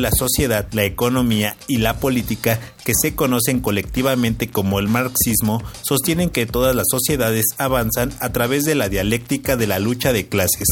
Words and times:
La 0.00 0.10
sociedad, 0.10 0.66
la 0.72 0.84
economía 0.84 1.56
y 1.66 1.78
la 1.78 1.94
política 1.94 2.58
que 2.88 2.94
se 2.94 3.14
conocen 3.14 3.60
colectivamente 3.60 4.48
como 4.48 4.78
el 4.78 4.88
marxismo 4.88 5.62
sostienen 5.82 6.30
que 6.30 6.46
todas 6.46 6.74
las 6.74 6.86
sociedades 6.90 7.44
avanzan 7.58 8.14
a 8.18 8.32
través 8.32 8.64
de 8.64 8.74
la 8.74 8.88
dialéctica 8.88 9.56
de 9.56 9.66
la 9.66 9.78
lucha 9.78 10.14
de 10.14 10.26
clases. 10.26 10.66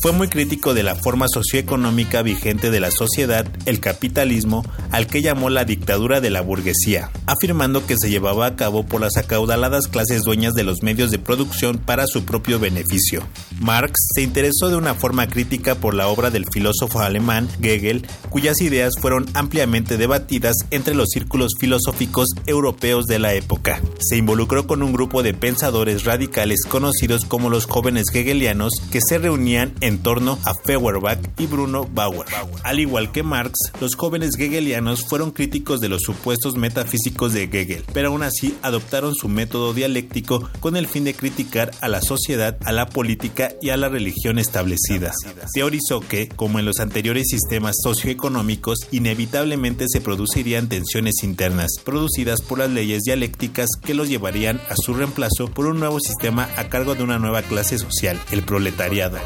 Fue 0.00 0.12
muy 0.12 0.28
crítico 0.28 0.72
de 0.72 0.84
la 0.84 0.94
forma 0.94 1.26
socioeconómica 1.28 2.22
vigente 2.22 2.70
de 2.70 2.78
la 2.78 2.92
sociedad, 2.92 3.44
el 3.66 3.80
capitalismo, 3.80 4.64
al 4.92 5.08
que 5.08 5.20
llamó 5.20 5.50
la 5.50 5.64
dictadura 5.64 6.20
de 6.20 6.30
la 6.30 6.42
burguesía, 6.42 7.10
afirmando 7.26 7.84
que 7.86 7.96
se 7.98 8.08
llevaba 8.08 8.46
a 8.46 8.54
cabo 8.54 8.86
por 8.86 9.00
las 9.00 9.16
acaudaladas 9.16 9.88
clases 9.88 10.22
dueñas 10.22 10.54
de 10.54 10.62
los 10.62 10.84
medios 10.84 11.10
de 11.10 11.18
producción 11.18 11.78
para 11.78 12.06
su 12.06 12.24
propio 12.24 12.60
beneficio. 12.60 13.26
Marx 13.58 13.94
se 14.14 14.22
interesó 14.22 14.68
de 14.68 14.76
una 14.76 14.94
forma 14.94 15.26
crítica 15.26 15.74
por 15.74 15.94
la 15.94 16.06
obra 16.06 16.30
del 16.30 16.46
filósofo 16.52 17.00
alemán 17.00 17.48
Hegel, 17.60 18.06
cuyas 18.30 18.60
ideas 18.60 18.92
fueron 19.00 19.26
ampliamente 19.34 19.96
debatidas 19.96 20.54
entre 20.70 20.94
los 20.94 21.08
círculos 21.08 21.47
filosóficos 21.58 22.28
europeos 22.46 23.06
de 23.06 23.18
la 23.18 23.34
época. 23.34 23.80
Se 24.00 24.16
involucró 24.16 24.66
con 24.66 24.82
un 24.82 24.92
grupo 24.92 25.22
de 25.22 25.34
pensadores 25.34 26.04
radicales 26.04 26.64
conocidos 26.68 27.24
como 27.24 27.50
los 27.50 27.66
jóvenes 27.66 28.06
hegelianos 28.12 28.72
que 28.90 29.00
se 29.00 29.18
reunían 29.18 29.74
en 29.80 29.98
torno 29.98 30.38
a 30.44 30.54
Feuerbach 30.54 31.20
y 31.38 31.46
Bruno 31.46 31.88
Bauer. 31.92 32.26
Al 32.62 32.80
igual 32.80 33.12
que 33.12 33.22
Marx, 33.22 33.58
los 33.80 33.94
jóvenes 33.94 34.38
hegelianos 34.38 35.04
fueron 35.04 35.30
críticos 35.30 35.80
de 35.80 35.88
los 35.88 36.02
supuestos 36.02 36.56
metafísicos 36.56 37.32
de 37.32 37.44
Hegel, 37.44 37.84
pero 37.92 38.08
aún 38.08 38.22
así 38.22 38.56
adoptaron 38.62 39.14
su 39.14 39.28
método 39.28 39.74
dialéctico 39.74 40.48
con 40.60 40.76
el 40.76 40.86
fin 40.86 41.04
de 41.04 41.14
criticar 41.14 41.70
a 41.80 41.88
la 41.88 42.00
sociedad, 42.02 42.56
a 42.64 42.72
la 42.72 42.86
política 42.86 43.52
y 43.62 43.70
a 43.70 43.76
la 43.76 43.88
religión 43.88 44.38
establecida. 44.38 45.12
Teorizó 45.52 46.00
que, 46.00 46.28
como 46.28 46.58
en 46.58 46.64
los 46.64 46.80
anteriores 46.80 47.24
sistemas 47.28 47.76
socioeconómicos, 47.82 48.78
inevitablemente 48.90 49.86
se 49.88 50.00
producirían 50.00 50.68
tensiones 50.68 51.22
internas 51.22 51.37
producidas 51.84 52.42
por 52.42 52.58
las 52.58 52.70
leyes 52.70 53.02
dialécticas 53.04 53.68
que 53.82 53.94
los 53.94 54.08
llevarían 54.08 54.60
a 54.68 54.74
su 54.76 54.94
reemplazo 54.94 55.48
por 55.48 55.66
un 55.66 55.78
nuevo 55.78 56.00
sistema 56.00 56.48
a 56.56 56.68
cargo 56.68 56.94
de 56.94 57.04
una 57.04 57.18
nueva 57.18 57.42
clase 57.42 57.78
social, 57.78 58.20
el 58.30 58.42
proletariado 58.42 59.18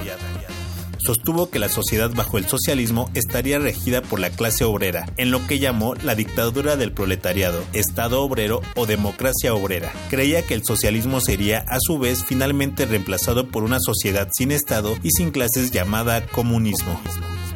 sostuvo 1.05 1.51
que 1.51 1.59
la 1.59 1.69
sociedad 1.69 2.11
bajo 2.15 2.39
el 2.39 2.47
socialismo 2.47 3.11
estaría 3.15 3.59
regida 3.59 4.03
por 4.03 4.21
la 4.21 4.31
clase 4.31 4.65
obrera, 4.65 5.07
en 5.17 5.31
lo 5.31 5.45
que 5.47 5.59
llamó 5.59 5.95
la 5.97 6.15
dictadura 6.15 6.77
del 6.77 6.93
proletariado, 6.93 7.65
Estado 7.73 8.23
obrero 8.23 8.61
o 8.77 8.87
democracia 8.87 9.55
obrera. 9.55 9.93
Creía 10.11 10.43
que 10.43 10.55
el 10.55 10.65
socialismo 10.65 11.21
sería 11.21 11.65
a 11.69 11.79
su 11.81 11.99
vez 11.99 12.25
finalmente 12.25 12.87
reemplazado 12.87 13.49
por 13.49 13.65
una 13.65 13.79
sociedad 13.81 14.29
sin 14.33 14.53
Estado 14.53 14.97
y 15.03 15.11
sin 15.11 15.33
clases 15.33 15.73
llamada 15.73 16.25
comunismo. 16.27 17.01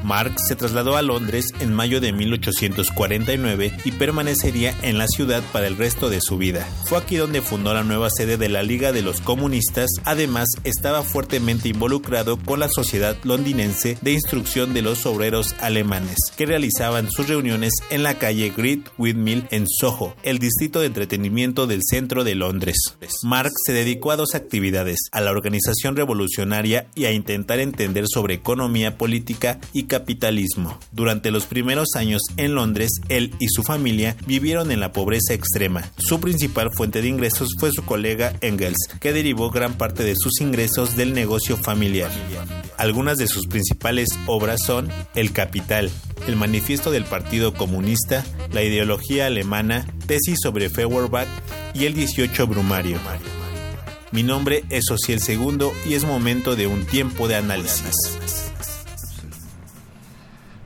Marx 0.07 0.37
se 0.47 0.55
trasladó 0.55 0.97
a 0.97 1.03
Londres 1.03 1.47
en 1.59 1.75
mayo 1.75 2.01
de 2.01 2.13
1849 2.13 3.73
y 3.85 3.91
permanecería 3.91 4.73
en 4.83 4.99
la 4.99 5.09
ciudad 5.09 5.43
para 5.53 5.67
el 5.67 5.77
resto 5.77 6.09
de 6.09 6.21
su 6.21 6.39
vida. 6.39 6.65
Fue 6.85 6.99
aquí 6.99 7.17
donde 7.17 7.43
fundó 7.43 7.75
la 7.75 7.83
nueva 7.83 8.09
sede 8.09 8.37
de 8.37 8.49
la 8.49 8.63
Liga 8.63 8.93
de 8.93 9.03
los 9.03 9.21
Comunistas, 9.21 9.91
además 10.05 10.49
estaba 10.63 11.03
fuertemente 11.03 11.69
involucrado 11.69 12.39
con 12.39 12.61
la 12.61 12.69
Sociedad 12.69 13.17
Londinense 13.25 13.99
de 14.01 14.13
Instrucción 14.13 14.75
de 14.75 14.83
los 14.83 15.07
Obreros 15.07 15.57
Alemanes, 15.61 16.19
que 16.37 16.47
realizaban 16.47 17.11
sus 17.11 17.27
reuniones 17.27 17.73
en 17.91 18.05
la 18.05 18.15
calle 18.15 18.53
Great 18.57 18.89
Windmill 18.99 19.49
en 19.51 19.67
Soho, 19.67 20.15
el 20.23 20.39
distrito 20.39 20.79
de 20.79 20.87
entretenimiento 20.87 21.67
del 21.67 21.81
centro 21.83 22.23
de 22.23 22.37
Londres. 22.37 22.77
Marx 23.25 23.53
se 23.65 23.73
dedicó 23.73 24.13
a 24.13 24.17
dos 24.17 24.37
actividades, 24.37 25.01
a 25.11 25.21
la 25.21 25.33
organización 25.33 25.97
revolucionaria 25.97 26.87
y 26.95 27.07
a 27.07 27.11
intentar 27.11 27.59
entender 27.59 28.05
sobre 28.07 28.35
economía 28.35 28.97
política 28.97 29.59
y 29.73 29.85
capitalismo. 29.97 30.79
Durante 30.93 31.31
los 31.31 31.47
primeros 31.47 31.89
años 31.95 32.21
en 32.37 32.55
Londres, 32.55 32.91
él 33.09 33.33
y 33.39 33.49
su 33.49 33.63
familia 33.63 34.15
vivieron 34.27 34.71
en 34.71 34.79
la 34.79 34.93
pobreza 34.93 35.33
extrema. 35.33 35.91
Su 35.97 36.21
principal 36.21 36.71
fuente 36.71 37.01
de 37.01 37.09
ingresos 37.09 37.49
fue 37.59 37.73
su 37.73 37.83
colega 37.83 38.35
Engels, 38.43 38.77
que 39.01 39.15
derivó 39.15 39.51
gran 39.51 39.79
parte 39.79 40.05
de 40.05 40.15
sus 40.15 40.43
ingresos 40.43 40.97
del 40.97 41.15
negocio 41.15 41.57
familiar. 41.57 42.11
Algunas 42.77 43.17
de 43.17 43.27
sus 43.27 43.47
principales 43.47 44.09
obras 44.27 44.61
son 44.67 44.91
El 45.15 45.33
Capital, 45.33 45.91
El 46.29 46.37
Manifiesto 46.37 46.91
del 46.91 47.05
Partido 47.05 47.55
Comunista, 47.55 48.23
La 48.53 48.63
Ideología 48.63 49.27
Alemana, 49.27 49.87
Tesis 50.07 50.41
sobre 50.43 50.69
Feuerbach 50.69 51.29
y 51.73 51.87
El 51.87 51.95
18 51.95 52.47
Brumario. 52.47 52.99
Mi 54.13 54.23
nombre 54.23 54.63
es 54.69 54.91
Ociel 54.91 55.23
Segundo 55.23 55.73
y 55.87 55.95
es 55.95 56.05
momento 56.05 56.55
de 56.55 56.67
un 56.67 56.85
tiempo 56.85 57.29
de 57.29 57.37
análisis. 57.37 57.95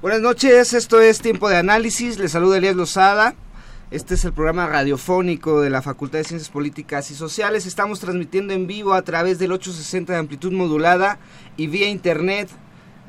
Buenas 0.03 0.21
noches, 0.23 0.73
esto 0.73 0.99
es 1.03 1.21
Tiempo 1.21 1.51
de 1.51 1.59
Análisis, 1.59 2.19
les 2.19 2.33
saluda 2.33 2.57
Elías 2.57 2.75
Lozada. 2.75 3.35
Este 3.91 4.15
es 4.15 4.25
el 4.25 4.33
programa 4.33 4.67
radiofónico 4.67 5.61
de 5.61 5.69
la 5.69 5.83
Facultad 5.83 6.21
de 6.21 6.25
Ciencias 6.25 6.49
Políticas 6.49 7.11
y 7.11 7.15
Sociales. 7.15 7.67
Estamos 7.67 8.01
transmitiendo 8.01 8.55
en 8.55 8.67
vivo 8.67 8.95
a 8.95 9.03
través 9.03 9.39
del 9.39 9.53
860 9.53 10.15
de 10.15 10.19
amplitud 10.19 10.53
modulada 10.53 11.19
y 11.59 11.67
vía 11.67 11.91
internet 11.91 12.49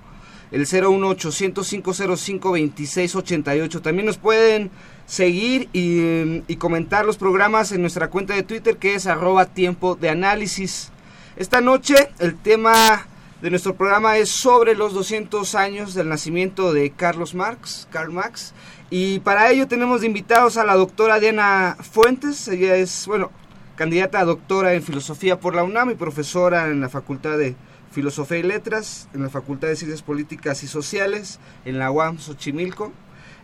el 0.51 0.61
01800 0.61 1.69
505 1.69 2.49
2688. 2.49 3.83
También 3.83 4.07
nos 4.07 4.19
pueden 4.19 4.71
seguir 5.07 5.69
y, 5.73 6.57
comentar 6.57 7.05
los 7.05 7.17
programas 7.17 7.73
en 7.73 7.81
nuestra 7.81 8.09
cuenta 8.09 8.35
de 8.35 8.43
Twitter 8.43 8.77
que 8.77 8.95
es 8.95 9.07
arroba 9.07 9.47
tiempo 9.47 9.95
de 9.95 10.11
análisis. 10.11 10.91
Esta 11.37 11.61
noche 11.61 12.11
el 12.19 12.37
tema 12.37 13.07
de 13.41 13.51
nuestro 13.51 13.75
programa 13.75 14.17
es 14.17 14.31
sobre 14.31 14.75
los 14.75 14.95
200 14.95 15.55
años 15.55 15.95
del 15.95 16.09
nacimiento 16.09 16.73
de 16.73 16.91
Carlos 16.91 17.35
Marx, 17.35 17.87
Karl 17.91 18.13
Marx. 18.13 18.55
Y 18.89 19.19
para 19.21 19.51
ello 19.51 19.69
tenemos 19.69 20.01
de 20.01 20.07
invitados 20.07 20.57
a 20.57 20.65
la 20.65 20.75
doctora 20.75 21.21
Diana 21.21 21.77
Fuentes. 21.81 22.49
Ella 22.49 22.77
es, 22.77 23.07
bueno, 23.07 23.31
candidata 23.75 24.21
a 24.21 24.25
doctora 24.25 24.73
en 24.75 24.83
filosofía 24.83 25.39
por 25.39 25.55
la 25.55 25.65
UNAM 25.65 25.91
y 25.91 25.95
profesora 25.95 26.69
en 26.69 26.81
la 26.81 26.89
Facultad 26.89 27.37
de 27.37 27.55
Filosofía 27.97 28.37
y 28.37 28.43
Letras 28.43 29.09
en 29.15 29.23
la 29.23 29.31
Facultad 29.31 29.69
de 29.69 29.77
Ciencias 29.77 30.03
Políticas 30.03 30.63
y 30.63 30.67
Sociales 30.67 31.41
en 31.65 31.79
la 31.79 31.91
UAM 31.91 32.19
Xochimilco. 32.19 32.93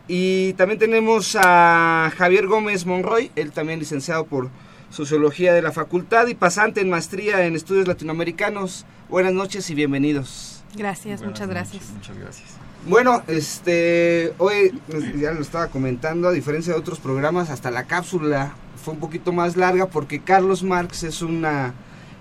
Y 0.08 0.52
también 0.58 0.78
tenemos 0.78 1.38
a 1.40 2.12
Javier 2.18 2.46
Gómez 2.46 2.84
Monroy, 2.84 3.30
él 3.34 3.50
también 3.50 3.78
licenciado 3.78 4.26
por 4.26 4.50
Sociología 4.90 5.54
de 5.54 5.62
la 5.62 5.72
Facultad 5.72 6.26
y 6.26 6.34
pasante 6.34 6.82
en 6.82 6.90
maestría 6.90 7.46
en 7.46 7.56
estudios 7.56 7.88
latinoamericanos. 7.88 8.84
Buenas 9.08 9.32
noches 9.32 9.70
y 9.70 9.74
bienvenidos. 9.74 10.62
Gracias, 10.76 11.22
muchas 11.22 11.48
gracias. 11.48 11.84
Muchas 11.94 12.18
gracias. 12.18 12.50
Bueno, 12.86 13.22
este, 13.28 14.34
hoy 14.36 14.78
ya 15.16 15.32
lo 15.32 15.40
estaba 15.40 15.68
comentando, 15.68 16.28
a 16.28 16.32
diferencia 16.32 16.74
de 16.74 16.78
otros 16.78 17.00
programas, 17.00 17.48
hasta 17.48 17.70
la 17.70 17.84
cápsula 17.84 18.52
fue 18.84 18.92
un 18.92 19.00
poquito 19.00 19.32
más 19.32 19.56
larga 19.56 19.86
porque 19.86 20.20
Carlos 20.20 20.62
Marx 20.62 21.04
es 21.04 21.22
una 21.22 21.72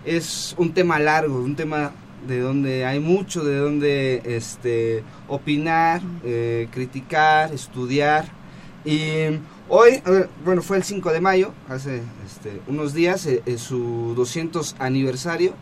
es 0.06 0.56
un 0.58 0.74
tema 0.74 0.98
largo, 0.98 1.36
un 1.42 1.58
tema 1.58 1.92
de 2.28 2.40
donde 2.40 2.86
hay 2.86 3.00
mucho 3.00 3.44
de 3.44 3.58
donde 3.58 4.22
este, 4.26 5.04
opinar, 5.28 6.02
eh, 6.24 6.68
criticar, 6.72 7.54
estudiar. 7.54 8.26
Y 8.84 9.40
hoy, 9.70 10.02
bueno, 10.44 10.62
fue 10.62 10.78
el 10.78 10.84
5 10.84 11.12
de 11.12 11.22
mayo, 11.22 11.54
hace 11.70 12.02
este, 12.26 12.62
unos 12.68 12.94
días, 12.94 13.26
es 13.26 13.42
eh, 13.46 13.58
su 13.58 14.14
200 14.16 14.76
aniversario, 14.80 15.54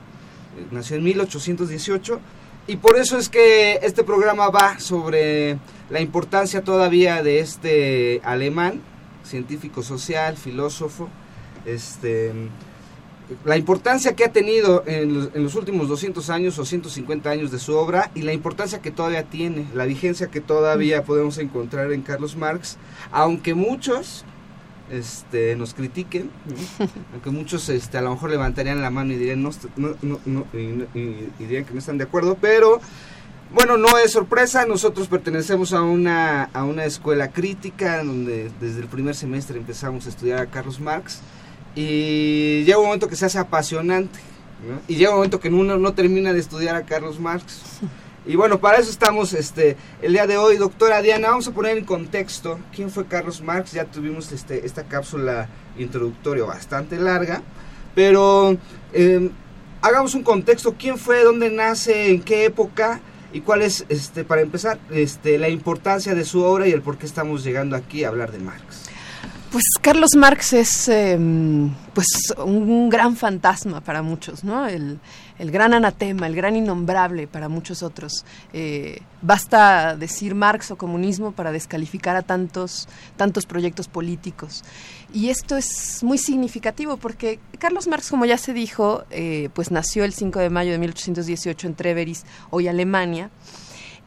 nació 0.72 0.98
en 0.98 1.04
1818, 1.04 2.20
y 2.68 2.76
por 2.78 2.98
eso 2.98 3.18
es 3.18 3.30
que 3.30 3.80
este 3.82 4.04
programa 4.04 4.50
va 4.50 4.80
sobre 4.80 5.58
la 5.90 6.02
importancia 6.02 6.64
todavía 6.64 7.24
de 7.24 7.40
este 7.40 8.22
alemán, 8.24 8.82
científico 9.24 9.84
social, 9.84 10.38
filósofo, 10.38 11.10
este 11.66 12.32
la 13.46 13.58
importancia 13.58 14.16
que 14.16 14.26
ha 14.26 14.32
tenido 14.32 14.84
en 14.88 15.44
los, 15.44 15.56
últimos 15.56 15.88
200 15.88 16.30
años 16.30 16.58
o 16.58 16.66
150 16.66 17.30
años 17.30 17.52
de 17.52 17.60
su 17.60 17.76
obra 17.76 18.12
y 18.16 18.24
la 18.24 18.34
importancia 18.34 18.82
que 18.82 18.92
todavía 18.92 19.24
tiene, 19.24 19.68
la 19.74 19.86
vigencia 19.86 20.28
que 20.28 20.42
todavía 20.42 21.04
podemos 21.04 21.38
encontrar 21.38 21.92
en 21.92 22.02
Carlos 22.02 22.36
Marx, 22.36 22.78
aunque 23.12 23.54
muchos 23.54 24.26
este, 24.90 25.56
nos 25.56 25.74
critiquen, 25.74 26.32
aunque 27.14 27.30
muchos 27.30 27.70
este, 27.70 27.98
a 27.98 28.02
lo 28.02 28.12
mejor 28.12 28.32
levantarían 28.32 28.82
la 28.82 28.90
mano 28.90 29.14
y 29.14 29.18
dirían, 29.18 29.44
no, 29.44 29.52
y 30.54 31.30
dirían 31.38 31.66
que 31.66 31.74
no 31.74 31.80
están 31.80 31.98
de 31.98 32.06
acuerdo, 32.06 32.38
pero 32.42 32.82
bueno, 33.54 33.78
no 33.78 33.98
es 33.98 34.12
sorpresa, 34.12 34.66
nosotros 34.66 35.08
pertenecemos 35.08 35.74
a 35.74 35.82
una, 35.82 36.46
a 36.46 36.64
una 36.64 36.86
escuela 36.86 37.32
crítica 37.32 38.04
donde 38.04 38.52
desde 38.60 38.82
el 38.82 38.88
primer 38.88 39.16
semestre 39.16 39.58
empezamos 39.58 40.08
a 40.08 40.10
estudiar 40.10 40.40
a 40.40 40.48
Carlos 40.48 40.80
Marx 40.80 41.22
y 41.80 42.66
llega 42.66 42.78
un 42.78 42.88
momento 42.88 43.08
que 43.08 43.16
se 43.16 43.26
hace 43.26 43.40
apasionante 43.40 44.20
y 44.90 44.98
llega 44.98 45.12
un 45.12 45.16
momento 45.16 45.40
que 45.40 45.48
uno 45.48 45.78
no 45.78 45.94
termina 45.94 46.34
de 46.34 46.40
estudiar 46.42 46.76
a 46.76 46.86
Carlos 46.86 47.22
Marx. 47.22 47.62
Y 48.26 48.36
bueno, 48.36 48.60
para 48.60 48.80
eso 48.80 48.92
estamos 48.92 49.32
este, 49.32 49.78
el 50.02 50.12
día 50.12 50.28
de 50.28 50.38
hoy, 50.38 50.58
doctora 50.58 51.02
Diana. 51.02 51.30
Vamos 51.30 51.48
a 51.48 51.52
poner 51.52 51.78
en 51.78 51.86
contexto 51.86 52.60
quién 52.76 52.92
fue 52.92 53.06
Carlos 53.06 53.42
Marx. 53.42 53.72
Ya 53.72 53.86
tuvimos 53.86 54.34
este, 54.34 54.66
esta 54.66 54.84
cápsula 54.84 55.48
introductoria 55.78 56.44
bastante 56.44 56.98
larga, 56.98 57.42
pero 57.96 58.58
em, 58.92 59.30
hagamos 59.82 60.16
un 60.16 60.24
contexto. 60.24 60.76
¿Quién 60.78 60.98
fue? 60.98 61.24
¿Dónde 61.24 61.50
nace? 61.50 62.12
¿En 62.12 62.22
qué 62.22 62.44
época? 62.44 63.00
¿Y 63.32 63.40
cuál 63.40 63.62
es, 63.62 63.86
este, 63.88 64.26
para 64.26 64.42
empezar, 64.42 64.80
este, 64.92 65.38
la 65.38 65.48
importancia 65.48 66.14
de 66.14 66.26
su 66.26 66.44
obra 66.44 66.68
y 66.68 66.74
el 66.74 66.82
por 66.82 66.98
qué 66.98 67.06
estamos 67.06 67.46
llegando 67.46 67.78
aquí 67.78 68.04
a 68.04 68.10
hablar 68.10 68.34
de 68.34 68.40
Marx? 68.40 68.89
Pues 69.52 69.64
Carlos 69.82 70.12
Marx 70.16 70.54
es 70.54 70.88
em, 70.90 71.74
pues 71.96 72.06
un 72.38 72.88
gran 72.88 73.16
fantasma 73.16 73.82
para 73.82 74.04
muchos, 74.04 74.44
¿no? 74.44 74.68
El, 74.68 75.00
gran 75.40 75.74
anatema, 75.74 76.28
el 76.28 76.36
gran 76.36 76.56
innombrable 76.56 77.26
para 77.26 77.50
muchos 77.50 77.82
otros. 77.82 78.26
Eh, 78.54 79.02
basta 79.24 79.96
decir 79.96 80.36
Marx 80.36 80.70
o 80.70 80.78
comunismo 80.78 81.32
para 81.32 81.52
descalificar 81.52 82.16
a 82.16 82.22
tantos, 82.22 82.88
tantos 83.18 83.48
proyectos 83.48 83.88
políticos. 83.88 84.64
Y 85.14 85.30
esto 85.30 85.58
es 85.58 86.04
muy 86.04 86.20
significativo 86.20 86.98
porque 86.98 87.40
Carlos 87.58 87.88
Marx, 87.88 88.12
como 88.12 88.26
ya 88.26 88.38
se 88.38 88.54
dijo, 88.54 89.04
eh, 89.10 89.50
pues 89.56 89.72
nació 89.72 90.04
el 90.04 90.14
5 90.14 90.38
de 90.40 90.52
mayo 90.52 90.72
de 90.74 90.78
1818 90.78 91.66
en 91.66 91.74
Treveris, 91.74 92.24
hoy 92.52 92.68
Alemania 92.68 93.32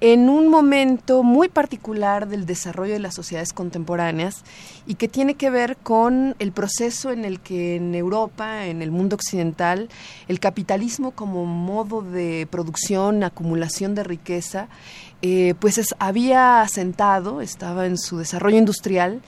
en 0.03 0.29
un 0.29 0.49
momento 0.49 1.23
muy 1.23 1.49
particular 1.49 2.27
del 2.27 2.45
desarrollo 2.45 2.95
de 2.95 2.99
las 2.99 3.15
sociedades 3.15 3.53
contemporáneas 3.53 4.43
y 4.85 4.97
que 4.97 5.07
tiene 5.07 5.35
que 5.35 5.49
ver 5.49 5.77
con 5.77 6.35
el 6.41 6.51
proceso 6.51 7.13
en 7.13 7.25
el 7.25 7.39
que 7.39 7.77
en 7.77 7.95
Europa, 7.95 8.67
en 8.67 8.83
el 8.83 8.91
mundo 8.91 9.15
occidental, 9.15 9.89
el 10.27 10.41
capitalismo 10.41 11.13
como 11.13 11.47
modo 11.47 12.03
de 12.03 12.49
producción, 12.51 13.23
acumulación 13.23 13.95
de 13.95 14.03
riqueza, 14.03 14.67
eh, 15.23 15.55
pues 15.61 15.81
había 16.01 16.63
asentado, 16.63 17.41
estaba 17.41 17.87
en 17.87 17.97
su 17.97 18.19
desarrollo 18.19 18.59
industrial 18.59 19.23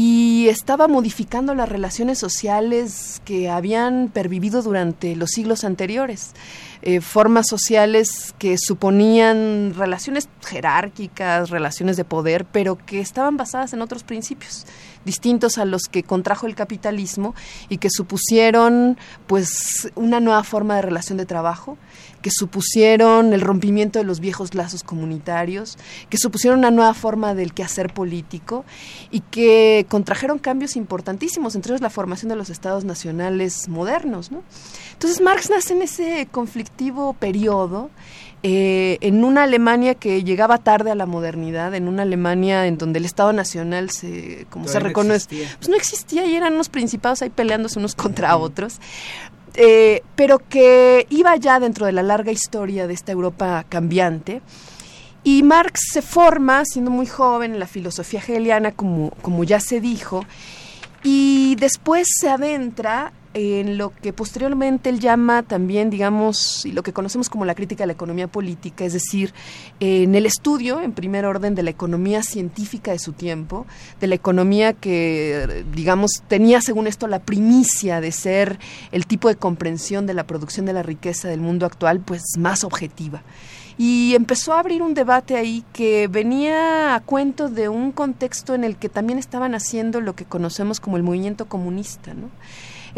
y 0.00 0.46
estaba 0.48 0.86
modificando 0.86 1.56
las 1.56 1.68
relaciones 1.68 2.20
sociales 2.20 3.20
que 3.24 3.50
habían 3.50 4.10
pervivido 4.14 4.62
durante 4.62 5.16
los 5.16 5.30
siglos 5.30 5.64
anteriores. 5.64 6.34
Eh, 6.82 7.00
formas 7.00 7.48
sociales 7.48 8.32
que 8.38 8.58
suponían 8.58 9.74
relaciones 9.76 10.28
jerárquicas, 10.46 11.50
relaciones 11.50 11.96
de 11.96 12.04
poder, 12.04 12.44
pero 12.44 12.78
que 12.78 13.00
estaban 13.00 13.36
basadas 13.36 13.72
en 13.72 13.82
otros 13.82 14.04
principios 14.04 14.66
distintos 15.08 15.56
a 15.56 15.64
los 15.64 15.84
que 15.90 16.02
contrajo 16.02 16.46
el 16.46 16.54
capitalismo 16.54 17.34
y 17.70 17.78
que 17.78 17.88
supusieron 17.90 18.98
pues 19.26 19.90
una 19.94 20.20
nueva 20.20 20.44
forma 20.44 20.76
de 20.76 20.82
relación 20.82 21.16
de 21.16 21.24
trabajo 21.24 21.78
que 22.22 22.30
supusieron 22.30 23.32
el 23.32 23.40
rompimiento 23.40 23.98
de 23.98 24.04
los 24.04 24.20
viejos 24.20 24.54
lazos 24.54 24.82
comunitarios, 24.82 25.78
que 26.10 26.18
supusieron 26.18 26.58
una 26.58 26.70
nueva 26.70 26.94
forma 26.94 27.34
del 27.34 27.54
quehacer 27.54 27.92
político 27.94 28.64
y 29.10 29.20
que 29.20 29.86
contrajeron 29.88 30.38
cambios 30.38 30.76
importantísimos, 30.76 31.54
entre 31.54 31.72
ellos 31.72 31.80
la 31.80 31.90
formación 31.90 32.28
de 32.28 32.36
los 32.36 32.50
estados 32.50 32.84
nacionales 32.84 33.68
modernos. 33.68 34.30
Entonces 34.92 35.20
Marx 35.20 35.48
nace 35.48 35.74
en 35.74 35.82
ese 35.82 36.28
conflictivo 36.30 37.14
periodo 37.14 37.90
eh, 38.42 38.98
en 39.00 39.24
una 39.24 39.42
Alemania 39.42 39.94
que 39.94 40.22
llegaba 40.22 40.58
tarde 40.58 40.92
a 40.92 40.94
la 40.94 41.06
modernidad, 41.06 41.74
en 41.74 41.88
una 41.88 42.02
Alemania 42.02 42.66
en 42.66 42.78
donde 42.78 43.00
el 43.00 43.04
Estado 43.04 43.32
Nacional 43.32 43.90
se, 43.90 44.46
como 44.50 44.68
se 44.68 44.78
reconoce, 44.78 45.26
no 45.34 45.56
pues 45.58 45.68
no 45.68 45.76
existía 45.76 46.24
y 46.24 46.36
eran 46.36 46.54
unos 46.54 46.68
principados 46.68 47.22
ahí 47.22 47.30
peleándose 47.30 47.78
unos 47.78 47.94
contra 47.96 48.36
otros. 48.36 48.80
Eh, 49.54 50.02
pero 50.14 50.38
que 50.38 51.06
iba 51.10 51.34
ya 51.34 51.58
dentro 51.58 51.86
de 51.86 51.92
la 51.92 52.04
larga 52.04 52.30
historia 52.30 52.86
de 52.86 52.94
esta 52.94 53.10
Europa 53.10 53.64
cambiante. 53.68 54.40
Y 55.24 55.42
Marx 55.42 55.80
se 55.92 56.00
forma, 56.00 56.64
siendo 56.64 56.92
muy 56.92 57.06
joven, 57.06 57.54
en 57.54 57.58
la 57.58 57.66
filosofía 57.66 58.20
hegeliana, 58.20 58.70
como, 58.70 59.10
como 59.20 59.42
ya 59.42 59.58
se 59.58 59.80
dijo, 59.80 60.24
y 61.02 61.56
después 61.56 62.06
se 62.20 62.28
adentra 62.28 63.12
en 63.34 63.78
lo 63.78 63.90
que 63.94 64.12
posteriormente 64.12 64.88
él 64.90 65.00
llama 65.00 65.42
también, 65.42 65.90
digamos, 65.90 66.64
y 66.64 66.72
lo 66.72 66.82
que 66.82 66.92
conocemos 66.92 67.28
como 67.28 67.44
la 67.44 67.54
crítica 67.54 67.82
de 67.82 67.88
la 67.88 67.92
economía 67.92 68.28
política, 68.28 68.84
es 68.84 68.92
decir, 68.92 69.32
en 69.80 70.14
el 70.14 70.26
estudio, 70.26 70.80
en 70.80 70.92
primer 70.92 71.24
orden, 71.24 71.54
de 71.54 71.62
la 71.62 71.70
economía 71.70 72.22
científica 72.22 72.92
de 72.92 72.98
su 72.98 73.12
tiempo, 73.12 73.66
de 74.00 74.06
la 74.06 74.14
economía 74.14 74.72
que, 74.72 75.64
digamos, 75.72 76.22
tenía 76.28 76.60
según 76.60 76.86
esto 76.86 77.06
la 77.06 77.20
primicia 77.20 78.00
de 78.00 78.12
ser 78.12 78.58
el 78.92 79.06
tipo 79.06 79.28
de 79.28 79.36
comprensión 79.36 80.06
de 80.06 80.14
la 80.14 80.26
producción 80.26 80.66
de 80.66 80.72
la 80.72 80.82
riqueza 80.82 81.28
del 81.28 81.40
mundo 81.40 81.66
actual, 81.66 82.00
pues 82.00 82.22
más 82.38 82.64
objetiva 82.64 83.22
y 83.78 84.16
empezó 84.16 84.52
a 84.52 84.58
abrir 84.58 84.82
un 84.82 84.92
debate 84.92 85.36
ahí 85.36 85.64
que 85.72 86.08
venía 86.08 86.96
a 86.96 87.00
cuento 87.00 87.48
de 87.48 87.68
un 87.68 87.92
contexto 87.92 88.54
en 88.54 88.64
el 88.64 88.76
que 88.76 88.88
también 88.88 89.20
estaban 89.20 89.54
haciendo 89.54 90.00
lo 90.00 90.16
que 90.16 90.24
conocemos 90.24 90.80
como 90.80 90.96
el 90.96 91.04
movimiento 91.04 91.46
comunista, 91.46 92.12
¿no? 92.12 92.28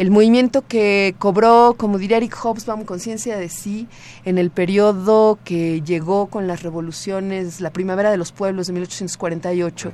El 0.00 0.10
movimiento 0.10 0.66
que 0.66 1.14
cobró, 1.18 1.74
como 1.76 1.98
diría 1.98 2.16
Eric 2.16 2.34
Hobsbawm, 2.34 2.86
conciencia 2.86 3.36
de 3.36 3.50
sí 3.50 3.86
en 4.24 4.38
el 4.38 4.50
periodo 4.50 5.38
que 5.44 5.82
llegó 5.82 6.28
con 6.28 6.46
las 6.46 6.62
revoluciones, 6.62 7.60
la 7.60 7.68
primavera 7.68 8.10
de 8.10 8.16
los 8.16 8.32
pueblos 8.32 8.66
de 8.66 8.72
1848, 8.72 9.92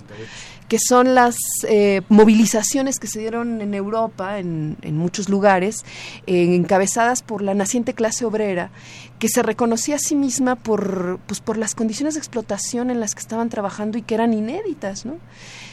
que 0.69 0.79
son 0.79 1.17
las 1.17 1.35
eh, 1.69 2.03
movilizaciones 2.09 3.01
que 3.01 3.09
se 3.09 3.19
dieron 3.19 3.61
en 3.61 3.75
Europa, 3.75 4.39
en, 4.39 4.77
muchos 4.93 5.29
lugares, 5.29 5.85
encabezadas 6.29 7.23
por 7.23 7.43
la 7.43 7.55
naciente 7.55 7.93
clase 7.93 8.25
obrera, 8.25 8.71
que 9.19 9.29
se 9.29 9.43
reconocía 9.43 9.97
a 9.97 9.99
sí 9.99 10.15
misma 10.15 10.55
por, 10.55 11.19
pues, 11.27 11.41
por 11.41 11.57
las 11.57 11.75
condiciones 11.75 12.15
de 12.15 12.21
explotación 12.21 12.91
en 12.91 13.01
las 13.01 13.17
que 13.17 13.23
estaban 13.23 13.49
trabajando 13.49 13.99
y 13.99 14.03
que 14.03 14.15
eran 14.15 14.33
inéditas, 14.33 15.05
¿no? 15.05 15.17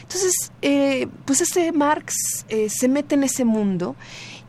Entonces, 0.04 0.52
eh, 0.60 1.08
pues 1.24 1.40
ese 1.40 1.72
Marx 1.72 2.44
eh, 2.50 2.68
se 2.68 2.88
mete 2.88 3.14
en 3.14 3.24
ese 3.24 3.46
mundo 3.46 3.96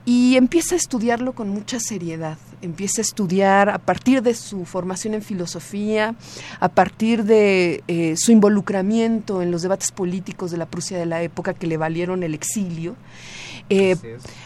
y 0.04 0.36
empieza 0.36 0.76
a 0.76 0.78
estudiarlo 0.78 1.34
con 1.34 1.50
mucha 1.50 1.80
seriedad. 1.80 2.38
Empieza 2.62 3.00
a 3.00 3.04
estudiar 3.04 3.70
a 3.70 3.78
partir 3.78 4.22
de 4.22 4.34
su 4.34 4.66
formación 4.66 5.14
en 5.14 5.22
filosofía, 5.22 6.14
a 6.60 6.70
partir 6.70 7.24
de 7.24 7.84
eh, 7.88 8.16
su 8.18 8.34
involucramiento 8.34 9.42
en 9.42 9.50
los 9.50 9.62
debates 9.62 9.92
políticos 9.94 10.52
de 10.52 10.58
la 10.58 10.66
Prusia 10.66 10.98
de 10.98 11.06
la 11.06 11.24
época 11.24 11.54
que 11.54 11.68
le 11.68 11.78
valieron 11.78 12.24
el 12.24 12.34
exilio. 12.34 12.98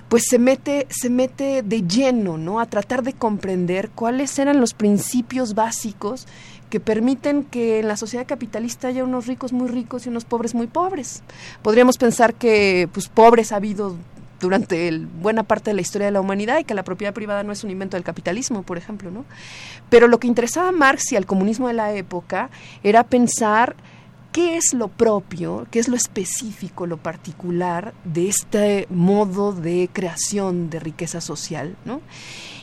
pues 0.10 0.24
se 0.30 0.38
mete, 0.38 0.86
se 0.89 1.10
mete 1.10 1.63
de 1.63 1.82
lleno 1.82 2.38
¿no? 2.38 2.60
a 2.60 2.68
tratar 2.68 3.01
de 3.01 3.13
comprender 3.13 3.89
cuáles 3.89 4.38
eran 4.38 4.62
los 4.62 4.74
principios 4.74 5.56
básicos 5.56 6.28
que 6.70 6.80
permiten 6.80 7.44
que 7.44 7.80
en 7.80 7.88
la 7.88 7.98
sociedad 7.98 8.28
capitalista 8.28 8.88
haya 8.88 9.04
unos 9.04 9.28
ricos 9.28 9.54
muy 9.54 9.68
ricos 9.68 10.06
y 10.06 10.10
unos 10.10 10.26
pobres 10.26 10.54
muy 10.54 10.68
pobres. 10.68 11.24
Podríamos 11.62 11.98
pensar 11.98 12.34
que 12.36 12.88
pues 12.94 13.08
pobres 13.08 13.52
ha 13.52 13.58
habido 13.58 13.96
durante 14.40 14.98
buena 15.22 15.44
parte 15.44 15.72
de 15.72 15.76
la 15.76 15.82
historia 15.82 16.06
de 16.06 16.12
la 16.12 16.22
humanidad 16.22 16.60
y 16.60 16.64
que 16.64 16.74
la 16.74 16.84
propiedad 16.84 17.14
privada 17.14 17.44
no 17.44 17.52
es 17.52 17.64
un 17.64 17.72
invento 17.72 17.98
del 17.98 18.04
capitalismo, 18.04 18.64
por 18.64 18.78
ejemplo, 18.78 19.12
¿no? 19.12 19.26
Pero 19.90 20.08
lo 20.08 20.20
que 20.20 20.28
interesaba 20.28 20.70
a 20.70 20.72
Marx 20.72 21.12
y 21.12 21.16
al 21.16 21.26
comunismo 21.26 21.68
de 21.68 21.74
la 21.74 21.94
época 21.94 22.50
era 22.84 23.04
pensar 23.04 23.76
qué 24.32 24.58
es 24.58 24.74
lo 24.74 24.88
propio, 24.88 25.68
qué 25.72 25.80
es 25.80 25.88
lo 25.88 25.96
específico, 25.96 26.86
lo 26.86 26.98
particular 26.98 27.94
de 28.06 28.30
este 28.30 28.88
modo 28.90 29.54
de 29.54 29.90
creación 29.92 30.70
de 30.70 30.80
riqueza 30.80 31.20
social, 31.20 31.76
¿no? 31.86 32.02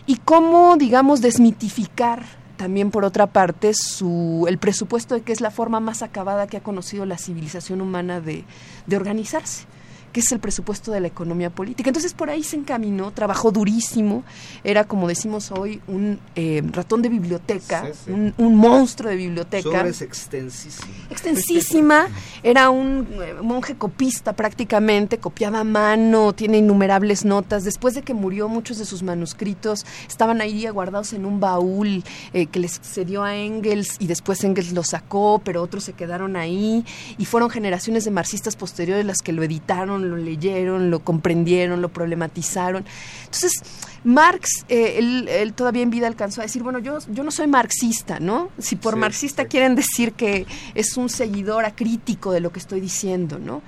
Y 0.07 0.17
cómo, 0.17 0.77
digamos, 0.77 1.21
desmitificar 1.21 2.23
también 2.57 2.91
por 2.91 3.05
otra 3.05 3.27
parte 3.27 3.73
su, 3.75 4.47
el 4.49 4.59
presupuesto 4.59 5.15
de 5.15 5.23
que 5.23 5.33
es 5.33 5.41
la 5.41 5.51
forma 5.51 5.81
más 5.81 6.03
acabada 6.03 6.47
que 6.47 6.57
ha 6.57 6.63
conocido 6.63 7.07
la 7.07 7.19
civilización 7.19 7.81
humana 7.81 8.21
de, 8.21 8.45
de 8.87 8.97
organizarse 8.97 9.67
que 10.17 10.21
es 10.21 10.33
el 10.33 10.39
presupuesto 10.39 10.93
de 10.93 11.01
la 11.01 11.09
economía 11.09 11.51
política. 11.51 11.91
Entonces 11.91 12.15
por 12.15 12.31
ahí 12.31 12.43
se 12.43 12.57
encaminó, 12.57 13.11
trabajó 13.11 13.51
durísimo, 13.51 14.25
era 14.65 14.85
como 14.85 15.09
decimos 15.09 15.51
hoy 15.51 15.83
un 15.89 16.19
eh, 16.35 16.63
ratón 16.73 17.03
de 17.03 17.11
biblioteca, 17.11 17.85
Un, 18.07 18.57
monstruo 18.57 19.11
de 19.11 19.17
biblioteca. 19.17 19.87
es 19.87 20.01
extensísima. 20.01 20.89
Extensísima, 21.11 22.09
era 22.43 22.71
un 22.71 23.07
eh, 23.21 23.35
monje 23.43 23.75
copista 23.75 24.33
prácticamente, 24.33 25.19
copiaba 25.19 25.61
a 25.61 25.65
mano, 25.65 26.33
tiene 26.33 26.57
innumerables 26.57 27.27
notas. 27.27 27.65
Después 27.65 27.93
de 27.93 28.01
que 28.01 28.15
murió, 28.15 28.49
muchos 28.49 28.79
de 28.79 28.87
sus 28.87 29.03
manuscritos 29.03 29.85
estaban 30.09 30.41
ahí 30.41 30.67
guardados 30.69 31.13
en 31.13 31.27
un 31.27 31.41
baúl 31.41 32.03
eh, 32.33 32.47
que 32.47 32.59
les 32.59 32.81
cedió 32.81 33.23
a 33.23 33.37
Engels 33.37 33.97
y 33.99 34.07
después 34.07 34.43
Engels 34.45 34.73
lo 34.73 34.83
sacó, 34.83 35.43
pero 35.45 35.61
otros 35.61 35.85
se 35.85 35.93
quedaron 35.93 36.37
ahí 36.37 36.87
y 37.19 37.27
fueron 37.27 37.51
generaciones 37.51 38.07
de 38.07 38.13
marxistas 38.13 38.57
posteriores 38.57 39.05
las 39.05 39.19
que 39.19 39.35
lo 39.35 39.43
editaron, 39.43 40.06
lo 40.07 40.17
leyeron, 40.17 40.91
lo 40.91 41.01
comprendieron, 41.01 41.83
lo 41.83 41.89
problematizaron. 41.89 42.85
Entonces, 43.25 43.53
Marx, 44.05 44.65
eh, 44.69 44.99
él, 44.99 45.53
todavía 45.55 45.83
en 45.83 45.91
vida 45.91 46.07
alcanzó 46.07 46.41
a 46.41 46.45
decir, 46.45 46.63
bueno, 46.63 46.79
yo, 46.79 46.99
yo 47.11 47.25
no 47.25 47.31
soy 47.31 47.47
marxista, 47.47 48.21
¿no? 48.21 48.51
Si 48.59 48.77
por 48.77 48.97
marxista 48.97 49.47
quieren 49.47 49.75
decir 49.75 50.13
que 50.13 50.47
es 50.75 50.97
un 50.97 51.09
seguidor 51.09 51.65
acrítico 51.65 52.33
de 52.33 52.41
lo 52.41 52.53
que 52.53 52.61
estoy 52.61 52.81
diciendo, 52.81 53.39
¿no? 53.39 53.63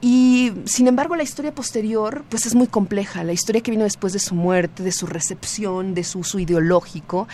Y 0.00 0.52
sin 0.64 0.86
embargo 0.86 1.16
la 1.16 1.24
historia 1.24 1.52
posterior 1.52 2.24
pues 2.28 2.46
es 2.46 2.54
muy 2.54 2.68
compleja, 2.68 3.24
la 3.24 3.32
historia 3.32 3.62
que 3.62 3.72
vino 3.72 3.82
después 3.82 4.12
de 4.12 4.20
su 4.20 4.36
muerte, 4.36 4.84
de 4.84 4.92
su 4.92 5.06
recepción, 5.06 5.94
de 5.94 6.04
su 6.04 6.20
uso 6.20 6.38
ideológico 6.38 7.26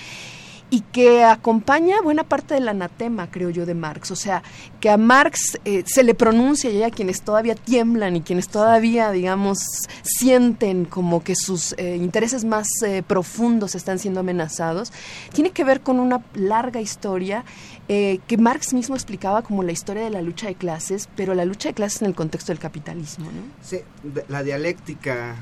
y 0.75 0.81
que 0.81 1.23
acompaña 1.23 2.01
buena 2.03 2.25
parte 2.25 2.55
del 2.55 2.67
anatema, 2.67 3.31
creo 3.31 3.49
yo, 3.49 3.65
de 3.65 3.75
Marx. 3.75 4.11
O 4.11 4.17
sea, 4.17 4.43
que 4.81 4.91
a 4.91 4.97
Marx 4.97 5.57
eh, 5.65 5.85
se 5.87 6.03
le 6.03 6.17
pronuncia 6.17 6.69
y 6.69 6.83
a 6.83 6.91
quienes 6.91 7.23
todavía 7.23 7.55
tiemblan 7.55 8.17
y 8.17 8.23
quienes 8.23 8.49
todavía, 8.49 9.13
digamos, 9.13 9.59
sienten 10.03 10.85
como 10.85 11.23
que 11.23 11.37
sus 11.37 11.75
eh, 11.79 11.95
intereses 11.95 12.45
más 12.45 12.67
eh, 12.85 13.05
profundos 13.07 13.77
están 13.77 14.01
siendo 14.01 14.19
amenazados, 14.19 14.93
tiene 15.33 15.53
que 15.53 15.63
ver 15.63 15.81
con 15.81 16.01
una 16.01 16.25
larga 16.35 16.81
historia 16.81 17.45
que 17.87 18.37
Marx 18.39 18.73
mismo 18.73 18.97
explicaba 18.97 19.43
como 19.43 19.63
la 19.63 19.71
historia 19.71 20.03
de 20.03 20.11
la 20.11 20.23
lucha 20.23 20.47
de 20.47 20.55
clases, 20.55 21.07
pero 21.17 21.35
la 21.35 21.45
lucha 21.45 21.69
de 21.69 21.75
clases 21.75 22.01
en 22.01 22.09
el 22.09 22.15
contexto 22.15 22.51
del 22.51 22.59
capitalismo. 22.59 23.27
¿no? 23.27 23.43
Sí, 23.63 23.81
la 24.29 24.43
dialéctica, 24.43 25.37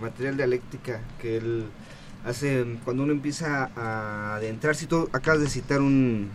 material 0.00 0.38
dialéctica 0.38 1.02
que 1.20 1.36
él 1.36 1.66
hace 2.24 2.64
cuando 2.84 3.02
uno 3.02 3.12
empieza 3.12 3.70
a 3.76 4.36
adentrarse, 4.36 4.86
tú 4.86 5.08
acabas 5.12 5.40
de 5.40 5.48
citar 5.48 5.80
un, 5.80 6.30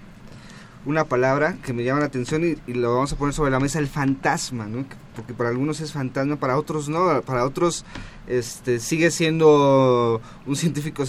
una 0.86 1.06
palabra 1.06 1.58
que 1.64 1.74
me 1.74 1.84
llama 1.84 2.00
la 2.00 2.06
atención 2.06 2.44
y, 2.44 2.74
lo 2.74 2.94
vamos 2.94 3.12
a 3.12 3.18
poner 3.18 3.34
sobre 3.34 3.52
la 3.52 3.60
mesa, 3.60 3.80
el 3.80 3.88
fantasma, 3.88 4.66
¿no? 4.68 4.86
porque 5.16 5.34
para 5.34 5.50
algunos 5.50 5.82
es 5.82 5.92
fantasma, 5.92 6.36
para 6.36 6.58
otros 6.58 6.90
no, 6.90 7.22
para 7.24 7.44
otros 7.44 7.84
este, 8.28 8.80
sigue 8.80 9.10
siendo 9.10 10.22
un 10.46 10.56
científico 10.56 11.04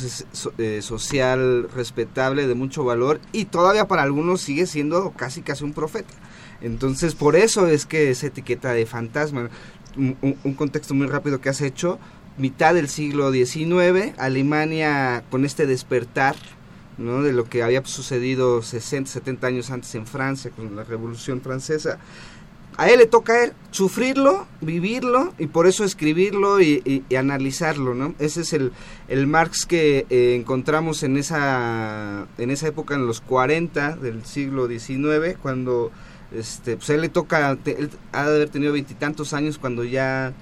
eh, 0.56 0.82
social 0.82 1.68
respetable, 1.75 2.47
de 2.47 2.54
mucho 2.54 2.85
valor, 2.85 3.20
y 3.32 3.44
todavía 3.44 3.87
para 3.87 4.02
algunos 4.02 4.40
sigue 4.40 4.66
siendo 4.66 5.12
casi 5.12 5.42
casi 5.42 5.62
un 5.64 5.75
profeta. 5.75 6.14
Entonces, 6.61 7.14
por 7.14 7.37
eso 7.37 7.68
es 7.68 7.87
que 7.87 8.11
esa 8.11 8.26
etiqueta 8.28 8.73
de 8.73 8.87
fantasma, 8.87 9.50
un 9.97 10.54
contexto 10.54 10.94
muy 10.94 11.06
rápido 11.06 11.40
que 11.40 11.50
has 11.50 11.61
hecho, 11.61 11.99
mitad 12.38 12.75
del 12.75 12.88
siglo 12.88 13.33
XIX, 13.33 14.14
Alemania 14.18 15.25
con 15.30 15.45
este 15.45 15.66
despertar 15.66 16.37
¿no? 16.97 17.23
de 17.23 17.33
lo 17.33 17.45
que 17.45 17.62
había 17.62 17.85
sucedido 17.85 18.62
60, 18.62 19.11
70 19.11 19.47
años 19.47 19.71
antes 19.71 19.95
en 19.95 20.07
Francia 20.07 20.50
con 20.50 20.75
la 20.76 20.85
Revolución 20.85 21.40
Francesa. 21.40 21.99
A 22.76 22.88
él 22.88 23.00
le 23.00 23.07
toca 23.07 23.52
sufrirlo, 23.73 24.47
vivirlo 24.61 25.35
y 25.37 25.49
por 25.49 25.66
eso 25.66 25.83
escribirlo 25.83 26.61
y, 26.61 27.04
analizarlo, 27.18 27.92
¿no? 27.92 28.14
Ese 28.21 28.42
es 28.42 28.52
el, 28.52 28.71
el 29.09 29.26
Marx 29.26 29.66
que 29.66 30.07
eh, 30.11 30.37
encontramos 30.37 31.02
en 31.02 31.16
esa, 31.16 32.28
en 32.38 32.50
esa 32.50 32.68
época, 32.68 32.95
en 32.95 33.04
los 33.04 33.21
40 33.21 33.97
del 33.97 34.25
siglo 34.25 34.68
XIX, 34.68 35.37
cuando 35.42 35.90
este, 36.33 36.76
pues 36.76 36.90
a 36.90 36.95
él 36.95 37.00
le 37.00 37.09
toca, 37.09 37.59
él 37.64 37.90
ha 38.12 38.28
de 38.28 38.37
haber 38.37 38.50
tenido 38.50 38.73
veintitantos 38.73 39.33
años 39.33 39.59
cuando 39.59 39.83
ya 39.83 40.33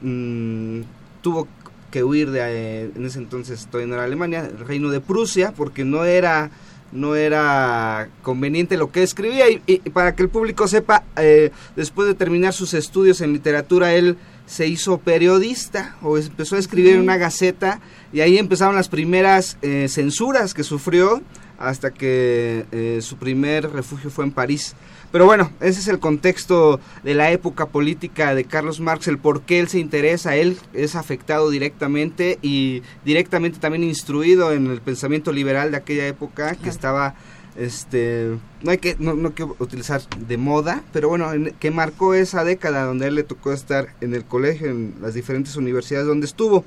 mm, 0.00 0.82
tuvo 1.20 1.48
que 1.90 2.04
huir 2.04 2.30
de 2.30 2.40
eh, 2.40 2.90
en 2.94 3.04
ese 3.04 3.18
entonces 3.18 3.66
todavía 3.66 3.88
no 3.88 3.94
era 3.94 4.04
Alemania, 4.04 4.46
el 4.46 4.66
reino 4.66 4.90
de 4.90 5.00
Prusia, 5.00 5.52
porque 5.56 5.84
no 5.84 6.04
era 6.04 6.50
no 6.92 7.14
era 7.14 8.08
conveniente 8.22 8.76
lo 8.76 8.90
que 8.90 9.04
escribía 9.04 9.44
y, 9.48 9.78
para 9.90 10.16
que 10.16 10.24
el 10.24 10.28
público 10.28 10.66
sepa, 10.66 11.04
eh, 11.16 11.52
después 11.76 12.08
de 12.08 12.14
terminar 12.14 12.52
sus 12.52 12.74
estudios 12.74 13.20
en 13.20 13.32
literatura, 13.32 13.94
él 13.94 14.16
se 14.46 14.66
hizo 14.66 14.98
periodista 14.98 15.94
o 16.02 16.18
empezó 16.18 16.56
a 16.56 16.58
escribir 16.58 16.94
en 16.94 17.02
una 17.02 17.16
gaceta 17.16 17.80
y 18.12 18.22
ahí 18.22 18.38
empezaron 18.38 18.74
las 18.74 18.88
primeras 18.88 19.56
eh, 19.62 19.86
censuras 19.88 20.52
que 20.52 20.64
sufrió 20.64 21.22
hasta 21.58 21.92
que 21.92 22.98
su 23.02 23.18
primer 23.18 23.70
refugio 23.70 24.10
fue 24.10 24.24
en 24.24 24.32
París. 24.32 24.74
Pero 25.12 25.26
bueno, 25.26 25.50
ese 25.60 25.80
es 25.80 25.88
el 25.88 25.98
contexto 25.98 26.78
de 27.02 27.14
la 27.14 27.32
época 27.32 27.66
política 27.66 28.34
de 28.34 28.44
Carlos 28.44 28.78
Marx, 28.78 29.08
el 29.08 29.18
por 29.18 29.42
qué 29.42 29.58
él 29.58 29.68
se 29.68 29.80
interesa, 29.80 30.36
él 30.36 30.56
es 30.72 30.94
afectado 30.94 31.50
directamente 31.50 32.38
y 32.42 32.82
directamente 33.04 33.58
también 33.58 33.82
instruido 33.82 34.52
en 34.52 34.68
el 34.68 34.80
pensamiento 34.80 35.32
liberal 35.32 35.72
de 35.72 35.78
aquella 35.78 36.06
época 36.06 36.54
que 36.54 36.68
estaba 36.68 37.14
este 37.56 38.38
no 38.62 38.70
hay 38.70 38.78
que 38.78 38.94
no, 39.00 39.14
no 39.14 39.34
que 39.34 39.42
utilizar 39.42 40.00
de 40.16 40.36
moda 40.36 40.84
pero 40.92 41.08
bueno 41.08 41.32
que 41.58 41.72
marcó 41.72 42.14
esa 42.14 42.44
década 42.44 42.84
donde 42.84 43.06
a 43.06 43.08
él 43.08 43.16
le 43.16 43.24
tocó 43.24 43.52
estar 43.52 43.88
en 44.00 44.14
el 44.14 44.24
colegio 44.24 44.70
en 44.70 44.94
las 45.00 45.14
diferentes 45.14 45.56
universidades 45.56 46.06
donde 46.06 46.26
estuvo. 46.26 46.64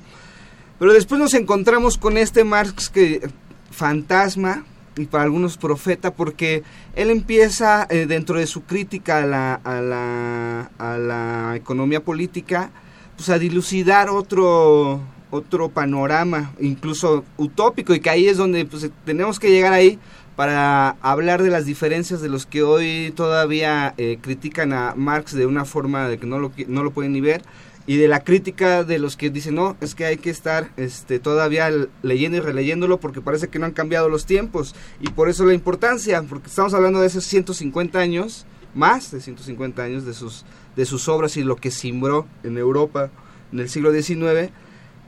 Pero 0.78 0.92
después 0.92 1.20
nos 1.20 1.34
encontramos 1.34 1.96
con 1.96 2.18
este 2.18 2.44
Marx 2.44 2.90
que 2.90 3.28
fantasma 3.70 4.64
y 4.96 5.06
para 5.06 5.24
algunos 5.24 5.56
profeta 5.56 6.12
porque 6.12 6.62
él 6.94 7.10
empieza 7.10 7.86
eh, 7.90 8.06
dentro 8.06 8.38
de 8.38 8.46
su 8.46 8.62
crítica 8.62 9.18
a 9.18 9.26
la, 9.26 9.54
a 9.54 10.98
la, 10.98 11.56
economía 11.56 12.02
política 12.02 12.70
pues 13.16 13.28
a 13.30 13.38
dilucidar 13.38 14.08
otro 14.08 15.00
otro 15.30 15.68
panorama 15.68 16.52
incluso 16.60 17.24
utópico 17.36 17.94
y 17.94 18.00
que 18.00 18.10
ahí 18.10 18.28
es 18.28 18.36
donde 18.36 18.64
pues, 18.64 18.90
tenemos 19.04 19.38
que 19.38 19.50
llegar 19.50 19.72
ahí 19.72 19.98
para 20.36 20.96
hablar 21.00 21.42
de 21.42 21.50
las 21.50 21.64
diferencias 21.64 22.20
de 22.20 22.28
los 22.28 22.44
que 22.44 22.62
hoy 22.62 23.12
todavía 23.14 23.94
eh, 23.98 24.18
critican 24.20 24.72
a 24.72 24.94
Marx 24.96 25.32
de 25.32 25.46
una 25.46 25.64
forma 25.64 26.08
de 26.08 26.18
que 26.18 26.26
no 26.26 26.38
lo, 26.38 26.52
no 26.66 26.82
lo 26.82 26.90
pueden 26.90 27.12
ni 27.12 27.20
ver 27.20 27.42
y 27.86 27.96
de 27.96 28.08
la 28.08 28.24
crítica 28.24 28.84
de 28.84 28.98
los 28.98 29.16
que 29.16 29.30
dicen 29.30 29.56
no 29.56 29.76
es 29.80 29.94
que 29.94 30.06
hay 30.06 30.16
que 30.16 30.30
estar 30.30 30.70
este 30.76 31.18
todavía 31.18 31.70
leyendo 32.02 32.38
y 32.38 32.40
releyéndolo 32.40 32.98
porque 32.98 33.20
parece 33.20 33.48
que 33.48 33.58
no 33.58 33.66
han 33.66 33.72
cambiado 33.72 34.08
los 34.08 34.26
tiempos 34.26 34.74
y 35.00 35.10
por 35.10 35.28
eso 35.28 35.44
la 35.44 35.54
importancia 35.54 36.22
porque 36.22 36.48
estamos 36.48 36.72
hablando 36.74 37.00
de 37.00 37.08
esos 37.08 37.24
150 37.24 37.98
años 37.98 38.46
más 38.74 39.10
de 39.10 39.20
150 39.20 39.82
años 39.82 40.04
de 40.04 40.14
sus 40.14 40.44
de 40.76 40.86
sus 40.86 41.08
obras 41.08 41.36
y 41.36 41.44
lo 41.44 41.56
que 41.56 41.70
simbró 41.70 42.26
en 42.42 42.56
Europa 42.56 43.10
en 43.52 43.60
el 43.60 43.68
siglo 43.68 43.92
XIX 43.92 44.50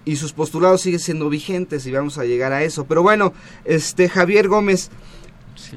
y 0.04 0.16
sus 0.16 0.33
postulados 0.33 0.83
siguen 0.83 1.00
siendo 1.00 1.28
vigentes 1.28 1.85
y 1.87 1.90
vamos 1.90 2.16
a 2.16 2.25
llegar 2.25 2.52
a 2.52 2.62
eso. 2.62 2.87
Pero 2.87 3.02
bueno 3.02 3.33
este 3.64 4.09
Javier 4.09 4.49
Gómez 4.49 4.90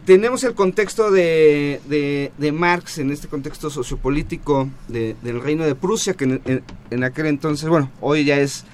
tenemos 0.05 0.43
el 0.43 0.53
contexto 0.53 1.12
de, 1.12 1.79
de, 2.38 2.51
Marx 2.51 2.98
en 2.98 3.12
este 3.12 3.27
contexto 3.27 3.69
sociopolítico 3.69 4.69
del 4.88 5.41
reino 5.41 5.65
de 5.65 5.75
Prusia, 5.75 6.13
que 6.13 6.41
en, 6.89 7.03
aquel 7.03 7.27
entonces, 7.27 7.69
bueno, 7.69 7.91
hoy 8.01 8.25
ya 8.25 8.39
es 8.39 8.65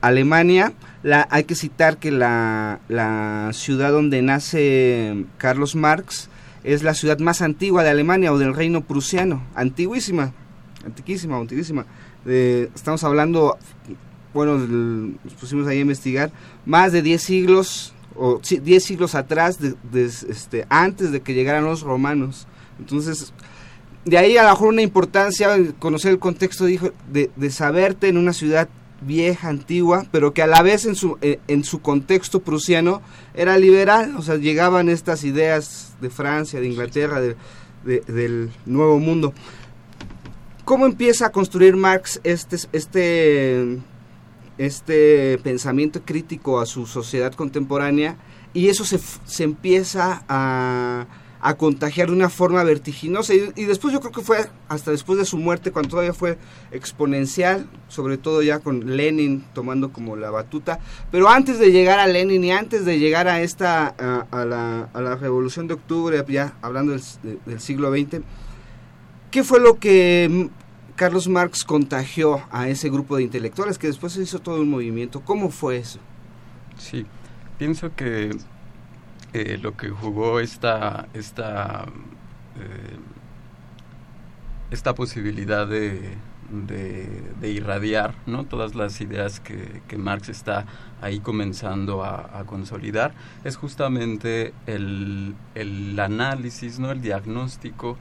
Alemania. 0.00 0.72
La, 1.02 1.26
hay 1.30 1.44
que 1.44 1.54
citar 1.54 1.98
que 1.98 2.10
la, 2.10 2.80
la 2.88 3.50
ciudad 3.52 3.92
donde 3.92 4.22
nace 4.22 5.24
Carlos 5.38 5.74
Marx 5.74 6.28
es 6.64 6.82
la 6.82 6.94
ciudad 6.94 7.18
más 7.18 7.42
antigua 7.42 7.82
de 7.82 7.90
Alemania 7.90 8.32
o 8.32 8.38
del 8.38 8.54
reino 8.54 8.82
prusiano, 8.82 9.42
antiguísima, 9.54 10.32
antiquísima, 10.84 11.38
antiquísima. 11.38 11.86
estamos 12.26 13.02
hablando, 13.04 13.56
bueno, 14.34 14.58
nos 14.58 15.34
pusimos 15.34 15.66
ahí 15.66 15.78
a 15.78 15.82
investigar, 15.82 16.32
más 16.66 16.92
de 16.92 17.02
10 17.02 17.22
siglos 17.22 17.94
o 18.16 18.40
10 18.40 18.82
siglos 18.82 19.14
atrás, 19.14 19.58
de, 19.60 19.74
este, 20.04 20.66
antes 20.68 21.12
de 21.12 21.20
que 21.20 21.34
llegaran 21.34 21.64
los 21.64 21.82
romanos. 21.82 22.46
Entonces, 22.78 23.32
de 24.04 24.18
ahí 24.18 24.36
a 24.36 24.44
lo 24.44 24.50
mejor 24.50 24.68
una 24.68 24.82
importancia 24.82 25.48
conocer 25.78 26.12
el 26.12 26.18
contexto 26.18 26.64
de, 26.64 27.30
de 27.34 27.50
saberte 27.50 28.08
en 28.08 28.16
una 28.16 28.32
ciudad 28.32 28.68
vieja, 29.00 29.48
antigua, 29.48 30.06
pero 30.10 30.32
que 30.34 30.42
a 30.42 30.46
la 30.46 30.62
vez 30.62 30.84
en 30.84 30.94
su, 30.94 31.18
eh, 31.22 31.38
en 31.48 31.64
su 31.64 31.80
contexto 31.80 32.40
prusiano 32.40 33.02
era 33.34 33.56
liberal, 33.58 34.14
o 34.16 34.22
sea, 34.22 34.36
llegaban 34.36 34.88
estas 34.88 35.24
ideas 35.24 35.94
de 36.00 36.10
Francia, 36.10 36.60
de 36.60 36.68
Inglaterra, 36.68 37.20
de, 37.20 37.36
del 37.84 38.50
Nuevo 38.66 38.98
Mundo. 38.98 39.32
¿Cómo 40.64 40.86
empieza 40.86 41.26
a 41.26 41.32
construir 41.32 41.76
Marx 41.76 42.20
este, 42.22 42.56
este 42.72 43.78
este 44.60 45.38
pensamiento 45.38 46.02
crítico 46.04 46.60
a 46.60 46.66
su 46.66 46.84
sociedad 46.84 47.32
contemporánea 47.32 48.18
y 48.52 48.68
eso 48.68 48.84
se, 48.84 49.00
se 49.24 49.44
empieza 49.44 50.22
a, 50.28 51.06
a, 51.40 51.54
contagiar 51.54 52.08
de 52.08 52.12
una 52.12 52.28
forma 52.28 52.62
vertiginosa. 52.62 53.32
Y, 53.32 53.64
después 53.64 53.94
yo 53.94 54.00
creo 54.00 54.12
que 54.12 54.20
fue 54.20 54.50
hasta 54.68 54.90
después 54.90 55.18
de 55.18 55.24
su 55.24 55.38
muerte 55.38 55.72
cuando 55.72 55.88
todavía 55.88 56.12
fue 56.12 56.36
exponencial, 56.72 57.70
sobre 57.88 58.18
todo 58.18 58.42
ya 58.42 58.58
con 58.58 58.96
Lenin 58.98 59.46
tomando 59.54 59.94
como 59.94 60.14
la 60.14 60.30
batuta, 60.30 60.78
pero 61.10 61.30
antes 61.30 61.58
de 61.58 61.72
llegar 61.72 61.98
a 61.98 62.06
Lenin 62.06 62.44
y 62.44 62.52
antes 62.52 62.84
de 62.84 62.98
llegar 62.98 63.28
a 63.28 63.40
esta 63.40 63.94
a, 63.98 64.26
a, 64.30 64.44
la, 64.44 64.90
a 64.92 65.00
la, 65.00 65.16
revolución 65.16 65.68
de 65.68 65.74
octubre, 65.74 66.22
ya 66.28 66.52
hablando 66.60 66.92
del, 66.92 67.02
del 67.46 67.60
siglo 67.60 67.90
XX, 67.90 68.20
¿qué 69.30 69.42
fue 69.42 69.58
lo 69.58 69.78
que 69.78 70.50
Carlos 71.00 71.28
Marx 71.28 71.64
contagió 71.64 72.42
a 72.50 72.68
ese 72.68 72.90
grupo 72.90 73.16
de 73.16 73.22
intelectuales 73.22 73.78
que 73.78 73.86
después 73.86 74.12
se 74.12 74.20
hizo 74.20 74.38
todo 74.40 74.60
un 74.60 74.68
movimiento. 74.68 75.22
¿Cómo 75.22 75.48
fue 75.48 75.78
eso? 75.78 75.98
Sí, 76.76 77.06
pienso 77.56 77.96
que 77.96 78.36
eh, 79.32 79.58
lo 79.62 79.78
que 79.78 79.88
jugó 79.88 80.40
esta, 80.40 81.08
esta, 81.14 81.86
eh, 82.58 82.98
esta 84.70 84.94
posibilidad 84.94 85.66
de, 85.66 86.18
irradiar 87.42 88.14
¿no? 88.26 88.44
todas 88.44 88.74
las 88.74 89.00
ideas 89.00 89.40
que, 89.40 89.80
que 89.88 89.96
Marx 89.96 90.28
está 90.28 90.66
ahí 91.00 91.20
comenzando 91.20 92.04
a, 92.04 92.38
a 92.38 92.44
consolidar 92.44 93.14
es 93.42 93.56
justamente 93.56 94.52
el, 94.66 95.34
el, 95.54 95.98
análisis, 95.98 96.78
¿no? 96.78 96.90
el 96.90 97.00
diagnóstico, 97.00 97.96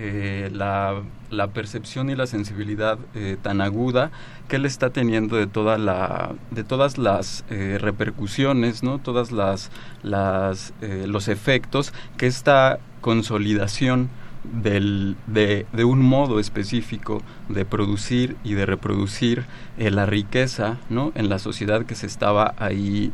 eh, 0.00 0.48
la, 0.52 1.02
la, 1.28 1.48
percepción 1.48 2.08
y 2.08 2.14
la 2.14 2.28
sensibilidad 2.28 3.00
eh, 3.16 3.36
tan 3.42 3.60
aguda 3.60 4.12
que 4.46 4.54
él 4.54 4.64
está 4.64 4.90
teniendo 4.90 5.34
de 5.34 5.48
toda 5.48 5.76
la 5.76 6.36
de 6.52 6.62
todas 6.62 6.98
las 6.98 7.44
eh, 7.50 7.78
repercusiones 7.80 8.84
no 8.84 9.00
todas 9.00 9.32
las, 9.32 9.72
las 10.04 10.72
los 10.80 11.26
efectos 11.26 11.92
que 12.16 12.28
esta 12.28 12.78
consolidación 13.00 14.08
del, 14.44 15.16
de, 15.26 15.66
de, 15.72 15.84
un 15.84 16.00
modo 16.00 16.38
específico 16.38 17.20
de 17.48 17.64
producir 17.64 18.36
y 18.44 18.54
de 18.54 18.66
reproducir 18.66 19.46
la 19.78 20.06
riqueza 20.06 20.78
¿no? 20.90 21.10
en 21.16 21.28
la 21.28 21.40
sociedad 21.40 21.86
que 21.86 21.96
se 21.96 22.06
estaba 22.06 22.54
ahí 22.56 23.12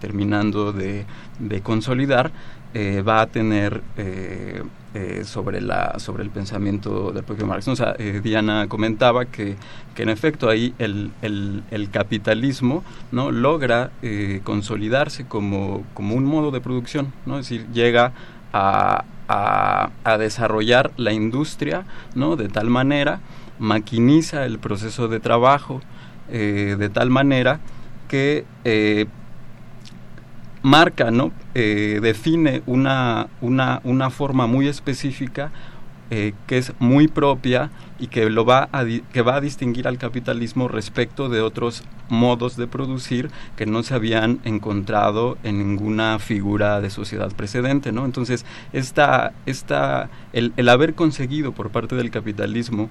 terminando 0.00 0.72
de, 0.72 1.06
de 1.38 1.60
consolidar, 1.62 2.32
va 2.74 3.22
a 3.22 3.26
tener 3.28 3.82
sobre, 5.24 5.60
la, 5.60 5.98
sobre 5.98 6.22
el 6.22 6.30
pensamiento 6.30 7.12
del 7.12 7.24
propio 7.24 7.46
Marx. 7.46 7.64
Sea, 7.74 7.94
Diana 7.94 8.66
comentaba 8.68 9.26
que, 9.26 9.56
que, 9.94 10.02
en 10.02 10.08
efecto 10.08 10.48
ahí 10.48 10.74
el, 10.78 11.10
el, 11.22 11.90
capitalismo 11.90 12.84
¿no? 13.12 13.30
logra 13.30 13.90
consolidarse 14.44 15.26
como, 15.26 15.84
como 15.94 16.14
un 16.14 16.24
modo 16.24 16.50
de 16.50 16.60
producción, 16.60 17.12
¿no? 17.26 17.38
es 17.38 17.48
decir, 17.48 17.66
llega 17.72 18.12
a, 18.52 19.04
a, 19.28 19.90
a, 20.04 20.18
desarrollar 20.18 20.92
la 20.96 21.12
industria, 21.12 21.84
¿no? 22.14 22.36
De 22.36 22.48
tal 22.48 22.70
manera, 22.70 23.20
maquiniza 23.58 24.44
el 24.44 24.58
proceso 24.58 25.08
de 25.08 25.20
trabajo 25.20 25.80
eh, 26.28 26.74
de 26.78 26.88
tal 26.88 27.10
manera 27.10 27.60
que 28.08 28.44
eh, 28.64 29.06
marca, 30.66 31.12
¿no? 31.12 31.30
Eh, 31.54 32.00
define 32.02 32.62
una, 32.66 33.28
una, 33.40 33.80
una 33.84 34.10
forma 34.10 34.48
muy 34.48 34.66
específica 34.66 35.52
eh, 36.10 36.34
que 36.48 36.58
es 36.58 36.72
muy 36.80 37.06
propia 37.06 37.70
y 38.00 38.08
que, 38.08 38.28
lo 38.30 38.44
va 38.44 38.68
a 38.72 38.84
que 38.84 39.22
va 39.22 39.36
a 39.36 39.40
distinguir 39.40 39.86
al 39.86 39.96
capitalismo 39.96 40.66
respecto 40.66 41.28
de 41.28 41.40
otros 41.40 41.84
modos 42.08 42.56
de 42.56 42.66
producir 42.66 43.30
que 43.56 43.64
no 43.64 43.84
se 43.84 43.94
habían 43.94 44.40
encontrado 44.44 45.38
en 45.44 45.58
ninguna 45.58 46.18
figura 46.18 46.80
de 46.80 46.90
sociedad 46.90 47.32
precedente. 47.32 47.92
¿no? 47.92 48.04
Entonces, 48.04 48.44
esta, 48.72 49.34
esta, 49.46 50.10
el, 50.32 50.52
el 50.56 50.68
haber 50.68 50.94
conseguido 50.94 51.52
por 51.52 51.70
parte 51.70 51.94
del 51.94 52.10
capitalismo 52.10 52.90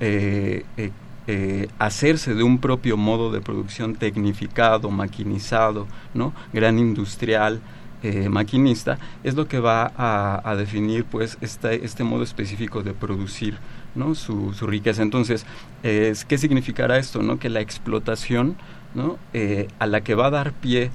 eh, 0.00 0.64
eh, 0.78 0.90
eh, 1.32 1.68
hacerse 1.78 2.34
de 2.34 2.42
un 2.42 2.58
propio 2.58 2.96
modo 2.96 3.30
de 3.30 3.40
producción 3.40 3.94
tecnificado, 3.94 4.90
maquinizado, 4.90 5.86
¿no? 6.12 6.32
gran 6.52 6.76
industrial, 6.80 7.60
eh, 8.02 8.28
maquinista 8.28 8.98
es 9.22 9.34
lo 9.34 9.46
que 9.46 9.60
va 9.60 9.92
a, 9.96 10.56
definir 10.56 11.04
pues 11.04 11.38
este, 11.40 11.84
este, 11.84 12.02
modo 12.02 12.24
específico 12.24 12.82
de 12.82 12.94
producir 12.94 13.58
¿no? 13.94 14.16
su, 14.16 14.52
riqueza. 14.62 15.02
Entonces, 15.02 15.46
eh, 15.84 16.12
¿qué 16.26 16.36
significará 16.36 16.98
esto? 16.98 17.22
¿no? 17.22 17.38
Que 17.38 17.48
la 17.48 17.60
explotación 17.60 18.56
¿no? 18.94 19.18
Eh, 19.34 19.68
a 19.78 19.86
la 19.86 20.00
que 20.00 20.16
va 20.16 20.26
a 20.26 20.30
dar 20.30 20.52
pie 20.52 20.90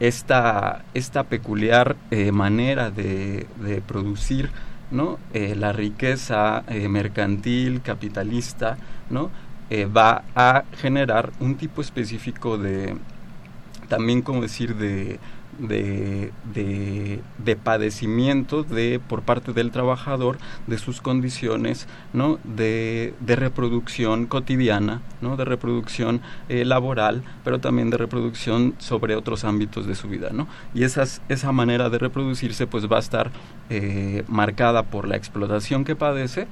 esta, 0.00 0.84
esta 0.94 1.22
peculiar 1.24 1.94
manera 2.32 2.90
de, 2.90 3.46
de, 3.60 3.80
producir 3.82 4.50
¿no? 4.90 5.20
la 5.32 5.72
riqueza 5.72 6.64
mercantil, 6.88 7.82
capitalista, 7.82 8.78
¿no? 9.10 9.30
Va 9.70 10.22
a 10.34 10.64
generar 10.76 11.32
un 11.40 11.56
tipo 11.56 11.80
específico 11.80 12.56
de, 12.58 12.96
también 13.88 14.22
como 14.22 14.42
decir, 14.42 14.76
de, 14.76 15.18
de, 15.58 16.32
de, 16.54 17.20
de, 17.38 17.56
padecimiento 17.56 18.62
de 18.62 19.00
por 19.06 19.22
parte 19.22 19.52
del 19.52 19.70
trabajador 19.70 20.38
de 20.66 20.78
sus 20.78 21.00
condiciones 21.00 21.86
no 22.12 22.38
de, 22.44 23.14
de 23.20 23.36
reproducción 23.36 24.26
cotidiana 24.26 25.02
no 25.20 25.36
de 25.36 25.44
reproducción 25.44 26.20
eh, 26.48 26.64
laboral 26.64 27.22
pero 27.44 27.58
también 27.58 27.90
de 27.90 27.96
reproducción 27.96 28.74
sobre 28.78 29.16
otros 29.16 29.44
ámbitos 29.44 29.86
de 29.86 29.94
su 29.94 30.08
vida 30.08 30.30
no 30.32 30.46
y 30.74 30.84
esas 30.84 31.22
esa 31.28 31.52
manera 31.52 31.88
de 31.90 31.98
reproducirse 31.98 32.66
pues 32.66 32.90
va 32.90 32.96
a 32.96 33.00
estar 33.00 33.30
eh, 33.70 34.24
marcada 34.28 34.82
por 34.82 35.08
la 35.08 35.16
explotación 35.16 35.84
que 35.84 35.96
padece 35.96 36.46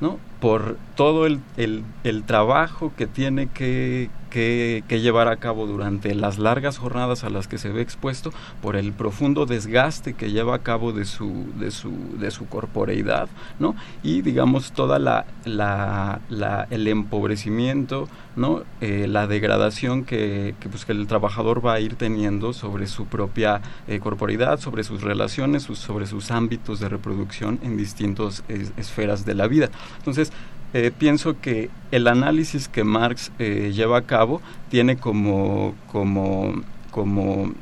¿no? 0.00 0.18
por 0.40 0.76
todo 0.94 1.26
el, 1.26 1.40
el, 1.56 1.84
el 2.04 2.24
trabajo 2.24 2.92
que 2.96 3.06
tiene 3.06 3.48
que, 3.48 4.10
que, 4.30 4.82
llevar 4.88 5.28
a 5.28 5.36
cabo 5.36 5.66
durante 5.66 6.14
las 6.14 6.38
largas 6.38 6.78
jornadas 6.78 7.22
a 7.22 7.30
las 7.30 7.48
que 7.48 7.58
se 7.58 7.70
ve 7.70 7.82
expuesto, 7.82 8.32
por 8.62 8.76
el 8.76 8.92
profundo 8.92 9.46
desgaste 9.46 10.14
que 10.14 10.30
lleva 10.30 10.54
a 10.56 10.62
cabo 10.62 10.92
de 10.92 11.04
su, 11.04 11.46
de 11.58 11.70
su, 11.70 11.92
de 12.18 12.30
su 12.30 12.46
corporeidad, 12.46 13.28
¿no? 13.58 13.76
y 14.02 14.22
digamos 14.22 14.72
toda 14.72 14.98
la, 14.98 15.26
la, 15.44 16.20
la 16.28 16.66
el 16.70 16.88
empobrecimiento, 16.88 18.08
¿no? 18.36 18.62
Eh, 18.80 19.06
la 19.08 19.26
degradación 19.26 20.04
que, 20.04 20.54
pues, 20.70 20.84
que 20.84 20.92
el 20.92 21.06
trabajador 21.06 21.64
va 21.64 21.74
a 21.74 21.80
ir 21.80 21.96
teniendo 21.96 22.52
sobre 22.52 22.86
su 22.86 23.06
propia 23.06 23.60
eh, 23.88 23.98
corporeidad, 24.00 24.60
sobre 24.60 24.84
sus 24.84 25.02
relaciones, 25.02 25.64
sobre 25.64 26.06
sus 26.06 26.30
ámbitos 26.30 26.80
de 26.80 26.88
reproducción 26.88 27.58
en 27.62 27.76
distintas 27.76 28.44
es, 28.48 28.72
esferas 28.76 29.24
de 29.24 29.34
la 29.34 29.48
vida. 29.48 29.70
Entonces, 29.98 30.32
eh, 30.74 30.90
pienso 30.96 31.40
que 31.40 31.70
el 31.90 32.08
análisis 32.08 32.68
que 32.68 32.84
Marx 32.84 33.32
eh, 33.38 33.72
lleva 33.74 33.98
a 33.98 34.02
cabo 34.02 34.42
tiene 34.70 34.96
como, 34.96 35.74
como, 35.90 36.62
como, 36.90 37.52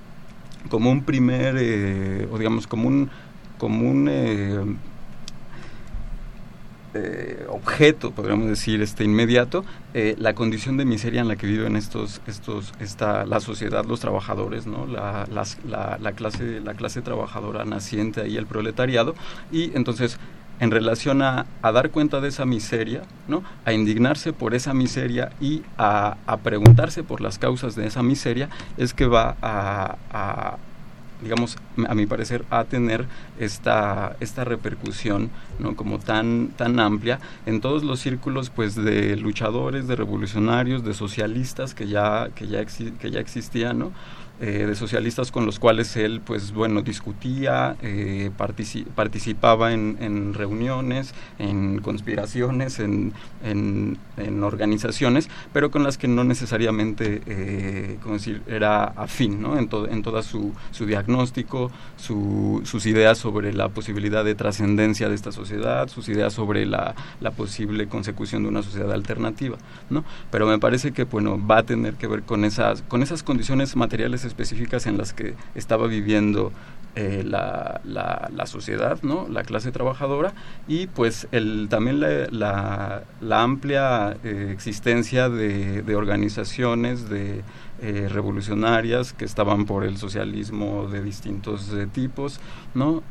como 0.71 0.91
un 0.91 1.05
primer, 1.05 1.57
eh, 1.59 2.29
o 2.31 2.39
digamos, 2.39 2.67
como 2.67 2.89
un, 2.89 3.11
como 3.59 3.89
un 3.89 4.79
eh, 6.97 7.45
objeto, 7.49 8.13
podríamos 8.13 8.49
decir, 8.49 8.81
este 8.81 9.03
inmediato, 9.03 9.65
eh, 9.95 10.15
la 10.19 10.35
condición 10.35 10.77
de 10.77 10.85
miseria 10.85 11.21
en 11.21 11.29
la 11.29 11.35
que 11.35 11.47
viven 11.47 11.75
estos, 11.75 12.21
estos, 12.29 12.73
esta, 12.79 13.27
la 13.27 13.41
sociedad, 13.41 13.85
los 13.85 13.99
trabajadores, 13.99 14.67
¿no? 14.67 14.87
La, 14.87 15.27
la, 15.29 15.99
la, 16.01 16.13
clase, 16.13 16.61
la 16.61 16.75
clase 16.75 17.03
trabajadora 17.03 17.65
naciente 17.65 18.21
ahí, 18.21 18.37
el 18.37 18.47
proletariado, 18.47 19.17
y 19.51 19.77
entonces 19.77 20.19
en 20.61 20.71
relación 20.71 21.23
a, 21.23 21.47
a, 21.63 21.73
dar 21.73 21.91
cuenta 21.91 22.21
de 22.21 22.29
esa 22.29 22.45
miseria, 22.45 23.03
¿no? 23.29 23.43
a 23.65 23.73
indignarse 23.73 24.33
por 24.33 24.55
esa 24.55 24.75
miseria 24.75 25.31
y 25.41 25.63
a, 25.79 26.17
a 26.27 26.37
preguntarse 26.39 27.03
por 27.03 27.21
las 27.21 27.39
causas 27.39 27.75
de 27.75 27.87
esa 27.87 28.03
miseria, 28.03 28.49
es 28.77 28.95
que 28.95 29.07
va 29.07 29.37
a, 29.43 29.97
a 30.13 30.57
digamos, 31.25 31.57
a 31.89 31.95
mi 31.95 32.07
parecer, 32.07 32.45
a 32.51 32.65
tener 32.65 33.07
esta, 33.39 34.17
esta 34.21 34.45
repercusión, 34.45 35.31
¿no? 35.59 35.75
Como 35.75 35.99
tan, 35.99 36.49
tan 36.49 36.79
amplia 36.79 37.19
en 37.47 37.61
todos 37.61 37.83
los 37.83 38.01
círculos, 38.01 38.51
pues, 38.51 38.75
de 38.75 39.17
luchadores, 39.17 39.89
de 39.89 39.97
revolucionarios, 39.97 40.85
de 40.85 40.93
socialistas 40.93 41.75
que 41.75 41.89
ya, 41.89 42.29
que 42.35 42.47
ya, 42.47 42.65
que 42.65 43.11
ya 43.11 43.21
existían, 43.21 43.79
¿no? 43.79 43.93
Eh, 44.41 44.67
de 44.67 44.75
socialistas 44.75 45.31
con 45.31 45.47
los 45.47 45.61
cuales 45.61 45.97
él, 45.97 46.21
pues 46.21 46.53
bueno, 46.53 46.83
discutía, 46.83 47.77
eh, 47.83 48.33
participaba 48.37 49.73
en, 49.73 50.35
reuniones, 50.35 51.15
en 51.39 51.81
conspiraciones, 51.81 52.81
en, 52.81 53.13
en, 53.45 53.97
organizaciones, 54.43 55.29
pero 55.53 55.71
con 55.71 55.85
las 55.85 55.99
que 55.99 56.09
no 56.09 56.25
necesariamente, 56.25 57.23
eh, 57.27 57.99
decir, 58.05 58.43
era 58.49 58.85
afín, 58.85 59.41
¿no? 59.41 59.57
En, 59.57 59.69
todo 59.69 59.89
en 59.89 60.03
toda 60.03 60.25
su, 60.25 60.53
su 60.73 60.85
diagnóstico, 60.85 61.71
su, 61.97 62.61
sus 62.65 62.87
ideas 62.87 63.19
sobre 63.19 63.53
la 63.53 63.69
posibilidad 63.69 64.25
de 64.25 64.35
trascendencia 64.35 65.09
de 65.09 65.15
esta 65.15 65.31
sociedad, 65.31 65.89
sus 65.89 66.09
ideas 66.09 66.33
sobre 66.33 66.67
la, 66.67 66.97
la 67.21 67.31
posible 67.31 67.87
consecución 67.87 68.43
de 68.43 68.49
una 68.49 68.63
sociedad 68.63 68.91
alternativa, 68.93 69.59
¿no? 69.91 70.05
Pero 70.33 70.47
me 70.49 70.59
parece 70.59 70.91
que, 70.91 71.05
bueno, 71.05 71.41
va 71.45 71.59
a 71.59 71.63
tener 71.63 71.95
que 71.95 72.09
ver 72.09 72.25
con 72.25 72.45
esas, 72.45 72.83
con 72.83 73.03
esas 73.03 73.23
condiciones 73.23 73.77
materiales 73.77 74.24
específicas 74.25 74.87
en 74.87 74.99
las 74.99 75.13
que 75.13 75.35
estaba 75.55 75.87
viviendo 75.87 76.53
eh, 76.97 77.25
la, 77.27 77.81
la, 77.85 78.47
sociedad, 78.47 79.01
¿no? 79.03 79.27
la 79.29 79.43
clase 79.43 79.73
trabajadora 79.73 80.33
y 80.69 80.87
pues 80.87 81.27
el, 81.33 81.67
también 81.69 81.99
la, 81.99 83.03
la, 83.21 83.43
amplia 83.43 84.17
eh, 84.23 84.51
existencia 84.53 85.29
de, 85.29 85.83
organizaciones 85.97 87.09
de 87.09 87.43
eh, 87.83 88.09
revolucionarias 88.09 89.13
que 89.13 89.25
estaban 89.25 89.65
por 89.65 89.83
el 89.83 89.97
socialismo 89.97 90.87
de 90.87 91.03
distintos 91.03 91.73
tipos, 91.93 92.39
¿no? 92.75 93.03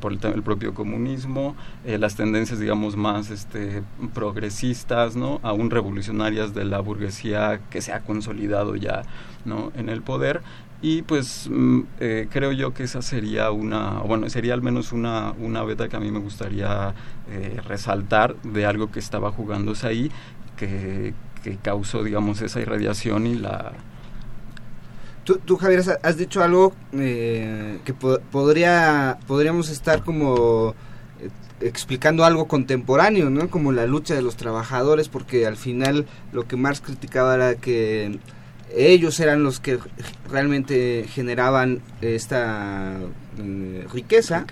por 0.00 0.12
el, 0.12 0.18
el, 0.22 0.42
propio 0.42 0.74
comunismo, 0.74 1.56
las 1.86 2.16
tendencias 2.16 2.60
digamos 2.60 2.96
más 2.96 3.30
este, 3.30 3.82
progresistas, 4.12 5.16
¿no? 5.16 5.40
aún 5.42 5.70
revolucionarias 5.70 6.52
de 6.52 6.66
la 6.66 6.80
burguesía 6.80 7.62
que 7.70 7.80
se 7.80 7.94
ha 7.94 8.00
consolidado 8.00 8.76
ya 8.76 9.04
¿no? 9.44 9.72
en 9.76 9.88
el 9.88 10.02
poder 10.02 10.42
y 10.82 11.02
pues 11.02 11.48
mm, 11.48 11.80
eh, 12.00 12.28
creo 12.28 12.50
yo 12.50 12.74
que 12.74 12.82
esa 12.82 13.02
sería 13.02 13.52
una, 13.52 14.00
bueno, 14.00 14.28
sería 14.28 14.52
al 14.52 14.62
menos 14.62 14.92
una, 14.92 15.32
una 15.38 15.62
beta 15.62 15.88
que 15.88 15.96
a 15.96 16.00
mí 16.00 16.10
me 16.10 16.18
gustaría 16.18 16.92
eh, 17.30 17.60
resaltar 17.64 18.34
de 18.42 18.66
algo 18.66 18.90
que 18.90 18.98
estaba 18.98 19.30
jugándose 19.30 19.86
ahí, 19.86 20.10
que, 20.56 21.14
que 21.44 21.56
causó, 21.56 22.02
digamos, 22.02 22.42
esa 22.42 22.60
irradiación 22.60 23.28
y 23.28 23.36
la... 23.36 23.72
Tú, 25.24 25.56
Javier, 25.56 25.84
has 26.02 26.16
dicho 26.16 26.42
algo 26.42 26.72
eh, 26.94 27.78
que 27.84 27.94
podría, 27.94 29.18
podríamos 29.28 29.70
estar 29.70 30.02
como 30.02 30.74
explicando 31.60 32.24
algo 32.24 32.48
contemporáneo, 32.48 33.30
¿no? 33.30 33.48
Como 33.48 33.70
la 33.70 33.86
lucha 33.86 34.16
de 34.16 34.22
los 34.22 34.34
trabajadores, 34.34 35.08
porque 35.08 35.46
al 35.46 35.56
final 35.56 36.06
lo 36.32 36.48
que 36.48 36.56
Marx 36.56 36.80
criticaba 36.80 37.36
era 37.36 37.54
que 37.54 38.18
ellos 38.76 39.18
eran 39.20 39.42
los 39.42 39.60
que 39.60 39.78
realmente 40.30 41.06
generaban 41.08 41.80
esta 42.00 42.98
eh, 43.38 43.86
riqueza, 43.92 44.46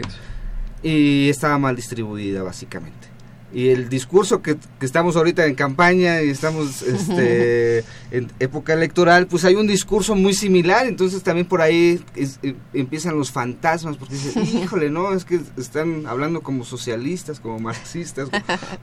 y 0.83 1.29
estaba 1.29 1.59
mal 1.59 1.77
distribuida 1.77 2.43
básicamente. 2.43 3.09
Y 3.53 3.71
el 3.71 3.89
discurso 3.89 4.43
que, 4.43 4.57
estamos 4.81 5.17
ahorita 5.17 5.45
en 5.45 5.57
campaña 5.57 6.23
y 6.23 6.31
estamos 6.31 6.83
este, 6.83 7.79
en 8.13 8.31
época 8.39 8.75
electoral, 8.75 9.27
pues 9.27 9.45
hay 9.45 9.57
un 9.57 9.67
discurso 9.67 10.15
muy 10.15 10.35
similar, 10.35 10.87
entonces 10.87 11.23
también 11.25 11.49
por 11.49 11.61
ahí 11.61 12.01
eh, 12.15 12.55
empiezan 12.73 13.19
los 13.19 13.33
fantasmas, 13.33 13.97
porque 13.97 14.15
dicen, 14.15 14.45
híjole, 14.63 14.89
no, 14.89 15.13
es 15.13 15.25
que 15.25 15.41
están 15.57 16.07
hablando 16.07 16.43
como 16.43 16.65
socialistas, 16.65 17.41
como 17.41 17.59
marxistas. 17.59 18.29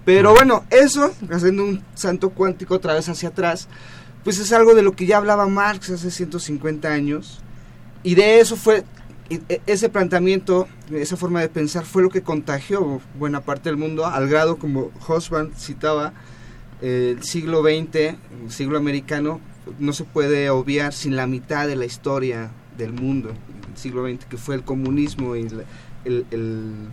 Pero 0.04 0.34
bueno, 0.34 0.66
eso, 0.70 1.14
haciendo 1.32 1.64
un 1.64 1.82
santo 1.96 2.32
cuántico 2.32 2.76
otra 2.76 2.94
vez 2.94 3.08
hacia 3.08 3.30
atrás, 3.30 3.70
pues 4.28 4.40
es 4.40 4.52
algo 4.52 4.76
de 4.76 4.82
lo 4.82 4.92
que 4.92 5.06
ya 5.06 5.16
hablaba 5.16 5.48
Marx 5.48 5.90
hace 5.90 6.12
150 6.12 6.92
años. 6.92 7.40
Y 8.04 8.16
de 8.16 8.42
eso 8.42 8.58
fue, 8.58 8.84
e, 9.30 9.62
ese 9.68 9.88
planteamiento, 9.88 10.68
esa 10.92 11.16
forma 11.16 11.40
de 11.40 11.48
pensar 11.48 11.86
fue 11.86 12.04
lo 12.04 12.10
que 12.10 12.24
contagió 12.24 13.00
buena 13.18 13.40
parte 13.40 13.70
del 13.70 13.78
mundo, 13.78 14.06
al 14.06 14.28
grado 14.28 14.58
como 14.58 14.92
Hosband 15.08 15.56
citaba, 15.56 16.12
el 16.82 17.24
siglo 17.24 17.62
XX, 17.62 17.96
el 17.96 18.18
siglo 18.50 18.78
americano, 18.78 19.40
no 19.80 19.94
se 19.94 20.04
puede 20.04 20.50
obviar 20.50 20.92
sin 20.92 21.16
la 21.16 21.26
mitad 21.26 21.66
de 21.66 21.78
la 21.78 21.86
historia 21.86 22.52
del 22.78 22.92
mundo, 22.92 23.30
el 23.30 23.78
siglo 23.78 24.06
XX, 24.06 24.26
que 24.26 24.36
fue 24.36 24.56
el 24.56 24.64
comunismo 24.64 25.38
y 25.38 25.48
el 26.04 26.92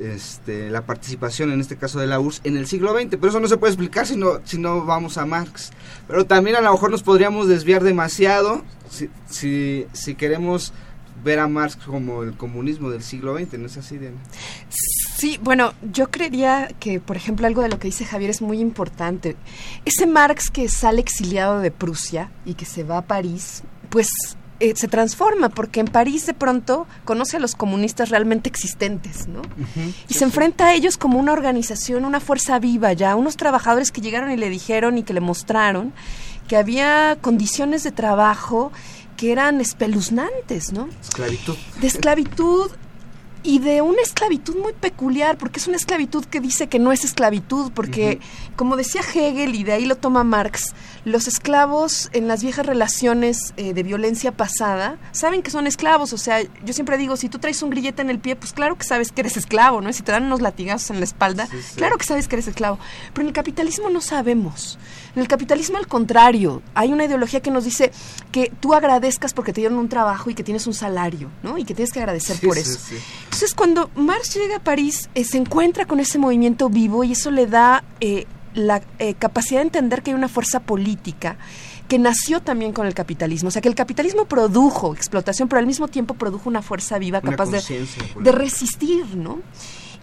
este, 0.00 0.70
la 0.70 0.86
participación, 0.86 1.52
en 1.52 1.60
este 1.60 1.76
caso 1.76 1.98
de 1.98 2.06
la 2.06 2.20
URSS, 2.20 2.40
en 2.44 2.56
el 2.56 2.66
siglo 2.66 2.92
XX. 2.92 3.10
Pero 3.10 3.28
eso 3.28 3.40
no 3.40 3.48
se 3.48 3.56
puede 3.56 3.72
explicar 3.72 4.06
si 4.06 4.16
no, 4.16 4.40
si 4.44 4.58
no 4.58 4.84
vamos 4.84 5.18
a 5.18 5.26
Marx. 5.26 5.70
Pero 6.06 6.26
también 6.26 6.56
a 6.56 6.60
lo 6.60 6.72
mejor 6.72 6.90
nos 6.90 7.02
podríamos 7.02 7.48
desviar 7.48 7.82
demasiado 7.82 8.62
si, 8.90 9.10
si, 9.28 9.86
si 9.92 10.14
queremos 10.14 10.72
ver 11.24 11.38
a 11.38 11.48
Marx 11.48 11.76
como 11.76 12.22
el 12.22 12.36
comunismo 12.36 12.90
del 12.90 13.02
siglo 13.02 13.36
XX, 13.36 13.58
¿no 13.58 13.66
es 13.66 13.76
así, 13.76 13.98
Diana? 13.98 14.18
Sí, 15.16 15.38
bueno, 15.42 15.72
yo 15.92 16.10
creería 16.10 16.68
que, 16.78 17.00
por 17.00 17.16
ejemplo, 17.16 17.46
algo 17.46 17.62
de 17.62 17.68
lo 17.68 17.78
que 17.78 17.88
dice 17.88 18.04
Javier 18.04 18.30
es 18.30 18.42
muy 18.42 18.60
importante. 18.60 19.36
Ese 19.84 20.06
Marx 20.06 20.50
que 20.50 20.68
sale 20.68 21.00
exiliado 21.00 21.60
de 21.60 21.70
Prusia 21.70 22.30
y 22.44 22.54
que 22.54 22.66
se 22.66 22.84
va 22.84 22.98
a 22.98 23.06
París, 23.06 23.62
pues 23.88 24.08
eh, 24.60 24.72
se 24.76 24.88
transforma, 24.88 25.48
porque 25.48 25.80
en 25.80 25.86
París 25.86 26.26
de 26.26 26.34
pronto 26.34 26.86
conoce 27.04 27.36
a 27.36 27.40
los 27.40 27.54
comunistas 27.54 28.08
realmente 28.08 28.48
existentes, 28.48 29.28
¿no? 29.28 29.42
y 30.08 30.14
se 30.14 30.24
enfrenta 30.24 30.68
a 30.68 30.74
ellos 30.74 30.96
como 30.96 31.18
una 31.18 31.32
organización, 31.32 32.04
una 32.04 32.20
fuerza 32.20 32.58
viva 32.58 32.92
ya, 32.92 33.16
unos 33.16 33.36
trabajadores 33.36 33.92
que 33.92 34.00
llegaron 34.00 34.30
y 34.30 34.36
le 34.36 34.48
dijeron 34.48 34.98
y 34.98 35.02
que 35.02 35.12
le 35.12 35.20
mostraron 35.20 35.92
que 36.48 36.56
había 36.56 37.18
condiciones 37.20 37.82
de 37.82 37.92
trabajo 37.92 38.72
que 39.16 39.32
eran 39.32 39.60
espeluznantes, 39.60 40.72
¿no? 40.72 40.88
Esclavitud. 41.02 41.56
De 41.80 41.86
esclavitud 41.86 42.70
y 43.46 43.60
de 43.60 43.80
una 43.80 44.02
esclavitud 44.02 44.56
muy 44.56 44.72
peculiar, 44.72 45.38
porque 45.38 45.60
es 45.60 45.68
una 45.68 45.76
esclavitud 45.76 46.24
que 46.24 46.40
dice 46.40 46.68
que 46.68 46.80
no 46.80 46.90
es 46.90 47.04
esclavitud, 47.04 47.70
porque, 47.72 48.18
como 48.56 48.76
decía 48.76 49.02
Hegel, 49.02 49.54
y 49.54 49.62
de 49.62 49.72
ahí 49.72 49.86
lo 49.86 49.94
toma 49.94 50.24
Marx, 50.24 50.74
los 51.04 51.28
esclavos 51.28 52.10
en 52.12 52.26
las 52.26 52.42
viejas 52.42 52.66
relaciones 52.66 53.54
eh, 53.56 53.72
de 53.72 53.82
violencia 53.84 54.32
pasada 54.32 54.98
saben 55.12 55.42
que 55.42 55.52
son 55.52 55.68
esclavos, 55.68 56.12
o 56.12 56.18
sea, 56.18 56.42
yo 56.42 56.72
siempre 56.72 56.98
digo, 56.98 57.16
si 57.16 57.28
tú 57.28 57.38
traes 57.38 57.62
un 57.62 57.70
grillete 57.70 58.02
en 58.02 58.10
el 58.10 58.18
pie, 58.18 58.34
pues 58.34 58.52
claro 58.52 58.76
que 58.76 58.84
sabes 58.84 59.12
que 59.12 59.20
eres 59.20 59.36
esclavo, 59.36 59.80
¿no? 59.80 59.92
Si 59.92 60.02
te 60.02 60.10
dan 60.10 60.24
unos 60.24 60.40
latigazos 60.40 60.90
en 60.90 60.98
la 60.98 61.04
espalda, 61.04 61.48
claro 61.76 61.98
que 61.98 62.04
sabes 62.04 62.26
que 62.26 62.34
eres 62.34 62.48
esclavo, 62.48 62.80
pero 63.14 63.22
en 63.22 63.28
el 63.28 63.32
capitalismo 63.32 63.90
no 63.90 64.00
sabemos. 64.00 64.76
En 65.14 65.22
el 65.22 65.28
capitalismo, 65.28 65.78
al 65.78 65.86
contrario, 65.86 66.62
hay 66.74 66.92
una 66.92 67.04
ideología 67.04 67.40
que 67.40 67.50
nos 67.50 67.64
dice 67.64 67.90
que 68.32 68.52
tú 68.60 68.74
agradezcas 68.74 69.32
porque 69.32 69.52
te 69.52 69.62
dieron 69.62 69.78
un 69.78 69.88
trabajo 69.88 70.28
y 70.28 70.34
que 70.34 70.42
tienes 70.42 70.66
un 70.66 70.74
salario, 70.74 71.30
¿no? 71.42 71.56
Y 71.56 71.64
que 71.64 71.74
tienes 71.74 71.92
que 71.92 72.00
agradecer 72.00 72.38
por 72.40 72.58
eso. 72.58 72.78
Entonces, 73.36 73.54
cuando 73.54 73.90
Marx 73.96 74.34
llega 74.34 74.56
a 74.56 74.60
París, 74.60 75.10
eh, 75.14 75.22
se 75.22 75.36
encuentra 75.36 75.84
con 75.84 76.00
ese 76.00 76.18
movimiento 76.18 76.70
vivo 76.70 77.04
y 77.04 77.12
eso 77.12 77.30
le 77.30 77.46
da 77.46 77.84
eh, 78.00 78.24
la 78.54 78.80
eh, 78.98 79.12
capacidad 79.12 79.60
de 79.60 79.66
entender 79.66 80.02
que 80.02 80.10
hay 80.10 80.14
una 80.14 80.28
fuerza 80.28 80.60
política 80.60 81.36
que 81.86 81.98
nació 81.98 82.40
también 82.40 82.72
con 82.72 82.86
el 82.86 82.94
capitalismo. 82.94 83.48
O 83.48 83.50
sea, 83.50 83.60
que 83.60 83.68
el 83.68 83.74
capitalismo 83.74 84.24
produjo 84.24 84.94
explotación, 84.94 85.50
pero 85.50 85.60
al 85.60 85.66
mismo 85.66 85.86
tiempo 85.88 86.14
produjo 86.14 86.48
una 86.48 86.62
fuerza 86.62 86.98
viva 86.98 87.20
capaz 87.20 87.50
de, 87.50 87.60
de 88.22 88.32
resistir, 88.32 89.04
¿no? 89.14 89.40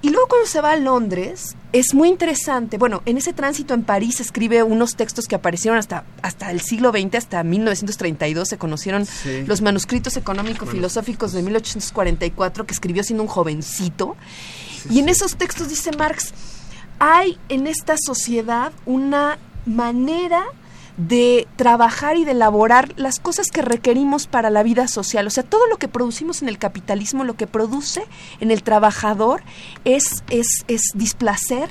Y 0.04 0.10
luego 0.10 0.28
cuando 0.28 0.48
se 0.48 0.60
va 0.60 0.74
a 0.74 0.76
Londres, 0.76 1.56
es 1.72 1.94
muy 1.94 2.10
interesante. 2.10 2.78
Bueno, 2.78 3.02
en 3.06 3.16
ese 3.16 3.32
tránsito 3.32 3.74
en 3.74 3.84
París 3.84 4.20
escribe 4.20 4.62
unos 4.62 4.98
textos 4.98 5.28
que 5.28 5.36
aparecieron 5.36 5.80
hasta, 5.80 6.04
hasta 6.22 6.52
el 6.52 6.60
siglo 6.60 6.92
XX, 6.92 7.16
hasta 7.16 7.42
1932. 7.42 8.50
Se 8.50 8.58
conocieron 8.58 9.08
los 9.48 9.62
manuscritos 9.62 10.18
económico-filosóficos 10.18 11.32
de 11.32 11.42
1844 11.44 12.66
que 12.66 12.74
escribió 12.74 13.02
siendo 13.02 13.24
un 13.24 13.30
jovencito. 13.30 14.18
y 14.90 15.00
en 15.00 15.08
esos 15.08 15.38
textos 15.38 15.70
dice 15.70 15.92
Marx, 15.98 16.34
hay 17.00 17.38
en 17.48 17.66
esta 17.66 17.96
sociedad 17.98 18.74
una 18.86 19.40
manera 19.66 20.44
de 20.98 21.48
trabajar 21.56 22.18
y 22.18 22.26
de 22.26 22.32
elaborar 22.32 22.94
las 22.98 23.20
cosas 23.20 23.50
que 23.50 23.62
requerimos 23.62 24.28
para 24.28 24.50
la 24.50 24.64
vida 24.64 24.88
social. 24.88 25.26
O 25.26 25.30
sea, 25.30 25.44
todo 25.44 25.68
lo 25.68 25.78
que 25.78 25.88
producimos 25.88 26.42
en 26.42 26.50
el 26.50 26.58
capitalismo, 26.58 27.24
lo 27.24 27.36
que 27.36 27.48
produce 27.48 28.04
en 28.40 28.52
el 28.52 28.64
trabajador 28.64 29.42
es, 29.86 30.24
es, 30.30 30.48
es 30.68 30.82
displacer, 30.94 31.70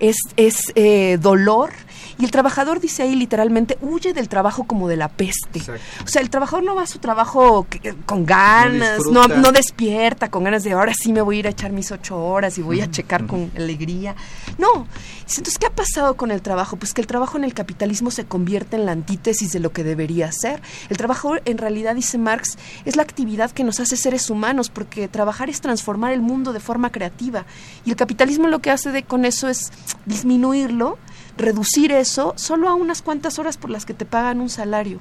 es, 0.00 0.16
es 0.36 0.56
eh, 0.74 1.18
dolor, 1.20 1.70
y 2.18 2.24
el 2.24 2.30
trabajador 2.30 2.80
dice 2.80 3.04
ahí 3.04 3.14
literalmente, 3.14 3.78
huye 3.80 4.12
del 4.12 4.28
trabajo 4.28 4.64
como 4.64 4.88
de 4.88 4.96
la 4.96 5.08
peste. 5.08 5.60
O 6.04 6.08
sea, 6.08 6.20
el 6.20 6.30
trabajador 6.30 6.64
no 6.64 6.74
va 6.74 6.82
a 6.82 6.86
su 6.86 6.98
trabajo 6.98 7.66
con 8.06 8.26
ganas, 8.26 9.06
no, 9.10 9.28
no, 9.28 9.52
despierta 9.52 10.28
con 10.28 10.44
ganas 10.44 10.64
de 10.64 10.72
ahora 10.72 10.92
sí 10.94 11.12
me 11.12 11.22
voy 11.22 11.36
a 11.36 11.38
ir 11.40 11.46
a 11.46 11.50
echar 11.50 11.72
mis 11.72 11.92
ocho 11.92 12.18
horas 12.18 12.58
y 12.58 12.62
voy 12.62 12.80
a 12.80 12.90
checar 12.90 13.26
con 13.26 13.50
alegría. 13.56 14.16
No. 14.58 14.86
Entonces, 15.28 15.58
¿qué 15.58 15.66
ha 15.66 15.70
pasado 15.70 16.16
con 16.16 16.30
el 16.30 16.42
trabajo? 16.42 16.76
Pues 16.76 16.94
que 16.94 17.00
el 17.00 17.06
trabajo 17.06 17.36
en 17.36 17.44
el 17.44 17.54
capitalismo 17.54 18.10
se 18.10 18.24
convierte 18.24 18.76
en 18.76 18.86
la 18.86 18.92
antítesis 18.92 19.52
de 19.52 19.60
lo 19.60 19.72
que 19.72 19.84
debería 19.84 20.32
ser. 20.32 20.60
El 20.88 20.96
trabajo, 20.96 21.34
en 21.44 21.58
realidad, 21.58 21.94
dice 21.94 22.18
Marx, 22.18 22.56
es 22.84 22.96
la 22.96 23.02
actividad 23.02 23.50
que 23.50 23.62
nos 23.62 23.78
hace 23.78 23.96
seres 23.96 24.30
humanos, 24.30 24.70
porque 24.70 25.06
trabajar 25.06 25.50
es 25.50 25.60
transformar 25.60 26.12
el 26.12 26.22
mundo 26.22 26.52
de 26.52 26.60
forma 26.60 26.90
creativa. 26.90 27.44
Y 27.84 27.90
el 27.90 27.96
capitalismo 27.96 28.48
lo 28.48 28.60
que 28.60 28.70
hace 28.70 28.90
de, 28.90 29.02
con 29.02 29.24
eso 29.24 29.48
es 29.48 29.70
disminuirlo 30.06 30.98
reducir 31.38 31.92
eso 31.92 32.34
solo 32.36 32.68
a 32.68 32.74
unas 32.74 33.02
cuantas 33.02 33.38
horas 33.38 33.56
por 33.56 33.70
las 33.70 33.86
que 33.86 33.94
te 33.94 34.04
pagan 34.04 34.40
un 34.40 34.50
salario. 34.50 35.00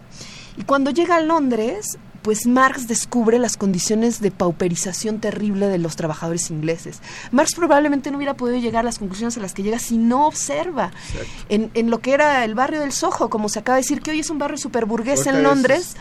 Y 0.56 0.63
cuando 0.63 0.89
llega 0.91 1.17
a 1.17 1.21
Londres, 1.21 2.00
pues 2.21 2.47
Marx 2.47 2.88
descubre 2.88 3.39
las 3.39 3.58
condiciones 3.58 4.21
de 4.21 4.32
pauperización 4.32 5.19
terrible 5.19 5.67
de 5.67 5.78
los 5.78 5.95
trabajadores 5.95 6.50
ingleses. 6.50 7.00
Marx 7.32 7.56
probablemente 7.56 8.12
no 8.12 8.17
hubiera 8.17 8.36
podido 8.36 8.60
llegar 8.60 8.82
a 8.82 8.84
las 8.84 9.00
conclusiones 9.00 9.38
a 9.38 9.41
las 9.41 9.54
que 9.54 9.63
llega 9.63 9.80
si 9.80 9.97
no 9.97 10.28
observa 10.28 10.91
en, 11.50 11.71
en, 11.73 11.89
lo 11.89 12.00
que 12.00 12.13
era 12.13 12.43
el 12.43 12.56
barrio 12.56 12.82
del 12.82 12.91
Soho, 12.91 13.30
como 13.30 13.50
se 13.50 13.60
acaba 13.60 13.78
de 13.78 13.84
decir, 13.84 14.02
que 14.02 14.12
hoy 14.12 14.19
es 14.19 14.30
un 14.30 14.39
barrio 14.39 14.58
superburgués 14.58 15.28
en 15.28 15.43
Londres, 15.43 15.95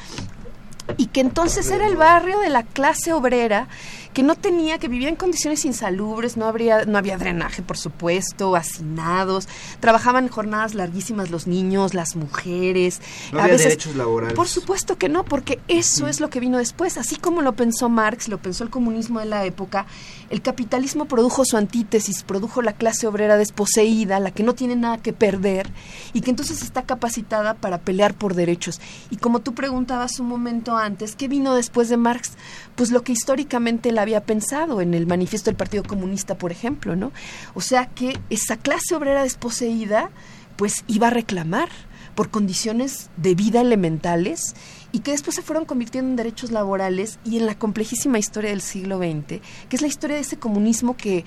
y 0.97 1.07
que 1.07 1.21
entonces 1.21 1.71
era 1.71 1.87
el 1.87 1.97
barrio 1.97 2.39
de 2.41 2.49
la 2.49 2.63
clase 2.63 3.13
obrera 3.13 3.69
que 4.17 4.23
no 4.23 4.35
tenía, 4.35 4.79
que 4.79 4.89
vivía 4.89 5.11
en 5.11 5.17
condiciones 5.17 5.67
insalubres, 5.67 6.39
no, 6.39 6.47
habría, 6.47 6.87
no 6.87 6.97
había 6.97 7.19
drenaje, 7.19 7.61
por 7.61 7.77
supuesto, 7.77 8.57
hacinados, 8.57 9.47
trabajaban 9.79 10.29
jornadas 10.29 10.73
larguísimas 10.75 11.31
los 11.31 11.47
niños, 11.47 11.93
las 11.93 12.17
mujeres. 12.17 13.03
No 13.31 13.43
había 13.43 13.59
derechos 13.59 13.95
laborales. 13.95 14.35
Por 14.35 14.49
supuesto 14.49 14.97
que 14.97 15.11
no, 15.11 15.27
porque 15.27 15.61
eso 15.69 16.09
es 16.09 16.21
lo 16.21 16.31
que 16.31 16.41
vino 16.41 16.57
después. 16.57 16.97
Así 16.97 17.17
como 17.17 17.43
lo 17.43 17.57
pensó 17.57 17.91
Marx, 17.91 18.29
lo 18.29 18.39
pensó 18.39 18.65
el 18.65 18.71
comunismo 18.71 19.21
de 19.21 19.27
la 19.27 19.45
época, 19.45 19.85
el 20.31 20.41
capitalismo 20.41 21.05
produjo 21.05 21.45
su 21.45 21.59
antítesis, 21.59 22.23
produjo 22.23 22.63
la 22.63 22.73
clase 22.73 23.07
obrera 23.07 23.37
desposeída, 23.37 24.19
la 24.19 24.31
que 24.31 24.45
no 24.45 24.55
tiene 24.55 24.77
nada 24.77 24.97
que 24.97 25.13
perder 25.13 25.71
y 26.15 26.23
que 26.23 26.31
entonces 26.31 26.63
está 26.63 26.85
capacitada 26.85 27.53
para 27.53 27.83
pelear 27.83 28.15
por 28.15 28.33
derechos. 28.33 28.81
Y 29.11 29.17
como 29.19 29.41
tú 29.41 29.53
preguntabas 29.53 30.21
un 30.21 30.29
momento 30.29 30.75
antes, 30.75 31.17
¿qué 31.17 31.29
vino 31.29 31.55
después 31.55 31.91
de 31.91 31.99
Marx? 31.99 32.33
Pues 32.77 32.91
lo 32.91 33.03
que 33.03 33.13
históricamente 33.13 33.91
la 33.91 34.03
había 34.03 34.25
pensado 34.25 34.81
en 34.81 34.95
el 34.95 35.07
manifiesto 35.07 35.51
del 35.51 35.57
Partido 35.57 35.83
Comunista, 35.83 36.39
por 36.39 36.53
ejemplo, 36.53 36.95
¿no? 36.95 37.13
O 37.55 37.61
sea 37.61 37.87
que 37.87 38.19
esa 38.31 38.57
clase 38.57 38.95
obrera 38.95 39.23
desposeída, 39.23 40.11
pues 40.57 40.85
iba 40.87 41.09
a 41.09 41.11
reclamar 41.11 41.69
por 42.17 42.31
condiciones 42.31 43.11
de 43.19 43.35
vida 43.35 43.61
elementales 43.61 44.55
y 44.91 45.01
que 45.01 45.11
después 45.13 45.37
se 45.37 45.43
fueron 45.43 45.67
convirtiendo 45.67 46.11
en 46.11 46.17
derechos 46.17 46.51
laborales 46.51 47.19
y 47.25 47.37
en 47.37 47.47
la 47.47 47.57
complejísima 47.57 48.19
historia 48.19 48.51
del 48.51 48.63
siglo 48.63 48.99
XX, 48.99 49.41
que 49.69 49.77
es 49.77 49.83
la 49.83 49.87
historia 49.87 50.17
de 50.17 50.23
ese 50.23 50.39
comunismo 50.39 50.97
que, 50.97 51.25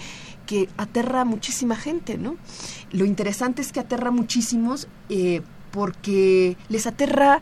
que 0.48 0.68
aterra 0.78 1.22
a 1.22 1.26
muchísima 1.26 1.76
gente, 1.76 2.18
¿no? 2.18 2.38
Lo 2.92 3.06
interesante 3.06 3.62
es 3.62 3.72
que 3.72 3.80
aterra 3.80 4.10
muchísimos 4.10 4.88
eh, 5.10 5.42
porque 5.72 6.58
les 6.70 6.88
aterra 6.88 7.40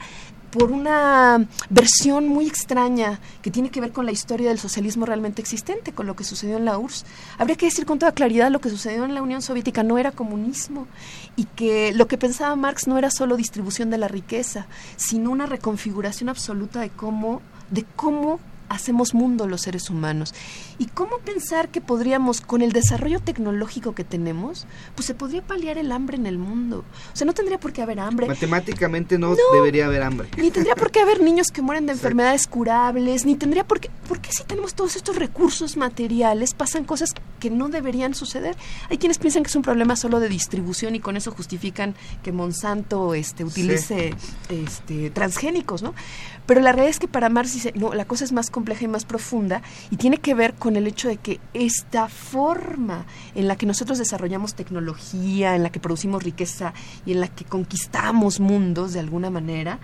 por 0.51 0.71
una 0.71 1.47
versión 1.69 2.27
muy 2.27 2.47
extraña 2.47 3.19
que 3.41 3.51
tiene 3.51 3.69
que 3.69 3.81
ver 3.81 3.91
con 3.91 4.05
la 4.05 4.11
historia 4.11 4.49
del 4.49 4.59
socialismo 4.59 5.05
realmente 5.05 5.41
existente, 5.41 5.91
con 5.91 6.07
lo 6.07 6.15
que 6.15 6.23
sucedió 6.23 6.57
en 6.57 6.65
la 6.65 6.77
URSS. 6.77 7.05
Habría 7.37 7.57
que 7.57 7.67
decir 7.67 7.85
con 7.85 7.99
toda 7.99 8.11
claridad 8.11 8.51
lo 8.51 8.61
que 8.61 8.69
sucedió 8.69 9.05
en 9.05 9.13
la 9.13 9.21
Unión 9.21 9.41
Soviética 9.41 9.83
no 9.83 9.97
era 9.97 10.11
comunismo 10.11 10.87
y 11.35 11.45
que 11.45 11.93
lo 11.93 12.07
que 12.07 12.17
pensaba 12.17 12.55
Marx 12.55 12.87
no 12.87 12.97
era 12.97 13.11
solo 13.11 13.37
distribución 13.37 13.89
de 13.89 13.97
la 13.97 14.07
riqueza, 14.07 14.67
sino 14.95 15.31
una 15.31 15.45
reconfiguración 15.45 16.29
absoluta 16.29 16.79
de 16.79 16.89
cómo 16.89 17.41
de 17.69 17.85
cómo 17.95 18.39
hacemos 18.69 19.13
mundo 19.13 19.47
los 19.47 19.61
seres 19.61 19.89
humanos. 19.89 20.33
¿Y 20.79 20.85
cómo 20.87 21.19
pensar 21.19 21.69
que 21.69 21.81
podríamos, 21.81 22.41
con 22.41 22.61
el 22.61 22.71
desarrollo 22.71 23.19
tecnológico 23.19 23.95
que 23.95 24.03
tenemos, 24.03 24.65
pues 24.95 25.05
se 25.05 25.13
podría 25.13 25.41
paliar 25.41 25.77
el 25.77 25.91
hambre 25.91 26.17
en 26.17 26.25
el 26.25 26.37
mundo? 26.37 26.83
O 27.13 27.15
sea, 27.15 27.25
no 27.25 27.33
tendría 27.33 27.59
por 27.59 27.73
qué 27.73 27.81
haber 27.81 27.99
hambre. 27.99 28.27
Matemáticamente 28.27 29.17
no, 29.17 29.35
debería 29.53 29.85
haber 29.85 30.03
hambre. 30.03 30.29
Ni 30.37 30.51
tendría 30.51 30.75
por 30.75 30.91
qué 30.91 30.99
haber 30.99 31.21
niños 31.21 31.51
que 31.51 31.61
mueren 31.61 31.85
de 31.85 31.91
enfermedades 31.97 32.47
curables, 32.47 33.25
ni 33.25 33.35
tendría 33.35 33.65
por 33.65 33.79
qué... 33.79 33.89
¿Por 34.07 34.21
qué 34.21 34.31
si 34.31 34.43
tenemos 34.45 34.73
todos 34.73 34.95
estos 34.95 35.17
recursos 35.17 35.75
materiales 35.75 36.53
pasan 36.53 36.85
cosas 36.85 37.13
que 37.41 37.49
no 37.49 37.67
deberían 37.67 38.15
suceder? 38.15 38.55
Hay 38.89 38.97
quienes 38.97 39.17
piensan 39.17 39.43
que 39.43 39.49
es 39.49 39.55
un 39.55 39.63
problema 39.63 39.97
solo 39.97 40.21
de 40.21 40.29
distribución 40.29 40.95
y 40.95 41.01
con 41.01 41.17
eso 41.17 41.31
justifican 41.31 41.93
que 42.23 42.31
Monsanto 42.31 43.13
este, 43.13 43.43
utilice 43.43 44.13
este, 44.49 45.09
transgénicos, 45.09 45.81
¿no? 45.81 45.93
Pero 46.47 46.61
la 46.61 46.71
realidad 46.71 46.89
es 46.89 46.99
que 46.99 47.07
para 47.07 47.29
Marx 47.29 47.67
no, 47.75 47.93
la 47.93 48.05
cosa 48.05 48.23
es 48.23 48.31
más 48.31 48.49
compleja 48.49 48.85
y 48.85 48.87
más 48.87 49.05
profunda 49.05 49.61
y 49.91 49.97
tiene 49.97 50.17
que 50.17 50.33
ver 50.33 50.55
con 50.55 50.77
el 50.77 50.87
hecho 50.87 51.09
de 51.09 51.17
que 51.17 51.39
esta 51.53 52.07
forma 52.07 53.05
en 53.35 53.47
la 53.47 53.57
que 53.57 53.65
nosotros 53.65 53.99
desarrollamos 53.99 54.55
tecnología, 54.55 55.55
en 55.55 55.63
la 55.63 55.71
que 55.71 55.81
producimos 55.81 56.23
riqueza 56.23 56.73
y 57.05 57.11
en 57.11 57.19
la 57.19 57.27
que 57.27 57.43
conquistamos 57.45 58.39
mundos 58.39 58.93
de 58.93 59.01
alguna 59.01 59.29
manera, 59.29 59.79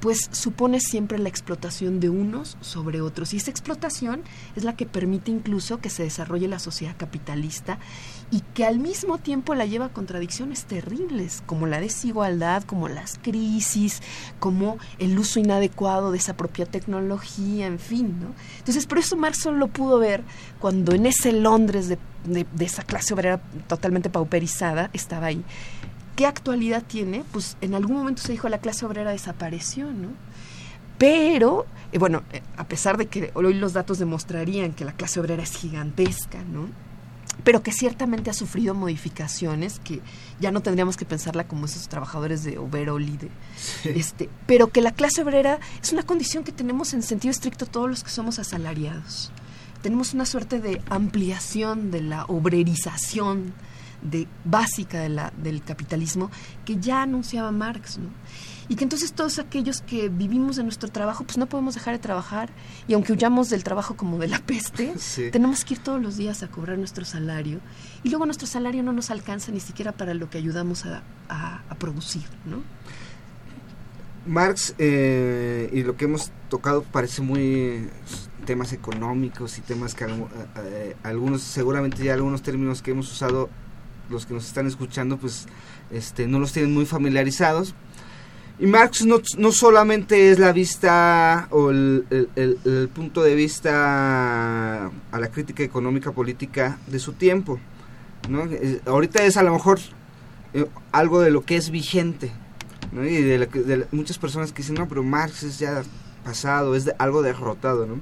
pues 0.00 0.28
supone 0.32 0.80
siempre 0.80 1.18
la 1.18 1.28
explotación 1.28 2.00
de 2.00 2.08
unos 2.08 2.56
sobre 2.60 3.00
otros. 3.00 3.32
Y 3.32 3.36
esa 3.36 3.50
explotación 3.50 4.22
es 4.56 4.64
la 4.64 4.74
que 4.74 4.86
permite 4.86 5.30
incluso 5.30 5.78
que 5.78 5.90
se 5.90 6.02
desarrolle 6.02 6.48
la 6.48 6.58
sociedad 6.58 6.96
capitalista 6.96 7.78
y 8.30 8.40
que 8.54 8.64
al 8.64 8.78
mismo 8.78 9.18
tiempo 9.18 9.54
la 9.54 9.66
lleva 9.66 9.86
a 9.86 9.88
contradicciones 9.88 10.64
terribles, 10.64 11.42
como 11.46 11.66
la 11.66 11.80
desigualdad, 11.80 12.62
como 12.64 12.88
las 12.88 13.18
crisis, 13.20 14.02
como 14.38 14.78
el 14.98 15.18
uso 15.18 15.40
inadecuado 15.40 16.12
de 16.12 16.18
esa 16.18 16.36
propia 16.36 16.66
tecnología, 16.66 17.66
en 17.66 17.78
fin. 17.78 18.20
¿no? 18.20 18.28
Entonces, 18.58 18.86
por 18.86 18.98
eso 18.98 19.16
Marx 19.16 19.40
solo 19.42 19.58
lo 19.58 19.68
pudo 19.68 19.98
ver 19.98 20.22
cuando 20.60 20.94
en 20.94 21.06
ese 21.06 21.32
Londres 21.32 21.88
de, 21.88 21.98
de 22.24 22.64
esa 22.64 22.82
clase 22.82 23.14
obrera 23.14 23.40
totalmente 23.66 24.10
pauperizada 24.10 24.90
estaba 24.92 25.26
ahí. 25.26 25.44
¿qué 26.20 26.26
actualidad 26.26 26.82
tiene? 26.86 27.24
Pues 27.32 27.56
en 27.62 27.74
algún 27.74 27.96
momento 27.96 28.20
se 28.20 28.32
dijo 28.32 28.46
la 28.50 28.58
clase 28.58 28.84
obrera 28.84 29.10
desapareció, 29.10 29.86
¿no? 29.86 30.08
Pero, 30.98 31.64
eh, 31.92 31.98
bueno, 31.98 32.24
eh, 32.34 32.42
a 32.58 32.64
pesar 32.64 32.98
de 32.98 33.06
que 33.06 33.30
hoy 33.32 33.54
los 33.54 33.72
datos 33.72 33.98
demostrarían 33.98 34.74
que 34.74 34.84
la 34.84 34.92
clase 34.92 35.18
obrera 35.18 35.42
es 35.42 35.56
gigantesca, 35.56 36.42
¿no? 36.44 36.68
Pero 37.44 37.62
que 37.62 37.72
ciertamente 37.72 38.30
ha 38.30 38.34
sufrido 38.34 38.74
modificaciones 38.74 39.80
que 39.80 40.00
ya 40.40 40.50
no 40.50 40.60
tendríamos 40.60 40.96
que 40.96 41.04
pensarla 41.04 41.46
como 41.46 41.66
esos 41.66 41.88
trabajadores 41.88 42.44
de 42.44 42.58
overall 42.58 43.02
y 43.02 43.16
de 43.16 43.30
este 43.84 44.28
pero 44.46 44.68
que 44.68 44.80
la 44.80 44.92
clase 44.92 45.22
obrera 45.22 45.58
es 45.82 45.92
una 45.92 46.02
condición 46.02 46.44
que 46.44 46.52
tenemos 46.52 46.94
en 46.94 47.02
sentido 47.02 47.30
estricto 47.30 47.66
todos 47.66 47.88
los 47.88 48.04
que 48.04 48.10
somos 48.10 48.38
asalariados. 48.38 49.32
Tenemos 49.82 50.12
una 50.12 50.26
suerte 50.26 50.60
de 50.60 50.82
ampliación 50.90 51.90
de 51.90 52.02
la 52.02 52.26
obrerización 52.26 53.54
de, 54.02 54.28
básica 54.44 55.00
de 55.00 55.08
la, 55.08 55.32
del 55.36 55.62
capitalismo 55.62 56.30
que 56.64 56.76
ya 56.76 57.02
anunciaba 57.02 57.50
Marx, 57.50 57.98
¿no? 57.98 58.10
Y 58.70 58.76
que 58.76 58.84
entonces 58.84 59.12
todos 59.12 59.40
aquellos 59.40 59.80
que 59.80 60.08
vivimos 60.08 60.54
de 60.54 60.62
nuestro 60.62 60.88
trabajo, 60.88 61.24
pues 61.24 61.36
no 61.38 61.46
podemos 61.46 61.74
dejar 61.74 61.92
de 61.92 61.98
trabajar. 61.98 62.50
Y 62.86 62.94
aunque 62.94 63.12
huyamos 63.12 63.50
del 63.50 63.64
trabajo 63.64 63.96
como 63.96 64.16
de 64.18 64.28
la 64.28 64.38
peste, 64.38 64.94
tenemos 65.32 65.64
que 65.64 65.74
ir 65.74 65.80
todos 65.80 66.00
los 66.00 66.16
días 66.16 66.44
a 66.44 66.48
cobrar 66.48 66.78
nuestro 66.78 67.04
salario. 67.04 67.58
Y 68.04 68.10
luego 68.10 68.26
nuestro 68.26 68.46
salario 68.46 68.84
no 68.84 68.92
nos 68.92 69.10
alcanza 69.10 69.50
ni 69.50 69.58
siquiera 69.58 69.90
para 69.90 70.14
lo 70.14 70.30
que 70.30 70.38
ayudamos 70.38 70.86
a, 70.86 71.02
a, 71.28 71.74
producir, 71.80 72.22
¿no? 72.46 72.62
Marx 74.24 74.76
eh, 74.78 75.68
y 75.72 75.82
lo 75.82 75.96
que 75.96 76.04
hemos 76.04 76.30
tocado 76.48 76.84
parece 76.84 77.22
muy 77.22 77.88
temas 78.46 78.72
económicos 78.72 79.58
y 79.58 79.62
temas 79.62 79.96
que 79.96 80.04
eh, 80.04 80.08
eh, 80.58 80.96
algunos 81.02 81.42
seguramente 81.42 82.04
ya 82.04 82.14
algunos 82.14 82.42
términos 82.42 82.82
que 82.82 82.92
hemos 82.92 83.10
usado 83.10 83.48
los 84.10 84.26
que 84.26 84.34
nos 84.34 84.46
están 84.46 84.66
escuchando 84.66 85.16
pues 85.16 85.46
este, 85.90 86.26
no 86.26 86.38
los 86.38 86.52
tienen 86.52 86.72
muy 86.72 86.86
familiarizados. 86.86 87.74
Y 88.60 88.66
Marx 88.66 89.06
no, 89.06 89.20
no 89.38 89.52
solamente 89.52 90.30
es 90.30 90.38
la 90.38 90.52
vista 90.52 91.48
o 91.50 91.70
el, 91.70 92.28
el, 92.36 92.88
punto 92.94 93.22
de 93.22 93.34
vista 93.34 94.86
a 94.86 95.18
la 95.18 95.28
crítica 95.28 95.62
económica 95.62 96.12
política 96.12 96.78
de 96.86 96.98
su 96.98 97.14
tiempo. 97.14 97.58
¿no? 98.28 98.46
ahorita 98.84 99.24
es 99.24 99.38
a 99.38 99.42
lo 99.42 99.54
mejor 99.54 99.80
eh, 100.52 100.66
algo 100.92 101.20
de 101.22 101.30
lo 101.30 101.42
que 101.42 101.56
es 101.56 101.70
vigente. 101.70 102.30
¿no? 102.92 103.04
Y 103.04 103.22
de, 103.22 103.38
de, 103.46 103.86
muchas 103.92 104.18
personas 104.18 104.52
que 104.52 104.58
dicen, 104.58 104.74
no, 104.74 104.86
pero 104.86 105.02
Marx 105.02 105.42
es 105.42 105.58
ya 105.58 105.82
pasado, 106.22 106.74
es 106.74 106.90
algo 106.98 107.22
derrotado. 107.22 107.86
¿no? 107.86 108.00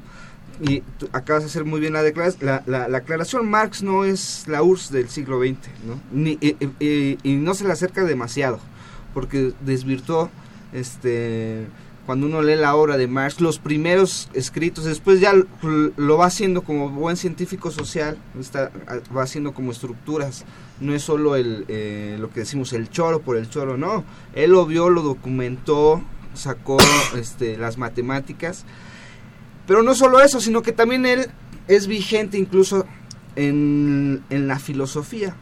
y 0.60 0.80
tú 0.98 1.08
acabas 1.12 1.44
de 1.44 1.48
hacer 1.48 1.64
muy 1.64 1.80
bien 1.80 1.92
la, 1.92 2.02
la, 2.02 2.62
la, 2.66 2.88
la, 2.88 2.98
aclaración, 2.98 3.48
Marx 3.48 3.82
no 3.82 4.04
es 4.04 4.46
la 4.48 4.62
URSS 4.62 4.90
del 4.90 5.08
siglo 5.08 5.38
XX, 5.38 5.56
¿no? 5.86 6.00
Ni, 6.12 6.38
y, 6.40 7.36
no 7.36 7.54
se 7.54 7.64
le 7.64 7.72
acerca 7.72 8.04
demasiado, 8.04 8.58
porque 9.14 9.52
desvirtuó, 9.60 10.30
este, 10.72 11.66
cuando 12.06 12.26
uno 12.26 12.42
lee 12.42 12.56
la 12.56 12.74
obra 12.74 12.96
de 12.96 13.06
Marx, 13.06 13.40
los 13.40 13.58
primeros 13.58 14.28
escritos, 14.32 14.84
después 14.84 15.20
ya 15.20 15.32
lo 15.32 16.16
va 16.16 16.26
haciendo 16.26 16.62
como 16.62 16.88
buen 16.90 17.16
científico 17.16 17.70
social, 17.70 18.16
está, 18.38 18.70
va 19.14 19.22
haciendo 19.22 19.52
como 19.52 19.72
estructuras, 19.72 20.44
no 20.80 20.94
es 20.94 21.02
solo 21.02 21.36
el, 21.36 21.64
eh, 21.68 22.16
lo 22.18 22.30
que 22.30 22.40
decimos 22.40 22.72
el 22.72 22.88
choro 22.88 23.20
por 23.20 23.36
el 23.36 23.50
choro, 23.50 23.76
no, 23.76 24.04
él 24.34 24.52
lo 24.52 24.64
vio, 24.66 24.88
lo 24.88 25.02
documentó, 25.02 26.02
sacó 26.34 26.78
este, 27.16 27.56
las 27.58 27.78
matemáticas, 27.78 28.64
pero 29.66 29.82
no 29.82 29.94
solo 29.94 30.20
eso, 30.20 30.40
sino 30.40 30.62
que 30.62 30.72
también 30.72 31.04
él 31.04 31.26
es 31.66 31.86
vigente 31.86 32.38
incluso 32.38 32.86
en, 33.36 34.24
la 34.30 34.58
filosofía. 34.58 35.36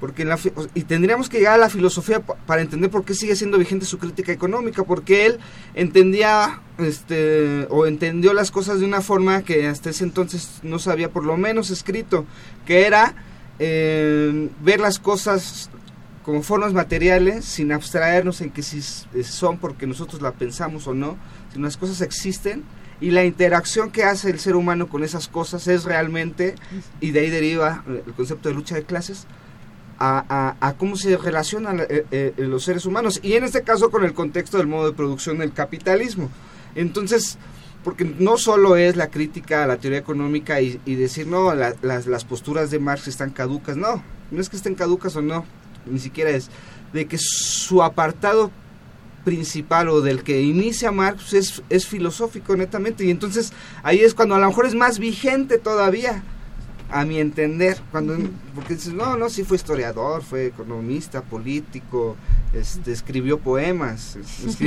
Porque 0.00 0.28
y 0.74 0.82
tendríamos 0.82 1.28
que 1.28 1.38
llegar 1.38 1.54
a 1.54 1.58
la 1.58 1.70
filosofía 1.70 2.20
para 2.20 2.62
entender 2.62 2.90
por 2.90 3.04
qué 3.04 3.14
sigue 3.14 3.36
siendo 3.36 3.58
vigente 3.58 3.86
su 3.86 3.98
crítica 3.98 4.32
económica, 4.32 4.82
porque 4.82 5.26
él 5.26 5.38
entendía 5.74 6.60
este 6.78 7.66
o 7.70 7.86
entendió 7.86 8.34
las 8.34 8.50
cosas 8.50 8.80
de 8.80 8.86
una 8.86 9.00
forma 9.00 9.42
que 9.42 9.66
hasta 9.66 9.90
ese 9.90 10.04
entonces 10.04 10.60
no 10.62 10.78
se 10.78 10.90
había 10.90 11.10
por 11.10 11.24
lo 11.24 11.36
menos 11.36 11.70
escrito, 11.70 12.26
que 12.66 12.86
era 12.86 13.14
eh, 13.58 14.50
ver 14.60 14.80
las 14.80 14.98
cosas 14.98 15.70
como 16.24 16.42
formas 16.42 16.72
materiales 16.72 17.44
sin 17.44 17.70
abstraernos 17.70 18.40
en 18.40 18.50
que 18.50 18.62
si 18.62 18.82
son 18.82 19.58
porque 19.58 19.86
nosotros 19.86 20.22
la 20.22 20.32
pensamos 20.32 20.86
o 20.88 20.94
no, 20.94 21.16
si 21.52 21.60
las 21.60 21.76
cosas 21.76 22.00
existen 22.00 22.64
y 23.00 23.10
la 23.10 23.24
interacción 23.24 23.90
que 23.90 24.04
hace 24.04 24.30
el 24.30 24.40
ser 24.40 24.56
humano 24.56 24.88
con 24.88 25.04
esas 25.04 25.28
cosas 25.28 25.68
es 25.68 25.84
realmente, 25.84 26.54
y 27.00 27.10
de 27.10 27.20
ahí 27.20 27.30
deriva 27.30 27.84
el 27.86 28.14
concepto 28.14 28.48
de 28.48 28.54
lucha 28.54 28.76
de 28.76 28.84
clases, 28.84 29.26
a, 29.98 30.74
cómo 30.78 30.96
se 30.96 31.16
relacionan 31.16 31.80
eh, 31.80 32.04
eh, 32.10 32.34
los 32.36 32.64
seres 32.64 32.86
humanos, 32.86 33.20
y 33.22 33.34
en 33.34 33.44
este 33.44 33.62
caso 33.62 33.90
con 33.90 34.04
el 34.04 34.14
contexto 34.14 34.58
del 34.58 34.66
modo 34.66 34.86
de 34.86 34.92
producción 34.96 35.38
del 35.38 35.52
capitalismo. 35.52 36.30
Entonces, 36.74 37.38
porque 37.82 38.04
no 38.04 38.38
solo 38.38 38.76
es 38.76 38.96
la 38.96 39.08
crítica 39.08 39.64
a 39.64 39.66
la 39.66 39.76
teoría 39.76 39.98
económica 39.98 40.60
y, 40.60 40.78
decir, 40.86 41.26
no, 41.26 41.54
las, 41.54 42.06
las 42.06 42.24
posturas 42.24 42.70
de 42.70 42.78
Marx 42.78 43.08
están 43.08 43.30
caducas, 43.30 43.76
no, 43.76 44.02
no 44.30 44.40
es 44.40 44.48
que 44.48 44.56
estén 44.56 44.74
caducas 44.74 45.14
o 45.16 45.22
no, 45.22 45.44
ni 45.86 45.98
siquiera 45.98 46.30
es, 46.30 46.50
de 46.92 47.06
que 47.06 47.18
su 47.18 47.82
apartado 47.82 48.50
principal 49.24 49.88
o 49.88 50.00
del 50.00 50.22
que 50.22 50.42
inicia 50.42 50.92
Marx 50.92 51.32
es, 51.32 51.62
es 51.70 51.86
filosófico 51.86 52.56
netamente 52.56 53.04
y 53.04 53.10
entonces 53.10 53.52
ahí 53.82 54.00
es 54.00 54.14
cuando 54.14 54.34
a 54.34 54.38
lo 54.38 54.46
mejor 54.46 54.66
es 54.66 54.74
más 54.74 54.98
vigente 54.98 55.58
todavía 55.58 56.22
a 56.90 57.04
mi 57.04 57.18
entender 57.18 57.78
cuando 57.90 58.16
porque 58.54 58.74
dices 58.74 58.92
no 58.92 59.16
no 59.16 59.28
sí 59.28 59.44
fue 59.44 59.56
historiador 59.56 60.22
fue 60.22 60.46
economista 60.46 61.22
político 61.22 62.16
este 62.52 62.92
escribió 62.92 63.38
poemas 63.38 64.16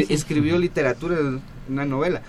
escribió 0.10 0.58
literatura 0.58 1.18
una 1.70 1.86
novela 1.86 2.22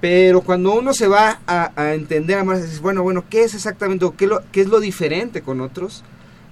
pero 0.00 0.40
cuando 0.42 0.74
uno 0.74 0.92
se 0.92 1.08
va 1.08 1.40
a, 1.46 1.94
entender 1.94 2.38
a 2.38 2.44
Marx 2.44 2.62
dices 2.62 2.80
bueno 2.80 3.02
bueno 3.02 3.24
qué 3.28 3.44
es 3.44 3.54
exactamente 3.54 4.04
o 4.04 4.16
qué, 4.16 4.26
lo, 4.26 4.42
qué 4.52 4.62
es 4.62 4.68
lo 4.68 4.80
diferente 4.80 5.42
con 5.42 5.60
otros 5.60 6.02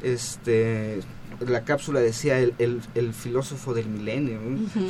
este 0.02 1.00
la 1.40 1.64
cápsula 1.64 2.00
decía 2.00 2.38
el, 2.38 2.54
el, 2.94 3.14
filósofo 3.14 3.74
del 3.74 3.86
milenio. 3.86 4.40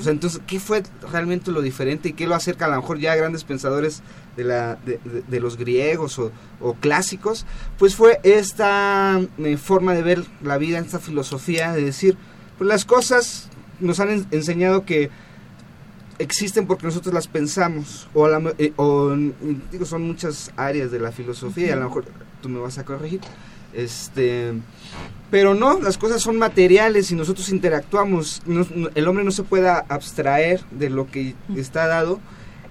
entonces, 0.07 0.41
¿qué 0.47 0.61
fue 0.61 0.83
realmente 1.11 1.51
lo 1.51 1.63
diferente 1.63 2.11
y 2.11 2.13
qué 2.13 2.27
lo 2.27 2.35
acerca 2.35 2.67
a 2.67 2.69
lo 2.69 2.77
mejor 2.77 2.99
ya 2.99 3.13
a 3.13 3.17
grandes 3.17 3.45
pensadores 3.45 4.03
de, 4.37 4.45
la, 4.45 4.79
de, 4.85 5.41
los 5.41 5.57
griegos 5.57 6.19
o, 6.19 6.33
o, 6.61 6.75
clásicos? 6.75 7.47
Pues 7.79 7.97
fue 7.97 8.21
esta 8.23 9.21
eh, 9.39 9.57
forma 9.57 9.95
de 9.95 10.03
ver 10.03 10.25
la 10.43 10.59
vida, 10.59 10.79
esta 10.79 10.99
filosofía 10.99 11.73
de 11.73 11.85
decir, 11.85 12.17
pues 12.59 12.69
las 12.69 12.85
cosas 12.85 13.49
nos 13.81 14.01
han 14.01 14.27
enseñado 14.31 14.85
que 14.85 15.11
existen 16.19 16.67
porque 16.67 16.87
nosotros 16.87 17.13
las 17.13 17.27
pensamos 17.27 18.09
o, 18.15 18.29
eh, 18.59 18.73
o 18.77 19.15
digo 19.73 19.85
son 19.85 20.03
muchas 20.03 20.53
áreas 20.57 20.93
de 20.93 21.01
la 21.01 21.11
filosofía 21.11 21.73
a 21.73 21.77
lo 21.77 21.87
mejor 21.87 22.05
tú 22.41 22.49
me 22.49 22.61
vas 22.61 22.79
a 22.79 22.85
corregir 22.85 23.21
este 23.75 24.55
pero 25.31 25.55
no, 25.55 25.81
las 25.81 25.99
cosas 25.99 26.23
son 26.23 26.39
materiales 26.39 27.11
y 27.11 27.17
nosotros 27.17 27.49
interactuamos. 27.49 28.41
el 28.95 29.09
hombre 29.09 29.25
no 29.25 29.33
se 29.33 29.43
puede 29.43 29.69
abstraer 29.69 30.61
de 30.71 30.91
lo 30.91 31.11
que 31.11 31.35
está 31.57 31.89
dado 31.89 32.21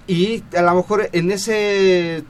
y 0.06 0.42
a 0.56 0.62
lo 0.62 0.74
mejor 0.74 1.10
en 1.12 1.30
ese 1.30 2.24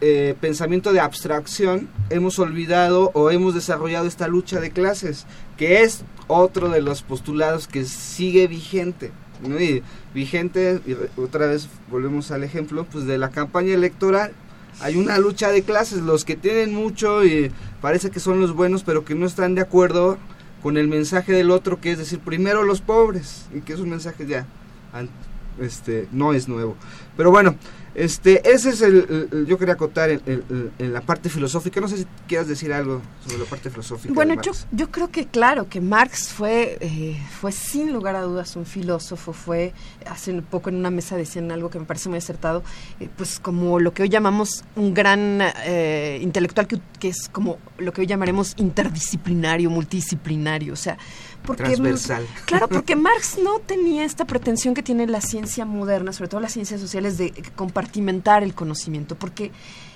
eh, 0.00 0.34
pensamiento 0.38 0.92
de 0.92 1.00
abstracción 1.00 1.88
hemos 2.10 2.38
olvidado 2.38 3.10
o 3.14 3.30
hemos 3.30 3.54
desarrollado 3.54 4.06
esta 4.06 4.28
lucha 4.28 4.60
de 4.60 4.70
clases, 4.70 5.26
que 5.56 5.80
es 5.80 6.04
otro 6.26 6.68
de 6.68 6.82
los 6.82 7.02
postulados 7.02 7.66
que 7.66 7.84
sigue 7.84 8.46
vigente. 8.46 9.12
vigente, 10.12 10.80
y 10.86 10.94
otra 11.18 11.46
vez 11.46 11.68
volvemos 11.90 12.30
al 12.30 12.44
ejemplo, 12.44 12.86
pues 12.90 13.06
de 13.06 13.16
la 13.16 13.30
campaña 13.30 13.72
electoral 13.72 14.32
hay 14.80 14.96
una 14.96 15.18
lucha 15.18 15.50
de 15.50 15.62
clases, 15.62 16.02
los 16.02 16.24
que 16.24 16.36
tienen 16.36 16.74
mucho 16.74 17.24
y 17.24 17.50
parece 17.80 18.10
que 18.10 18.20
son 18.20 18.40
los 18.40 18.54
buenos, 18.54 18.82
pero 18.82 19.04
que 19.04 19.14
no 19.14 19.26
están 19.26 19.54
de 19.54 19.62
acuerdo 19.62 20.18
con 20.62 20.76
el 20.76 20.88
mensaje 20.88 21.32
del 21.32 21.50
otro, 21.50 21.80
que 21.80 21.92
es 21.92 21.98
decir, 21.98 22.20
primero 22.20 22.62
los 22.62 22.80
pobres, 22.80 23.46
y 23.54 23.60
que 23.60 23.74
es 23.74 23.80
un 23.80 23.90
mensaje 23.90 24.26
ya, 24.26 24.46
este, 25.60 26.08
no 26.10 26.32
es 26.32 26.48
nuevo. 26.48 26.76
Pero 27.16 27.30
bueno, 27.30 27.56
este, 27.94 28.50
ese 28.50 28.70
es 28.70 28.82
el, 28.82 29.46
yo 29.46 29.56
quería 29.56 29.74
acotar 29.74 30.10
en, 30.10 30.22
la 30.78 31.00
parte 31.00 31.28
filosófica. 31.28 31.80
No 31.80 31.88
sé 31.88 31.98
si 31.98 32.06
quieras 32.26 32.48
decir 32.48 32.72
algo 32.72 33.00
sobre 33.24 33.38
la 33.38 33.44
parte 33.44 33.70
filosófica. 33.70 34.12
Bueno, 34.12 34.40
yo, 34.42 34.52
yo 34.72 34.90
creo 34.90 35.10
que 35.10 35.26
claro, 35.26 35.68
que 35.68 35.80
Marx 35.80 36.28
fue, 36.28 36.76
eh, 36.80 37.20
fue 37.40 37.52
sin 37.52 37.92
lugar 37.92 38.16
a 38.16 38.22
dudas 38.22 38.56
un 38.56 38.66
filósofo, 38.66 39.32
fue, 39.32 39.72
hace 40.06 40.32
un 40.32 40.42
poco 40.42 40.70
en 40.70 40.76
una 40.76 40.90
mesa 40.90 41.16
decían 41.16 41.52
algo 41.52 41.70
que 41.70 41.78
me 41.78 41.84
parece 41.84 42.08
muy 42.08 42.18
acertado, 42.18 42.62
eh, 43.00 43.08
pues 43.16 43.38
como 43.38 43.78
lo 43.78 43.94
que 43.94 44.02
hoy 44.02 44.08
llamamos 44.08 44.64
un 44.76 44.92
gran 44.92 45.40
eh, 45.64 46.18
intelectual, 46.20 46.66
que, 46.66 46.78
que 46.98 47.08
es 47.08 47.28
como 47.28 47.58
lo 47.78 47.92
que 47.92 48.00
hoy 48.00 48.06
llamaremos 48.06 48.54
interdisciplinario, 48.56 49.70
multidisciplinario, 49.70 50.72
o 50.72 50.76
sea, 50.76 50.98
porque, 51.44 51.76
Claro, 52.46 52.68
porque 52.68 52.96
Marx 52.96 53.38
no 53.42 53.58
tenía 53.60 54.04
esta 54.04 54.24
pretensión 54.24 54.74
que 54.74 54.82
tiene 54.82 55.06
la 55.06 55.20
ciencia 55.20 55.64
moderna, 55.64 56.12
sobre 56.12 56.28
todo 56.28 56.40
las 56.40 56.52
ciencias 56.52 56.80
sociales, 56.80 57.18
de 57.18 57.32
compartimentar 57.54 58.42
el 58.42 58.54
conocimiento, 58.54 59.14
porque 59.14 59.52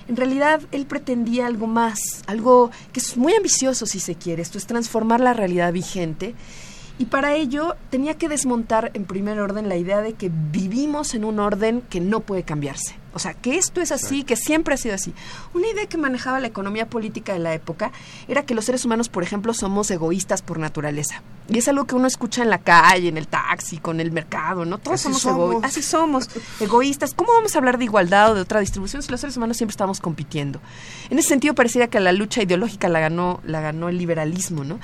en 0.07 0.15
realidad 0.15 0.61
él 0.71 0.85
pretendía 0.85 1.47
algo 1.47 1.67
más, 1.67 1.99
algo 2.27 2.71
que 2.93 2.99
es 2.99 3.17
muy 3.17 3.33
ambicioso 3.33 3.85
si 3.85 3.99
se 3.99 4.15
quiere, 4.15 4.41
esto 4.41 4.57
es 4.57 4.65
transformar 4.65 5.19
la 5.19 5.33
realidad 5.33 5.73
vigente. 5.73 6.35
Y 6.99 7.05
para 7.05 7.33
ello 7.33 7.77
tenía 7.89 8.15
que 8.15 8.27
desmontar 8.27 8.91
en 8.93 9.05
primer 9.05 9.39
orden 9.39 9.69
la 9.69 9.77
idea 9.77 10.01
de 10.01 10.13
que 10.13 10.29
vivimos 10.29 11.15
en 11.15 11.23
un 11.23 11.39
orden 11.39 11.81
que 11.89 12.01
no 12.01 12.19
puede 12.19 12.43
cambiarse. 12.43 12.95
O 13.13 13.19
sea, 13.19 13.33
que 13.33 13.57
esto 13.57 13.81
es 13.81 13.91
así, 13.91 14.23
que 14.23 14.35
siempre 14.35 14.75
ha 14.75 14.77
sido 14.77 14.93
así. 14.93 15.13
Una 15.53 15.67
idea 15.67 15.87
que 15.87 15.97
manejaba 15.97 16.39
la 16.39 16.47
economía 16.47 16.89
política 16.89 17.33
de 17.33 17.39
la 17.39 17.53
época 17.53 17.91
era 18.27 18.45
que 18.45 18.53
los 18.53 18.65
seres 18.65 18.85
humanos, 18.85 19.09
por 19.09 19.23
ejemplo, 19.23 19.53
somos 19.53 19.89
egoístas 19.89 20.41
por 20.41 20.59
naturaleza. 20.59 21.23
Y 21.47 21.57
es 21.57 21.67
algo 21.67 21.85
que 21.85 21.95
uno 21.95 22.05
escucha 22.05 22.43
en 22.43 22.51
la 22.51 22.59
calle, 22.59 23.07
en 23.07 23.17
el 23.17 23.27
taxi, 23.27 23.79
con 23.79 23.99
el 23.99 24.11
mercado, 24.11 24.65
¿no? 24.65 24.77
Todos 24.77 25.01
somos, 25.01 25.25
egoístas. 25.25 25.71
Así 25.71 25.81
somos, 25.81 26.29
egoístas. 26.59 27.15
¿Cómo 27.15 27.33
vamos 27.33 27.55
a 27.55 27.57
hablar 27.57 27.79
de 27.79 27.85
igualdad 27.85 28.31
o 28.31 28.35
de 28.35 28.41
otra 28.41 28.59
distribución 28.59 29.01
si 29.01 29.09
los 29.09 29.19
seres 29.19 29.35
humanos 29.37 29.57
siempre 29.57 29.71
estamos 29.71 29.99
compitiendo? 29.99 30.61
En 31.09 31.17
ese 31.17 31.29
sentido, 31.29 31.55
parecía 31.55 31.87
que 31.87 31.99
la 31.99 32.11
lucha 32.11 32.43
ideológica 32.43 32.89
la 32.89 32.99
ganó, 32.99 33.39
la 33.43 33.61
ganó 33.61 33.89
el 33.89 33.97
liberalismo, 33.97 34.63
¿no? 34.63 34.79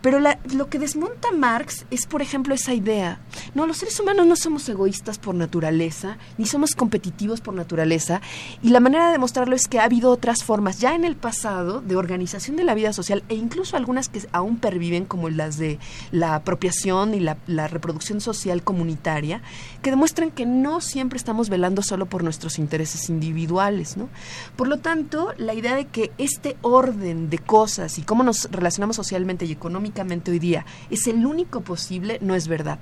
Pero 0.00 0.20
lo 0.20 0.68
que 0.68 0.78
desmonta 0.78 1.32
Marx 1.32 1.84
es, 1.90 2.06
por 2.06 2.22
ejemplo, 2.22 2.54
esa 2.54 2.72
idea. 2.72 3.20
No, 3.54 3.66
los 3.66 3.78
seres 3.78 3.98
humanos 3.98 4.26
no 4.26 4.36
somos 4.36 4.68
egoístas 4.68 5.18
por 5.18 5.34
naturaleza, 5.34 6.18
ni 6.36 6.46
somos 6.46 6.74
competitivos 6.74 7.40
por 7.40 7.54
naturaleza. 7.54 8.20
Y 8.62 8.68
la 8.70 8.80
manera 8.80 9.06
de 9.06 9.12
demostrarlo 9.12 9.56
es 9.56 9.66
que 9.66 9.80
ha 9.80 9.84
habido 9.84 10.10
otras 10.10 10.44
formas 10.44 10.78
ya 10.78 10.94
en 10.94 11.04
el 11.04 11.16
pasado 11.16 11.80
de 11.80 11.96
organización 11.96 12.56
de 12.56 12.64
la 12.64 12.74
vida 12.74 12.92
social 12.92 13.24
e 13.28 13.34
incluso 13.34 13.76
algunas 13.76 14.08
que 14.08 14.22
aún 14.32 14.58
perviven, 14.58 15.04
como 15.04 15.30
las 15.30 15.58
de 15.58 15.78
la 16.12 16.36
apropiación 16.36 17.14
y 17.14 17.20
la, 17.20 17.38
la 17.46 17.66
reproducción 17.66 18.20
social 18.20 18.62
comunitaria, 18.62 19.42
que 19.82 19.90
demuestran 19.90 20.30
que 20.30 20.46
no 20.46 20.80
siempre 20.80 21.16
estamos 21.16 21.48
velando 21.48 21.82
solo 21.82 22.06
por 22.06 22.22
nuestros 22.22 22.58
intereses 22.58 23.08
individuales. 23.08 23.96
¿no? 23.96 24.08
Por 24.54 24.68
lo 24.68 24.78
tanto, 24.78 25.32
la 25.38 25.54
idea 25.54 25.74
de 25.74 25.86
que 25.86 26.12
este 26.18 26.56
orden 26.62 27.30
de 27.30 27.38
cosas 27.38 27.98
y 27.98 28.02
cómo 28.02 28.22
nos 28.22 28.48
relacionamos 28.52 28.96
socialmente 28.96 29.44
y 29.44 29.52
económicamente 29.52 29.87
hoy 30.30 30.38
día 30.38 30.64
es 30.90 31.06
el 31.06 31.24
único 31.24 31.60
posible, 31.60 32.18
no 32.20 32.34
es 32.34 32.48
verdad. 32.48 32.78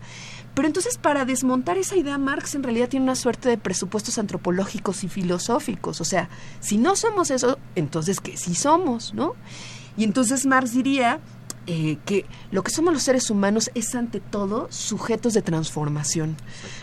Pero 0.55 0.69
entonces 0.69 0.97
para 0.97 1.25
desmontar 1.25 1.77
esa 1.77 1.97
idea, 1.97 2.17
Marx 2.17 2.55
en 2.55 2.63
realidad 2.63 2.89
tiene 2.89 3.05
una 3.05 3.15
suerte 3.15 3.49
de 3.49 3.59
presupuestos 3.59 4.19
antropológicos 4.19 5.05
y 5.05 5.09
filosóficos. 5.09 6.01
O 6.01 6.05
sea, 6.05 6.31
si 6.61 6.79
no 6.79 6.97
somos 6.97 7.31
eso, 7.31 7.59
entonces 7.75 8.21
¿qué 8.21 8.37
sí 8.37 8.55
somos? 8.55 9.13
¿no? 9.13 9.35
Y 9.97 10.05
entonces 10.05 10.47
Marx 10.47 10.73
diría 10.73 11.21
eh, 11.67 11.99
que 12.05 12.27
lo 12.53 12.63
que 12.63 12.71
somos 12.71 12.95
los 12.95 13.03
seres 13.03 13.29
humanos 13.29 13.71
es 13.75 13.95
ante 13.95 14.21
todo 14.21 14.69
sujetos 14.71 15.35
de 15.35 15.43
transformación. 15.43 16.37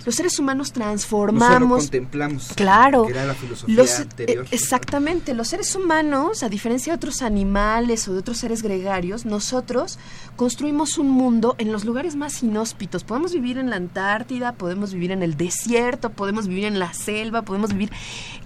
Los 0.05 0.15
seres 0.15 0.37
humanos 0.39 0.73
transformamos. 0.73 1.83
contemplamos. 1.83 2.51
Claro. 2.55 3.05
Que 3.05 3.13
era 3.13 3.25
la 3.25 3.33
filosofía 3.33 3.83
eh, 3.83 4.01
anterior. 4.01 4.47
exactamente. 4.51 5.33
Los 5.33 5.47
seres 5.47 5.73
humanos, 5.75 6.43
a 6.43 6.49
diferencia 6.49 6.91
de 6.91 6.97
otros 6.97 7.21
animales 7.21 8.07
o 8.07 8.13
de 8.13 8.19
otros 8.19 8.37
seres 8.37 8.61
gregarios, 8.61 9.25
nosotros 9.25 9.99
construimos 10.35 10.97
un 10.97 11.09
mundo 11.09 11.55
en 11.59 11.71
los 11.71 11.85
lugares 11.85 12.15
más 12.15 12.43
inhóspitos. 12.43 13.03
Podemos 13.03 13.33
vivir 13.33 13.57
en 13.57 13.69
la 13.69 13.77
Antártida, 13.77 14.53
podemos 14.53 14.93
vivir 14.93 15.11
en 15.11 15.23
el 15.23 15.37
desierto, 15.37 16.09
podemos 16.09 16.47
vivir 16.47 16.65
en 16.65 16.79
la 16.79 16.93
selva, 16.93 17.43
podemos 17.43 17.71
vivir. 17.71 17.91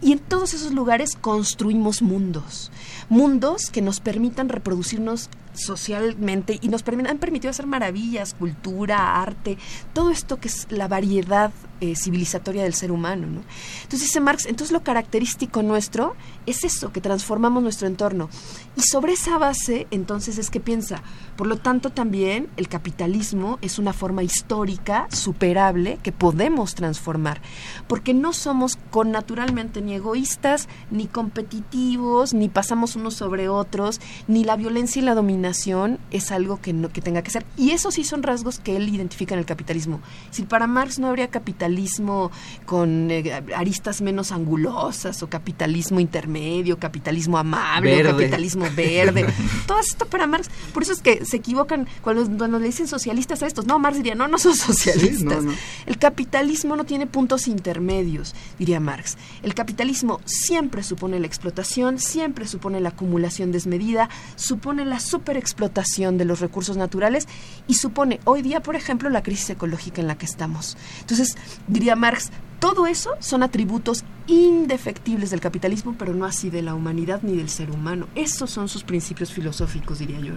Y 0.02 0.12
en 0.12 0.20
todos 0.20 0.54
esos 0.54 0.72
lugares 0.72 1.18
construimos 1.20 2.02
mundos. 2.02 2.72
Mundos 3.10 3.70
que 3.72 3.82
nos 3.82 4.00
permitan 4.00 4.50
reproducirnos 4.50 5.30
socialmente 5.54 6.60
y 6.62 6.70
nos 6.70 6.84
han 6.88 7.18
permitido 7.18 7.50
hacer 7.50 7.66
maravillas, 7.66 8.34
cultura, 8.34 9.22
arte, 9.22 9.58
todo 9.94 10.12
esto 10.12 10.40
que 10.40 10.48
es 10.48 10.68
la 10.70 10.88
variedad 10.88 11.52
eh, 11.82 11.96
civilizatoria 11.96 12.64
del 12.64 12.74
ser 12.74 12.92
humano. 12.92 13.28
¿no? 13.28 13.42
Entonces 13.84 14.02
dice 14.02 14.20
Marx, 14.20 14.46
entonces 14.46 14.72
lo 14.72 14.84
característico 14.84 15.64
nuestro 15.64 16.16
es 16.46 16.64
eso, 16.64 16.92
que 16.92 17.02
transformamos 17.02 17.64
nuestro 17.64 17.88
entorno. 17.88 18.30
Y 18.78 18.84
sobre 18.84 19.14
esa 19.14 19.40
base, 19.40 19.88
entonces 19.90 20.38
es 20.38 20.52
que 20.52 20.60
piensa, 20.60 21.02
por 21.36 21.48
lo 21.48 21.58
tanto 21.58 21.90
también 21.90 22.48
el 22.58 22.68
capitalismo 22.68 23.58
es 23.64 23.80
una 23.80 23.92
forma 23.92 24.22
histórica, 24.22 25.08
superable, 25.10 25.98
que 26.04 26.12
podemos 26.12 26.76
transformar, 26.76 27.42
porque 27.88 28.14
no 28.14 28.34
somos 28.34 28.78
con 28.92 29.10
naturalmente 29.10 29.82
ni 29.82 29.96
egoístas, 29.96 30.70
ni 30.92 31.08
competitivos, 31.08 32.36
ni 32.36 32.50
pasamos 32.50 32.96
unos 32.96 33.16
sobre 33.16 33.50
otros, 33.50 34.00
ni 34.28 34.44
la 34.44 34.56
violencia 34.56 35.02
y 35.02 35.06
la 35.06 35.16
dominación 35.16 35.98
es 36.12 36.32
algo 36.32 36.62
que, 36.62 36.72
no, 36.72 36.90
que 36.90 37.02
tenga 37.02 37.24
que 37.24 37.32
ser. 37.32 37.48
Y 37.58 37.72
esos 37.72 37.96
sí 37.96 38.04
son 38.04 38.22
rasgos 38.22 38.60
que 38.60 38.76
él 38.76 38.90
identifica 38.90 39.34
en 39.34 39.40
el 39.40 39.48
capitalismo. 39.48 40.02
Si 40.30 40.44
para 40.44 40.68
Marx 40.68 41.00
no 41.00 41.08
habría 41.08 41.30
capitalismo 41.30 42.30
con 42.68 43.10
eh, 43.10 43.44
aristas 43.56 44.02
menos 44.04 44.32
angulosas, 44.32 45.24
o 45.24 45.30
capitalismo 45.30 46.00
intermedio, 46.00 46.78
capitalismo 46.78 47.40
amable, 47.40 48.08
o 48.08 48.12
capitalismo 48.12 48.67
verde, 48.76 49.26
todo 49.68 49.80
esto 49.80 50.06
para 50.06 50.28
Marx. 50.28 50.50
Por 50.74 50.84
eso 50.84 50.94
es 50.94 51.02
que 51.02 51.26
se 51.26 51.38
equivocan 51.38 51.88
cuando, 52.02 52.26
cuando 52.38 52.60
le 52.60 52.66
dicen 52.66 52.88
socialistas 52.88 53.44
a 53.44 53.48
estos. 53.48 53.66
No, 53.66 53.80
Marx 53.80 53.98
diría, 53.98 54.16
no, 54.16 54.28
no 54.28 54.38
son 54.38 54.56
socialistas. 54.56 55.44
El 55.86 55.98
capitalismo 55.98 56.76
no 56.76 56.86
tiene 56.86 57.08
puntos 57.08 57.48
intermedios, 57.48 58.36
diría 58.60 58.80
Marx. 58.80 59.18
El 59.44 59.54
capitalismo 59.54 60.22
siempre 60.26 60.84
supone 60.84 61.20
la 61.20 61.28
explotación, 61.28 62.00
siempre 62.00 62.48
supone 62.48 62.82
la 62.82 62.90
acumulación 62.90 63.52
desmedida, 63.52 64.10
supone 64.36 64.86
la 64.86 65.00
superexplotación 65.00 66.18
de 66.18 66.26
los 66.26 66.40
recursos 66.40 66.78
naturales 66.78 67.28
y 67.68 67.76
supone 67.76 68.20
hoy 68.26 68.42
día, 68.42 68.62
por 68.62 68.76
ejemplo, 68.76 69.10
la 69.10 69.24
crisis 69.24 69.52
ecológica 69.52 70.02
en 70.02 70.08
la 70.08 70.18
que 70.18 70.26
estamos. 70.26 70.78
Entonces, 71.02 71.38
diría 71.68 71.96
Marx, 71.96 72.32
todo 72.60 72.88
eso 72.88 73.12
son 73.20 73.44
atributos 73.44 74.04
indefectibles 74.28 75.30
del 75.30 75.40
capitalismo, 75.40 75.96
pero 75.98 76.14
no 76.14 76.26
así 76.26 76.50
de 76.50 76.62
la 76.62 76.74
humanidad 76.74 77.22
ni 77.22 77.36
del 77.36 77.50
ser 77.50 77.70
humano. 77.72 78.08
Esos 78.16 78.50
son 78.50 78.68
sus 78.68 78.84
principios 78.84 79.32
filosóficos, 79.32 80.00
diría 80.00 80.20
yo. 80.20 80.34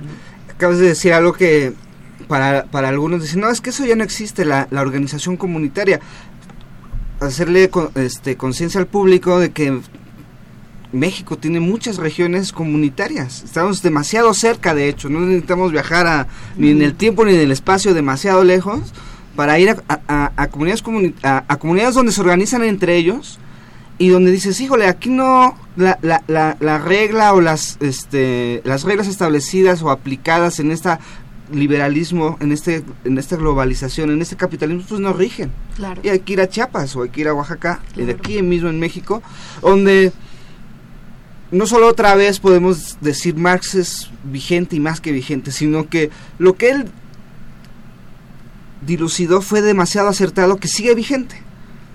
Acabas 0.49 0.79
de 0.79 0.89
decir 0.89 1.12
algo 1.12 1.33
que 1.33 1.73
para, 2.29 2.64
para 2.64 2.89
algunos 2.89 3.23
dicen, 3.23 3.41
no, 3.41 3.49
es 3.49 3.61
que 3.61 3.71
eso 3.71 3.85
ya 3.87 3.97
no 3.97 4.05
existe, 4.05 4.45
la, 4.45 4.68
la 4.71 4.83
organización 4.83 5.37
comunitaria. 5.37 6.01
Hacerle 7.21 7.71
este, 7.97 8.37
conciencia 8.37 8.81
al 8.81 8.87
público 8.87 9.39
de 9.39 9.51
que 9.51 9.81
México 10.93 11.39
tiene 11.39 11.61
muchas 11.61 11.97
regiones 11.97 12.53
comunitarias. 12.53 13.43
Estamos 13.45 13.83
demasiado 13.83 14.35
cerca, 14.35 14.75
de 14.75 14.89
hecho. 14.89 15.09
No 15.09 15.21
necesitamos 15.21 15.73
viajar 15.73 16.07
a, 16.07 16.27
ni 16.57 16.71
en 16.71 16.83
el 16.83 16.95
tiempo 16.95 17.25
ni 17.25 17.35
en 17.35 17.41
el 17.41 17.53
espacio 17.53 17.95
demasiado 17.95 18.45
lejos 18.45 18.93
para 19.37 19.59
ir 19.59 19.76
a, 19.89 20.33
a, 20.37 20.49
comunidades, 20.49 20.83
a, 21.22 21.57
comunidades 21.57 21.95
donde 21.95 22.12
se 22.12 22.20
organizan 22.20 22.62
entre 22.64 22.97
ellos 22.97 23.39
y 23.99 24.09
donde 24.09 24.31
dices, 24.31 24.61
híjole, 24.61 24.87
aquí 24.87 25.11
no 25.11 25.57
la, 25.76 25.99
la, 26.03 26.22
la, 26.26 26.57
la 26.61 26.78
regla 26.78 27.35
o 27.35 27.41
las, 27.41 27.76
este, 27.81 28.62
las 28.64 28.85
reglas 28.85 29.07
establecidas 29.09 29.83
o 29.83 29.91
aplicadas 29.91 30.59
en 30.61 30.70
esta 30.70 31.01
liberalismo, 31.53 32.37
en 32.41 32.53
este 32.53 32.83
en 33.05 33.18
esta 33.18 33.37
globalización, 33.37 34.11
en 34.11 34.22
este 34.22 34.37
capitalismo, 34.37 34.85
pues 34.89 35.01
no 35.01 35.12
rigen. 35.12 35.51
Y 36.03 36.09
hay 36.09 36.20
que 36.20 36.33
ir 36.35 36.41
a 36.41 36.49
Chiapas 36.49 36.95
o 36.97 37.03
hay 37.03 37.11
que 37.11 37.22
ir 37.22 37.28
a 37.28 37.35
Oaxaca, 37.35 37.81
y 37.97 38.05
de 38.05 38.12
aquí 38.12 38.41
mismo 38.43 38.68
en 38.68 38.78
México, 38.78 39.22
donde 39.61 40.12
no 41.51 41.66
solo 41.66 41.89
otra 41.89 42.14
vez 42.14 42.39
podemos 42.39 42.99
decir 43.01 43.35
Marx 43.37 43.74
es 43.74 44.11
vigente 44.24 44.76
y 44.76 44.81
más 44.81 45.01
que 45.01 45.12
vigente, 45.12 45.51
sino 45.51 45.89
que 45.89 46.11
lo 46.39 46.55
que 46.55 46.70
él 46.70 46.85
dilucidó 48.87 49.43
fue 49.43 49.62
demasiado 49.62 50.09
acertado 50.09 50.57
que 50.57 50.68
sigue 50.68 50.95
vigente, 50.95 51.43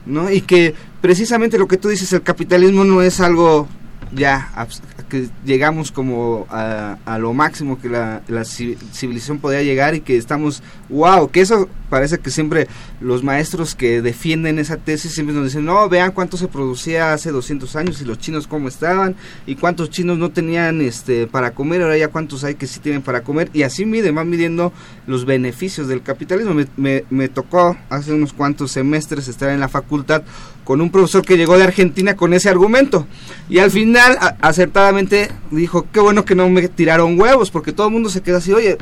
¿no? 0.05 0.31
Y 0.31 0.41
que 0.41 0.75
precisamente 1.01 1.57
lo 1.57 1.67
que 1.67 1.77
tú 1.77 1.89
dices, 1.89 2.11
el 2.13 2.21
capitalismo 2.21 2.83
no 2.83 3.01
es 3.01 3.19
algo 3.19 3.67
ya 4.13 4.67
que 5.09 5.29
llegamos 5.45 5.91
como 5.91 6.47
a, 6.49 6.97
a 7.05 7.17
lo 7.19 7.33
máximo 7.33 7.79
que 7.79 7.89
la, 7.89 8.21
la, 8.27 8.43
civilización 8.45 9.39
podía 9.39 9.61
llegar 9.61 9.93
y 9.95 10.01
que 10.01 10.17
estamos, 10.17 10.63
wow, 10.89 11.29
que 11.29 11.41
eso 11.41 11.69
parece 11.95 12.19
que 12.19 12.29
siempre 12.29 12.67
los 12.99 13.23
maestros 13.23 13.73
que 13.73 14.01
defienden 14.01 14.59
esa 14.59 14.75
tesis 14.75 15.13
siempre 15.13 15.33
nos 15.33 15.45
dicen, 15.45 15.63
no, 15.63 15.87
vean 15.87 16.11
cuánto 16.11 16.35
se 16.35 16.49
producía 16.49 17.13
hace 17.13 17.31
200 17.31 17.73
años 17.77 18.01
y 18.01 18.03
los 18.03 18.19
chinos 18.19 18.47
cómo 18.47 18.67
estaban 18.67 19.15
y 19.47 19.55
cuántos 19.55 19.91
chinos 19.91 20.17
no 20.17 20.29
tenían 20.29 20.81
este 20.81 21.25
para 21.25 21.51
comer, 21.51 21.83
ahora 21.83 21.97
ya 21.97 22.09
cuántos 22.09 22.43
hay 22.43 22.55
que 22.55 22.67
sí 22.67 22.81
tienen 22.81 23.01
para 23.01 23.23
comer 23.23 23.49
y 23.53 23.63
así 23.63 23.85
miden, 23.85 24.13
van 24.13 24.29
midiendo 24.29 24.73
los 25.07 25.23
beneficios 25.23 25.87
del 25.87 26.03
capitalismo. 26.03 26.53
Me, 26.53 26.67
me, 26.75 27.05
me 27.09 27.29
tocó 27.29 27.77
hace 27.89 28.11
unos 28.11 28.33
cuantos 28.33 28.73
semestres 28.73 29.29
estar 29.29 29.49
en 29.51 29.61
la 29.61 29.69
facultad 29.69 30.23
con 30.65 30.81
un 30.81 30.89
profesor 30.89 31.23
que 31.23 31.37
llegó 31.37 31.57
de 31.57 31.63
Argentina 31.63 32.15
con 32.17 32.33
ese 32.33 32.49
argumento 32.49 33.07
y 33.47 33.59
al 33.59 33.71
final 33.71 34.17
acertadamente 34.41 35.31
dijo, 35.51 35.85
qué 35.93 35.99
bueno 35.99 36.25
que 36.25 36.35
no 36.35 36.49
me 36.49 36.67
tiraron 36.67 37.17
huevos 37.17 37.51
porque 37.51 37.71
todo 37.71 37.87
el 37.87 37.93
mundo 37.93 38.09
se 38.09 38.21
queda 38.21 38.39
así, 38.39 38.51
oye, 38.51 38.77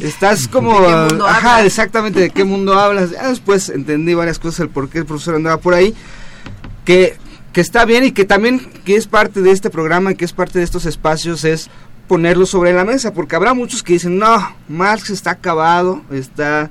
estás 0.00 0.48
como... 0.48 0.78
Ajá, 0.80 1.64
exactamente, 1.64 2.20
¿de 2.20 2.30
qué 2.30 2.42
mundo 2.42 2.55
hablas? 2.74 3.10
después 3.10 3.68
entendí 3.68 4.14
varias 4.14 4.38
cosas, 4.38 4.60
el 4.60 4.68
por 4.68 4.88
qué 4.88 4.98
el 4.98 5.06
profesor 5.06 5.34
andaba 5.34 5.58
por 5.58 5.74
ahí, 5.74 5.94
que, 6.84 7.16
que 7.52 7.60
está 7.60 7.84
bien 7.84 8.04
y 8.04 8.12
que 8.12 8.24
también 8.24 8.60
que 8.84 8.96
es 8.96 9.06
parte 9.06 9.42
de 9.42 9.50
este 9.50 9.70
programa 9.70 10.12
y 10.12 10.14
que 10.14 10.24
es 10.24 10.32
parte 10.32 10.58
de 10.58 10.64
estos 10.64 10.86
espacios 10.86 11.44
es 11.44 11.70
ponerlo 12.06 12.46
sobre 12.46 12.72
la 12.72 12.84
mesa, 12.84 13.12
porque 13.12 13.36
habrá 13.36 13.54
muchos 13.54 13.82
que 13.82 13.94
dicen, 13.94 14.18
no, 14.18 14.36
Marx 14.68 15.10
está 15.10 15.32
acabado, 15.32 16.02
está, 16.10 16.70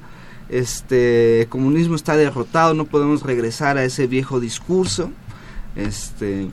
este, 0.50 1.48
comunismo 1.50 1.96
está 1.96 2.16
derrotado, 2.16 2.74
no 2.74 2.86
podemos 2.86 3.24
regresar 3.24 3.78
a 3.78 3.84
ese 3.84 4.08
viejo 4.08 4.40
discurso, 4.40 5.12
este, 5.76 6.48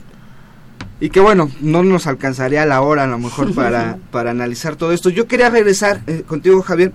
y 0.99 1.09
que 1.09 1.19
bueno, 1.19 1.49
no 1.61 1.83
nos 1.83 2.07
alcanzaría 2.07 2.65
la 2.65 2.81
hora 2.81 3.03
a 3.03 3.07
lo 3.07 3.19
mejor 3.19 3.53
para, 3.53 3.97
para 4.11 4.31
analizar 4.31 4.75
todo 4.75 4.91
esto. 4.91 5.09
Yo 5.09 5.27
quería 5.27 5.49
regresar 5.49 6.01
eh, 6.07 6.23
contigo, 6.25 6.61
Javier, 6.61 6.93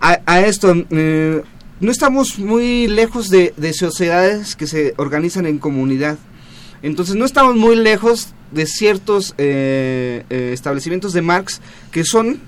a, 0.00 0.40
esto, 0.40 0.74
eh, 0.90 1.42
no 1.80 1.90
estamos 1.90 2.38
muy 2.38 2.86
lejos 2.86 3.30
de, 3.30 3.72
sociedades 3.72 4.56
que 4.56 4.66
se 4.66 4.94
organizan 4.96 5.46
en 5.46 5.58
comunidad. 5.58 6.18
Entonces 6.82 7.16
no 7.16 7.24
estamos 7.24 7.56
muy 7.56 7.76
lejos 7.76 8.34
de 8.52 8.66
ciertos 8.66 9.34
eh, 9.36 10.24
eh, 10.30 10.50
establecimientos 10.52 11.12
de 11.12 11.22
Marx 11.22 11.60
que 11.90 12.04
son 12.04 12.40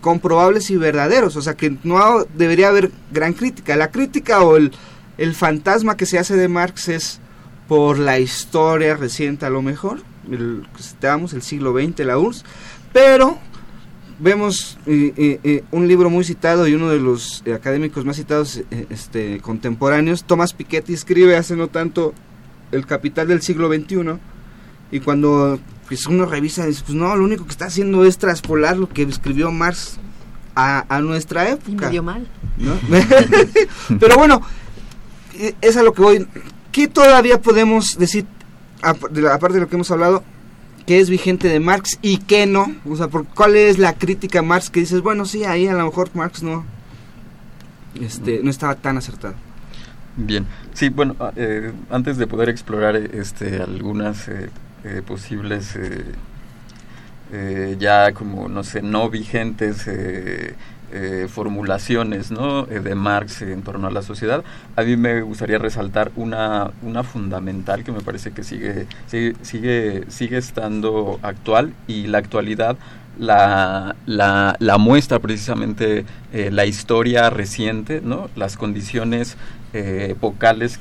comprobables 0.00 0.70
y 0.70 0.76
verdaderos. 0.76 1.36
O 1.36 1.42
sea 1.42 1.54
que 1.54 1.76
no 1.84 2.24
debería 2.34 2.68
haber 2.68 2.90
gran 3.12 3.34
crítica. 3.34 3.76
La 3.76 3.90
crítica 3.90 4.42
o 4.42 4.56
el, 4.56 4.72
el 5.18 5.34
fantasma 5.34 5.96
que 5.96 6.06
se 6.06 6.18
hace 6.18 6.36
de 6.36 6.48
Marx 6.48 6.88
es 6.88 7.20
por 7.68 7.98
la 7.98 8.18
historia 8.18 8.96
reciente 8.96 9.46
a 9.46 9.50
lo 9.50 9.62
mejor, 9.62 10.02
el, 10.30 10.66
el 11.32 11.42
siglo 11.42 11.72
XX, 11.72 12.00
la 12.00 12.18
URSS, 12.18 12.44
pero 12.92 13.38
vemos 14.18 14.78
un 14.86 15.88
libro 15.88 16.10
muy 16.10 16.24
citado 16.24 16.66
y 16.66 16.74
uno 16.74 16.88
de 16.88 17.00
los 17.00 17.42
académicos 17.54 18.04
más 18.04 18.16
citados 18.16 18.62
eh, 18.70 18.86
este, 18.90 19.40
contemporáneos, 19.40 20.24
Thomas 20.24 20.52
Piketty, 20.52 20.94
escribe 20.94 21.36
hace 21.36 21.56
no 21.56 21.68
tanto 21.68 22.14
El 22.72 22.86
Capital 22.86 23.28
del 23.28 23.42
siglo 23.42 23.68
XXI, 23.68 24.18
y 24.90 25.00
cuando 25.00 25.58
pues, 25.88 26.06
uno 26.06 26.26
revisa, 26.26 26.66
dice, 26.66 26.82
pues 26.86 26.96
no, 26.96 27.14
lo 27.16 27.24
único 27.24 27.44
que 27.44 27.50
está 27.50 27.66
haciendo 27.66 28.04
es 28.04 28.18
traspolar 28.18 28.76
lo 28.76 28.88
que 28.88 29.02
escribió 29.02 29.50
Marx 29.50 29.98
a, 30.54 31.00
nuestra 31.00 31.48
época. 31.50 31.70
Y 31.70 31.74
medio 31.74 32.02
mal. 32.02 32.28
Pero 34.00 34.16
bueno, 34.16 34.40
es 35.60 35.76
a 35.76 35.82
lo 35.82 35.92
que 35.92 36.02
voy. 36.02 36.26
¿Qué 36.70 36.88
todavía 36.88 37.40
podemos 37.40 37.98
decir, 37.98 38.26
aparte 38.82 39.54
de 39.54 39.60
lo 39.60 39.68
que 39.68 39.74
hemos 39.74 39.90
hablado, 39.90 40.22
qué 40.86 41.00
es 41.00 41.10
vigente 41.10 41.48
de 41.48 41.60
Marx 41.60 41.98
y 42.02 42.18
qué 42.18 42.46
no. 42.46 42.74
O 42.88 42.96
sea, 42.96 43.08
por, 43.08 43.26
¿cuál 43.26 43.56
es 43.56 43.78
la 43.78 43.94
crítica 43.94 44.40
a 44.40 44.42
Marx 44.42 44.70
que 44.70 44.80
dices, 44.80 45.00
bueno, 45.02 45.24
sí, 45.24 45.44
ahí 45.44 45.66
a 45.66 45.74
lo 45.74 45.84
mejor 45.84 46.10
Marx 46.14 46.42
no, 46.42 46.64
este, 48.00 48.40
no 48.42 48.50
estaba 48.50 48.74
tan 48.76 48.96
acertado? 48.98 49.34
Bien, 50.16 50.46
sí, 50.74 50.90
bueno, 50.90 51.16
ah, 51.18 51.32
eh, 51.34 51.72
antes 51.90 52.18
de 52.18 52.26
poder 52.26 52.48
explorar 52.48 52.96
este, 52.96 53.60
algunas 53.60 54.28
eh, 54.28 54.50
eh, 54.84 55.02
posibles 55.04 55.76
ya 57.78 58.12
como, 58.12 58.48
no 58.48 58.62
sé, 58.62 58.80
no 58.80 59.10
vigentes 59.10 59.88
eh, 60.94 61.28
formulaciones. 61.28 62.30
Eh, 62.70 62.80
de 62.80 62.94
Marx 62.94 63.42
en 63.42 63.62
torno 63.62 63.88
a 63.88 63.90
la 63.90 64.02
sociedad, 64.02 64.44
a 64.76 64.82
mí 64.82 64.96
me 64.96 65.22
gustaría 65.22 65.58
resaltar 65.58 66.10
una, 66.16 66.70
una 66.82 67.02
fundamental 67.02 67.84
que 67.84 67.92
me 67.92 68.00
parece 68.00 68.32
que 68.32 68.44
sigue, 68.44 68.86
sigue, 69.06 70.04
sigue, 70.08 70.36
estando 70.36 71.18
actual 71.22 71.74
y 71.86 72.06
la 72.06 72.18
actualidad 72.18 72.76
la, 73.18 73.96
la, 74.06 74.56
la 74.58 74.78
muestra 74.78 75.18
precisamente 75.18 76.04
eh, 76.32 76.50
la 76.50 76.66
historia 76.66 77.30
reciente, 77.30 78.00
¿no? 78.02 78.28
las 78.36 78.56
condiciones 78.56 79.36
eh, 79.74 80.14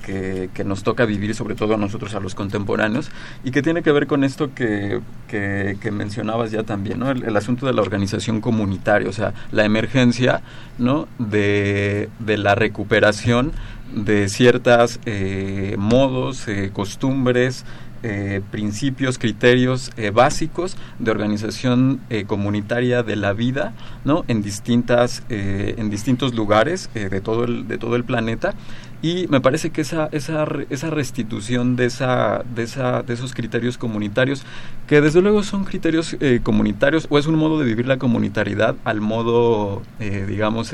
que, 0.06 0.50
que, 0.54 0.64
nos 0.64 0.84
toca 0.84 1.06
vivir, 1.06 1.34
sobre 1.36 1.56
todo 1.56 1.74
a 1.74 1.78
nosotros, 1.78 2.14
a 2.16 2.20
los 2.20 2.36
contemporáneos, 2.36 3.10
y 3.44 3.52
que 3.52 3.62
tiene 3.62 3.82
que 3.82 3.92
ver 3.92 4.08
con 4.08 4.24
esto 4.24 4.54
que, 4.54 5.02
que, 5.28 5.92
mencionabas 5.92 6.52
ya 6.52 6.64
también. 6.64 7.02
El, 7.02 7.36
asunto 7.36 7.66
de 7.66 7.74
la 7.74 7.82
organización 7.82 8.40
comunitaria, 8.40 9.10
o 9.10 9.14
sea, 9.14 9.34
la 9.52 9.66
emergencia 9.66 10.42
¿no? 10.78 11.08
de, 11.18 12.10
de 12.20 12.38
la 12.38 12.56
recuperación 12.56 13.52
de 13.94 14.28
ciertas 14.30 15.00
eh, 15.06 15.76
modos, 15.78 16.48
eh, 16.48 16.72
costumbres, 16.74 17.66
eh, 18.06 18.42
principios, 18.52 19.18
criterios 19.18 19.92
eh, 19.96 20.10
básicos 20.10 20.76
de 21.00 21.10
organización 21.10 22.02
eh, 22.10 22.26
comunitaria 22.26 23.02
de 23.02 23.16
la 23.16 23.32
vida, 23.32 23.74
¿no? 24.04 24.26
En 24.28 24.42
distintas, 24.42 25.24
en 25.30 25.90
distintos 25.90 26.34
lugares 26.34 26.90
de 26.94 27.22
todo 27.22 27.46
el 27.46 27.68
de 27.68 27.78
todo 27.78 27.96
el 27.96 28.04
planeta 28.04 28.56
y 29.02 29.28
me 29.28 29.40
parece 29.40 29.70
que 29.70 29.82
esa 29.82 30.10
esa 30.12 30.46
esa 30.70 30.90
restitución 30.90 31.76
de 31.76 31.86
esa 31.86 32.44
de 32.56 32.64
esa 32.64 33.04
de 33.04 33.14
esos 33.14 33.34
criterios 33.34 33.78
comunitarios 33.78 34.44
que 34.88 35.02
desde 35.02 35.22
luego 35.22 35.44
son 35.44 35.64
criterios 35.64 36.18
comunitarios 36.44 37.08
o 37.10 37.18
es 37.18 37.26
un 37.26 37.36
modo 37.36 37.60
de 37.60 37.66
vivir 37.66 37.88
la 37.88 37.98
comunitariedad 37.98 38.76
al 38.84 39.02
modo 39.02 39.82
digamos 40.28 40.72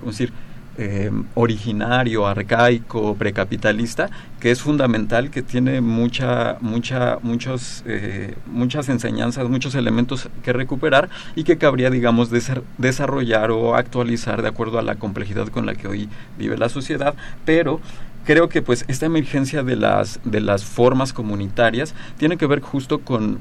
¿cómo 0.00 0.10
decir 0.10 0.32
eh, 0.78 1.10
originario, 1.34 2.26
arcaico, 2.26 3.14
precapitalista, 3.14 4.10
que 4.40 4.50
es 4.50 4.60
fundamental, 4.60 5.30
que 5.30 5.42
tiene 5.42 5.80
mucha, 5.80 6.58
mucha, 6.60 7.18
muchos, 7.22 7.82
eh, 7.86 8.34
muchas 8.46 8.88
enseñanzas, 8.88 9.48
muchos 9.48 9.74
elementos 9.74 10.28
que 10.42 10.52
recuperar 10.52 11.08
y 11.34 11.44
que 11.44 11.56
cabría, 11.58 11.90
digamos, 11.90 12.30
desarrollar 12.78 13.50
o 13.50 13.74
actualizar 13.74 14.42
de 14.42 14.48
acuerdo 14.48 14.78
a 14.78 14.82
la 14.82 14.96
complejidad 14.96 15.48
con 15.48 15.66
la 15.66 15.74
que 15.74 15.88
hoy 15.88 16.08
vive 16.38 16.58
la 16.58 16.68
sociedad, 16.68 17.14
pero 17.44 17.80
creo 18.24 18.48
que 18.48 18.60
pues 18.60 18.84
esta 18.88 19.06
emergencia 19.06 19.62
de 19.62 19.76
las 19.76 20.20
de 20.24 20.40
las 20.40 20.64
formas 20.64 21.12
comunitarias 21.12 21.94
tiene 22.18 22.36
que 22.36 22.46
ver 22.46 22.60
justo 22.60 22.98
con 22.98 23.38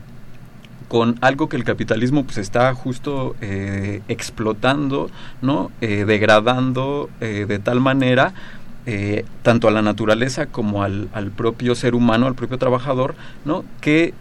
con 0.88 1.18
algo 1.22 1.50
que 1.50 1.58
el 1.58 1.64
capitalismo 1.64 2.24
pues 2.24 2.38
está 2.38 2.74
justo 2.74 3.36
eh, 3.42 4.02
explotando, 4.08 5.10
¿no? 5.42 5.72
Eh, 5.82 6.06
degradando 6.06 7.10
eh, 7.22 7.46
de 7.48 7.60
tal 7.60 7.80
manera 7.80 8.34
tanto 9.42 9.68
a 9.68 9.72
la 9.72 9.82
naturaleza 9.82 10.46
como 10.46 10.84
al, 10.84 11.10
al, 11.12 11.32
propio 11.32 11.74
ser 11.74 11.96
humano, 11.96 12.28
al 12.28 12.36
propio 12.36 12.60
trabajador, 12.60 13.16
¿no? 13.44 13.66
Que 13.82 14.14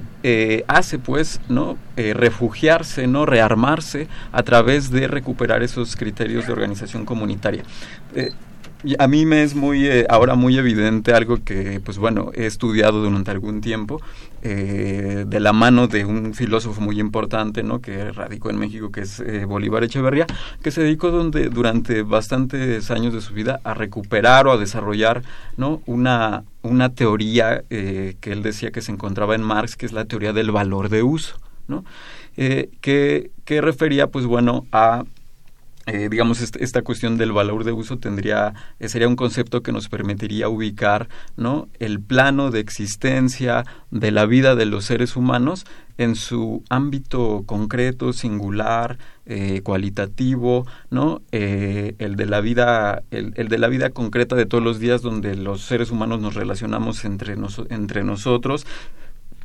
hace 0.68 0.98
pues, 0.98 1.38
¿no? 1.50 1.76
refugiarse, 1.98 3.06
¿no? 3.06 3.26
Rearmarse 3.26 4.08
a 4.32 4.42
través 4.42 4.90
de 4.90 5.06
recuperar 5.06 5.62
esos 5.62 5.96
criterios 5.96 6.46
de 6.46 6.54
organización 6.54 7.04
comunitaria 7.04 7.62
a 8.98 9.08
mí 9.08 9.24
me 9.24 9.42
es 9.42 9.54
muy 9.54 9.86
eh, 9.86 10.06
ahora 10.08 10.34
muy 10.34 10.58
evidente 10.58 11.12
algo 11.12 11.42
que 11.42 11.80
pues 11.84 11.98
bueno 11.98 12.30
he 12.34 12.46
estudiado 12.46 13.02
durante 13.02 13.30
algún 13.30 13.60
tiempo 13.60 14.00
eh, 14.46 15.24
de 15.26 15.40
la 15.40 15.54
mano 15.54 15.88
de 15.88 16.04
un 16.04 16.34
filósofo 16.34 16.80
muy 16.82 17.00
importante 17.00 17.62
no 17.62 17.80
que 17.80 18.12
radicó 18.12 18.50
en 18.50 18.58
México 18.58 18.92
que 18.92 19.00
es 19.00 19.20
eh, 19.20 19.46
Bolívar 19.46 19.84
Echeverría 19.84 20.26
que 20.62 20.70
se 20.70 20.82
dedicó 20.82 21.10
donde 21.10 21.48
durante 21.48 22.02
bastantes 22.02 22.90
años 22.90 23.14
de 23.14 23.22
su 23.22 23.32
vida 23.32 23.60
a 23.64 23.72
recuperar 23.72 24.46
o 24.46 24.52
a 24.52 24.58
desarrollar 24.58 25.22
no 25.56 25.80
una 25.86 26.44
una 26.60 26.90
teoría 26.90 27.64
que 27.68 28.16
él 28.22 28.42
decía 28.42 28.70
que 28.70 28.82
se 28.82 28.92
encontraba 28.92 29.34
en 29.34 29.42
Marx 29.42 29.76
que 29.76 29.86
es 29.86 29.92
la 29.92 30.04
teoría 30.04 30.34
del 30.34 30.50
valor 30.50 30.90
de 30.90 31.02
uso 31.02 31.36
no 31.66 31.84
que 32.36 33.30
que 33.44 33.60
refería 33.62 34.08
pues 34.08 34.26
bueno 34.26 34.66
a 34.72 35.04
eh, 35.86 36.08
digamos, 36.10 36.40
esta 36.40 36.82
cuestión 36.82 37.18
del 37.18 37.32
valor 37.32 37.64
de 37.64 37.72
uso 37.72 37.98
tendría, 37.98 38.54
eh, 38.78 38.88
sería 38.88 39.06
un 39.06 39.16
concepto 39.16 39.62
que 39.62 39.72
nos 39.72 39.88
permitiría 39.88 40.48
ubicar, 40.48 41.08
¿no? 41.36 41.68
El 41.78 42.00
plano 42.00 42.50
de 42.50 42.60
existencia 42.60 43.64
de 43.90 44.10
la 44.10 44.24
vida 44.24 44.54
de 44.54 44.64
los 44.64 44.86
seres 44.86 45.14
humanos 45.14 45.66
en 45.98 46.16
su 46.16 46.64
ámbito 46.70 47.44
concreto, 47.46 48.12
singular, 48.12 48.98
eh, 49.26 49.60
cualitativo, 49.62 50.66
¿no? 50.90 51.22
el 51.30 52.16
de 52.16 52.26
la 52.26 52.40
vida, 52.40 53.02
el, 53.10 53.32
el, 53.36 53.48
de 53.48 53.58
la 53.58 53.68
vida 53.68 53.90
concreta 53.90 54.34
de 54.34 54.44
todos 54.44 54.62
los 54.64 54.80
días 54.80 55.02
donde 55.02 55.36
los 55.36 55.62
seres 55.62 55.90
humanos 55.92 56.20
nos 56.20 56.34
relacionamos 56.34 57.04
entre, 57.04 57.36
entre 57.70 58.02
nosotros, 58.02 58.66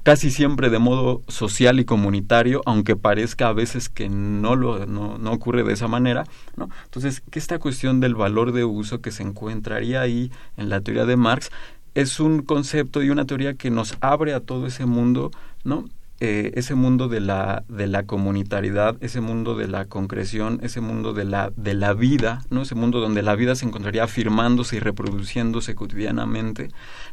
casi 0.09 0.31
siempre 0.31 0.71
de 0.71 0.79
modo 0.79 1.21
social 1.27 1.79
y 1.79 1.85
comunitario, 1.85 2.63
aunque 2.65 2.95
parezca 2.95 3.47
a 3.47 3.53
veces 3.53 3.89
que 3.89 4.09
no 4.09 4.55
lo 4.55 4.87
no, 4.87 5.19
no, 5.19 5.31
ocurre 5.31 5.61
de 5.63 5.73
esa 5.73 5.87
manera, 5.87 6.23
¿no? 6.57 6.67
Entonces, 6.85 7.21
que 7.29 7.37
esta 7.37 7.59
cuestión 7.59 7.99
del 7.99 8.15
valor 8.15 8.51
de 8.51 8.65
uso 8.65 9.01
que 9.01 9.11
se 9.11 9.21
encontraría 9.21 10.01
ahí 10.01 10.31
en 10.57 10.69
la 10.69 10.81
teoría 10.81 11.05
de 11.05 11.15
Marx 11.15 11.51
es 11.93 12.19
un 12.19 12.41
concepto 12.41 13.03
y 13.03 13.11
una 13.11 13.25
teoría 13.25 13.53
que 13.53 13.69
nos 13.69 13.99
abre 14.01 14.33
a 14.33 14.39
todo 14.39 14.65
ese 14.65 14.87
mundo, 14.87 15.29
¿no? 15.63 15.87
Eh, 16.21 16.53
ese 16.55 16.73
mundo 16.73 17.07
de 17.07 17.19
la 17.19 17.63
de 17.67 17.85
la 17.85 18.01
comunitariedad, 18.07 18.97
ese 19.01 19.21
mundo 19.21 19.55
de 19.55 19.67
la 19.67 19.85
concreción, 19.85 20.59
ese 20.63 20.81
mundo 20.81 21.13
de 21.13 21.25
la 21.25 21.51
de 21.55 21.75
la 21.75 21.93
vida, 21.93 22.41
¿no? 22.49 22.63
Ese 22.63 22.73
mundo 22.73 22.99
donde 22.99 23.21
la 23.21 23.35
vida 23.35 23.53
se 23.53 23.67
encontraría 23.67 24.05
afirmándose 24.05 24.77
y 24.77 24.79
reproduciéndose 24.79 25.75
cotidianamente, 25.75 26.69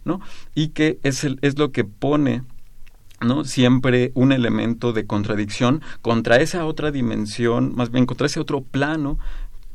¿no? 0.06 0.22
Y 0.54 0.68
que 0.68 0.98
es 1.02 1.24
el, 1.24 1.38
es 1.42 1.58
lo 1.58 1.72
que 1.72 1.84
pone 1.84 2.40
¿no? 3.20 3.44
Siempre 3.44 4.12
un 4.14 4.32
elemento 4.32 4.92
de 4.92 5.06
contradicción 5.06 5.82
contra 6.02 6.36
esa 6.36 6.64
otra 6.64 6.90
dimensión, 6.90 7.74
más 7.74 7.90
bien 7.90 8.06
contra 8.06 8.26
ese 8.26 8.40
otro 8.40 8.62
plano 8.62 9.18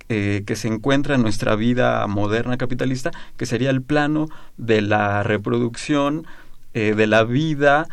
eh, 0.10 0.44
que 0.46 0.56
se 0.56 0.68
encuentra 0.68 1.16
en 1.16 1.22
nuestra 1.22 1.56
vida 1.56 2.06
moderna 2.08 2.58
capitalista, 2.58 3.12
que 3.38 3.46
sería 3.46 3.70
el 3.70 3.82
plano 3.82 4.28
de 4.58 4.82
la 4.82 5.24
reproducción 5.24 6.28
eh, 6.74 6.94
de 6.96 7.08
la 7.08 7.24
vida 7.24 7.88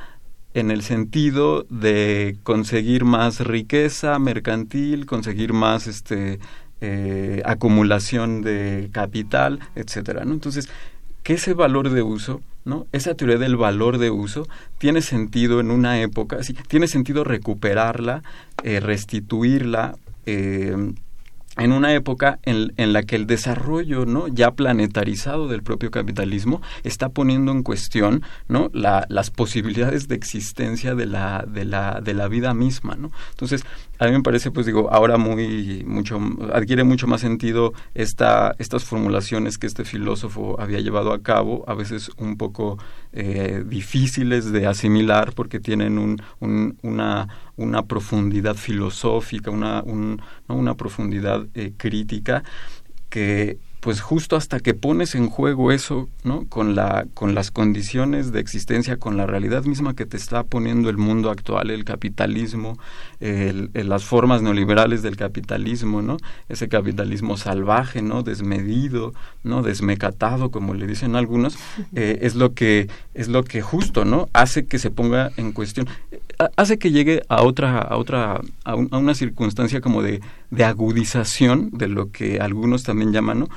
en 0.54 0.70
el 0.70 0.82
sentido 0.82 1.64
de 1.70 2.36
conseguir 2.42 3.04
más 3.04 3.40
riqueza 3.40 4.18
mercantil, 4.18 5.06
conseguir 5.06 5.52
más 5.52 5.86
este 5.86 6.40
eh, 6.80 7.42
acumulación 7.44 8.42
de 8.42 8.88
capital, 8.92 9.60
etcétera, 9.74 10.24
¿no? 10.24 10.32
Entonces, 10.32 10.68
que 11.22 11.34
ese 11.34 11.54
valor 11.54 11.90
de 11.90 12.02
uso 12.02 12.40
¿no? 12.68 12.86
Esa 12.92 13.14
teoría 13.14 13.38
del 13.38 13.56
valor 13.56 13.98
de 13.98 14.10
uso 14.10 14.46
tiene 14.78 15.02
sentido 15.02 15.58
en 15.58 15.70
una 15.70 16.00
época, 16.00 16.42
sí, 16.42 16.54
tiene 16.68 16.86
sentido 16.86 17.24
recuperarla, 17.24 18.22
eh, 18.62 18.78
restituirla, 18.78 19.96
eh, 20.26 20.76
en 21.58 21.72
una 21.72 21.92
época 21.94 22.38
en, 22.44 22.92
la 22.92 23.02
que 23.02 23.16
el 23.16 23.26
desarrollo 23.26 24.06
no 24.06 24.28
ya 24.28 24.52
planetarizado 24.52 25.48
del 25.48 25.62
propio 25.62 25.90
capitalismo 25.90 26.62
está 26.84 27.08
poniendo 27.08 27.52
en 27.52 27.62
cuestión 27.62 28.22
no 28.48 28.70
la, 28.72 29.06
las 29.08 29.30
posibilidades 29.30 30.08
de 30.08 30.14
existencia 30.14 30.94
de 30.94 31.06
la 31.06 31.44
de 31.46 31.64
la 31.64 32.00
de 32.00 32.14
la 32.14 32.28
vida 32.28 32.54
misma 32.54 32.96
no 32.96 33.10
entonces 33.30 33.64
a 33.98 34.06
mí 34.06 34.12
me 34.12 34.22
parece 34.22 34.50
pues 34.50 34.66
digo 34.66 34.88
ahora 34.92 35.18
muy 35.18 35.84
mucho 35.86 36.20
adquiere 36.52 36.84
mucho 36.84 37.06
más 37.06 37.20
sentido 37.20 37.72
esta 37.94 38.54
estas 38.58 38.84
formulaciones 38.84 39.58
que 39.58 39.66
este 39.66 39.84
filósofo 39.84 40.60
había 40.60 40.80
llevado 40.80 41.12
a 41.12 41.22
cabo 41.22 41.64
a 41.66 41.74
veces 41.74 42.10
un 42.16 42.36
poco 42.36 42.78
eh, 43.12 43.64
difíciles 43.66 44.52
de 44.52 44.66
asimilar 44.66 45.32
porque 45.34 45.60
tienen 45.60 45.98
un, 45.98 46.22
un, 46.40 46.78
una 46.82 47.28
una 47.58 47.86
profundidad 47.86 48.54
filosófica, 48.54 49.50
una, 49.50 49.82
una 49.82 50.74
profundidad 50.76 51.46
eh, 51.54 51.74
crítica 51.76 52.44
que 53.10 53.58
pues 53.80 54.00
justo 54.00 54.36
hasta 54.36 54.60
que 54.60 54.74
pones 54.74 55.14
en 55.14 55.28
juego 55.28 55.70
eso, 55.70 56.08
¿no? 56.24 56.46
Con 56.48 56.74
la 56.74 57.06
con 57.14 57.34
las 57.34 57.50
condiciones 57.50 58.32
de 58.32 58.40
existencia, 58.40 58.96
con 58.96 59.16
la 59.16 59.26
realidad 59.26 59.64
misma 59.64 59.94
que 59.94 60.06
te 60.06 60.16
está 60.16 60.42
poniendo 60.42 60.90
el 60.90 60.96
mundo 60.96 61.30
actual, 61.30 61.70
el 61.70 61.84
capitalismo, 61.84 62.78
las 63.20 64.04
formas 64.04 64.42
neoliberales 64.42 65.02
del 65.02 65.16
capitalismo, 65.16 66.02
¿no? 66.02 66.16
Ese 66.48 66.68
capitalismo 66.68 67.36
salvaje, 67.36 68.02
¿no? 68.02 68.22
Desmedido, 68.22 69.14
¿no? 69.44 69.62
Desmecatado, 69.62 70.50
como 70.50 70.74
le 70.74 70.86
dicen 70.86 71.14
algunos, 71.14 71.56
eh, 71.94 72.18
es 72.22 72.34
lo 72.34 72.54
que 72.54 72.88
es 73.14 73.28
lo 73.28 73.44
que 73.44 73.62
justo, 73.62 74.04
¿no? 74.04 74.28
Hace 74.32 74.66
que 74.66 74.78
se 74.78 74.90
ponga 74.90 75.30
en 75.36 75.52
cuestión 75.52 75.88
hace 76.56 76.78
que 76.78 76.90
llegue 76.90 77.22
a 77.28 77.42
otra 77.42 77.78
a 77.78 77.96
otra 77.96 78.40
a, 78.64 78.74
una 78.74 79.14
circunstancia 79.14 79.80
como 79.80 80.02
de, 80.02 80.20
de 80.50 80.64
agudización 80.64 81.70
de 81.72 81.88
lo 81.88 82.10
que 82.10 82.40
algunos 82.40 82.82
también 82.82 83.12
llaman 83.12 83.40
¿no? 83.40 83.48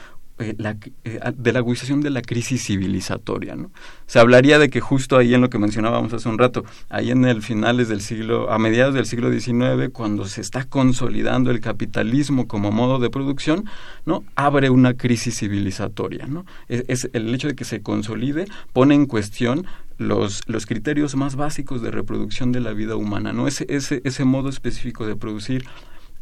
Eh, 0.42 0.56
la, 0.58 0.76
eh, 1.04 1.20
de 1.36 1.54
la 1.54 1.60
agudización 1.60 2.02
de 2.02 2.10
la 2.10 2.24
crisis 2.24 2.66
civilizatoria. 2.66 3.56
¿no? 3.56 3.72
Se 4.08 4.18
hablaría 4.18 4.58
de 4.58 4.72
que 4.72 4.80
justo 4.80 5.18
ahí 5.18 5.36
en 5.36 5.42
lo 5.42 5.52
que 5.52 5.60
mencionábamos 5.60 6.14
hace 6.14 6.28
un 6.30 6.39
rato, 6.39 6.66
ahí 6.89 7.12
en 7.12 7.26
el 7.26 7.44
finales 7.44 7.89
del 7.89 8.02
siglo, 8.02 8.52
a 8.52 8.58
mediados 8.58 8.96
del 8.96 9.06
siglo 9.06 9.32
XIX, 9.32 9.92
cuando 9.94 10.26
se 10.26 10.42
está 10.42 10.64
consolidando 10.64 11.52
el 11.52 11.60
capitalismo 11.60 12.48
como 12.48 12.72
modo 12.72 12.98
de 12.98 13.12
producción, 13.12 13.66
¿no? 14.06 14.24
abre 14.36 14.72
una 14.72 14.96
crisis 14.96 15.38
civilizatoria. 15.38 16.26
¿no? 16.26 16.46
Es, 16.68 17.08
el 17.14 17.34
hecho 17.36 17.50
de 17.50 17.56
que 17.56 17.66
se 17.66 17.84
consolide 17.84 18.46
pone 18.74 18.96
en 18.96 19.06
cuestión 19.06 19.68
los, 20.00 20.42
los 20.48 20.66
criterios 20.66 21.16
más 21.16 21.36
básicos 21.36 21.84
de 21.84 21.92
reproducción 21.92 22.52
de 22.52 22.62
la 22.62 22.74
vida 22.74 22.96
humana, 22.96 23.32
¿no? 23.32 23.48
Ese, 23.48 23.68
ese, 23.70 24.02
ese 24.04 24.26
modo 24.26 24.50
específico 24.50 25.06
de 25.06 25.16
producir 25.16 25.66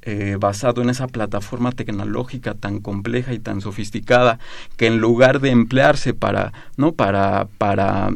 eh, 0.02 0.38
basado 0.40 0.82
en 0.82 0.90
esa 0.90 1.08
plataforma 1.08 1.72
tecnológica 1.72 2.54
tan 2.54 2.80
compleja 2.80 3.34
y 3.34 3.40
tan 3.40 3.62
sofisticada 3.62 4.40
que 4.78 4.88
en 4.88 5.00
lugar 5.00 5.40
de 5.40 5.52
emplearse 5.52 6.14
para 6.14 6.54
no 6.78 6.94
para 6.94 7.48
para 7.58 8.12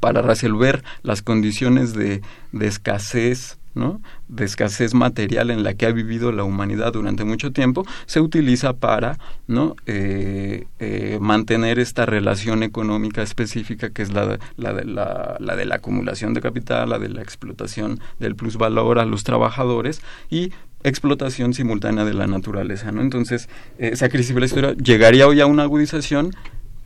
para 0.00 0.22
resolver 0.22 0.84
las 1.02 1.22
condiciones 1.22 1.94
de, 1.94 2.20
de 2.52 2.66
escasez 2.66 3.58
¿no? 3.74 4.00
de 4.28 4.44
escasez 4.44 4.94
material 4.94 5.50
en 5.50 5.62
la 5.62 5.74
que 5.74 5.86
ha 5.86 5.92
vivido 5.92 6.32
la 6.32 6.44
humanidad 6.44 6.92
durante 6.92 7.24
mucho 7.24 7.52
tiempo, 7.52 7.84
se 8.06 8.20
utiliza 8.20 8.74
para 8.74 9.18
¿no? 9.46 9.74
Eh, 9.86 10.66
eh, 10.78 11.18
mantener 11.20 11.78
esta 11.78 12.06
relación 12.06 12.62
económica 12.62 13.22
específica 13.22 13.90
que 13.90 14.02
es 14.02 14.12
la, 14.12 14.38
la, 14.56 14.72
de 14.72 14.84
la, 14.84 15.36
la 15.40 15.56
de 15.56 15.66
la 15.66 15.76
acumulación 15.76 16.34
de 16.34 16.40
capital, 16.40 16.90
la 16.90 16.98
de 16.98 17.08
la 17.08 17.22
explotación 17.22 18.00
del 18.18 18.36
plusvalor 18.36 18.98
a 18.98 19.04
los 19.04 19.24
trabajadores 19.24 20.02
y 20.30 20.52
explotación 20.84 21.54
simultánea 21.54 22.04
de 22.04 22.14
la 22.14 22.26
naturaleza. 22.26 22.92
¿no? 22.92 23.00
Entonces, 23.00 23.48
esa 23.78 24.08
crisis 24.08 24.34
de 24.34 24.40
la 24.40 24.46
historia 24.46 24.74
llegaría 24.74 25.26
hoy 25.26 25.40
a 25.40 25.46
una 25.46 25.64
agudización 25.64 26.30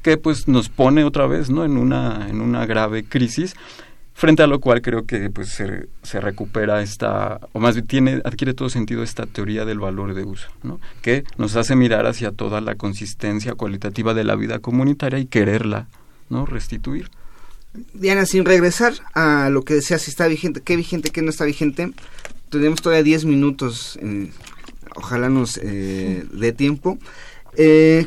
que 0.03 0.17
pues 0.17 0.49
nos 0.49 0.69
pone 0.69 1.05
otra 1.05 1.27
vez 1.27 1.51
¿no? 1.51 1.65
en, 1.65 1.77
una, 1.77 2.29
en 2.31 2.41
una 2.41 2.65
grave 2.65 3.05
crisis 3.05 3.55
frente 4.15 4.43
a 4.43 4.47
lo 4.47 4.59
cual 4.61 4.83
creo 4.83 5.05
que 5.07 5.31
pues 5.31 5.51
se, 5.51 5.89
se, 6.03 6.21
recupera 6.21 6.83
esta, 6.83 7.41
o 7.53 7.61
más 7.61 7.75
bien 7.77 7.87
tiene, 7.87 8.23
adquiere 8.25 8.53
todo 8.53 8.69
sentido 8.69 9.05
esta 9.05 9.27
teoría 9.27 9.65
del 9.65 9.79
valor 9.79 10.15
de 10.15 10.25
uso, 10.25 10.49
¿no? 10.65 10.81
que 11.03 11.23
nos 11.37 11.55
hace 11.55 11.77
mirar 11.77 12.05
hacia 12.07 12.33
toda 12.33 12.61
la 12.61 12.75
consistencia 12.75 13.55
cualitativa 13.55 14.15
de 14.15 14.25
la 14.25 14.35
vida 14.35 14.59
comunitaria 14.59 15.21
y 15.21 15.27
quererla 15.27 15.87
¿no? 16.31 16.47
restituir. 16.47 17.11
Diana, 17.95 18.27
sin 18.27 18.45
regresar 18.45 18.95
a 19.15 19.51
lo 19.51 19.63
que 19.63 19.75
decía, 19.75 19.99
si 19.99 20.11
está 20.11 20.27
vigente, 20.27 20.63
qué 20.63 20.77
vigente, 20.77 21.11
qué 21.11 21.23
no 21.23 21.31
está 21.31 21.45
vigente, 21.45 21.93
tenemos 22.51 22.83
todavía 22.83 23.03
10 23.03 23.25
minutos, 23.25 23.99
eh, 24.03 24.31
ojalá 24.97 25.29
nos 25.29 25.59
eh, 25.59 26.25
dé 26.33 26.53
tiempo. 26.53 26.99
Eh, 27.57 28.07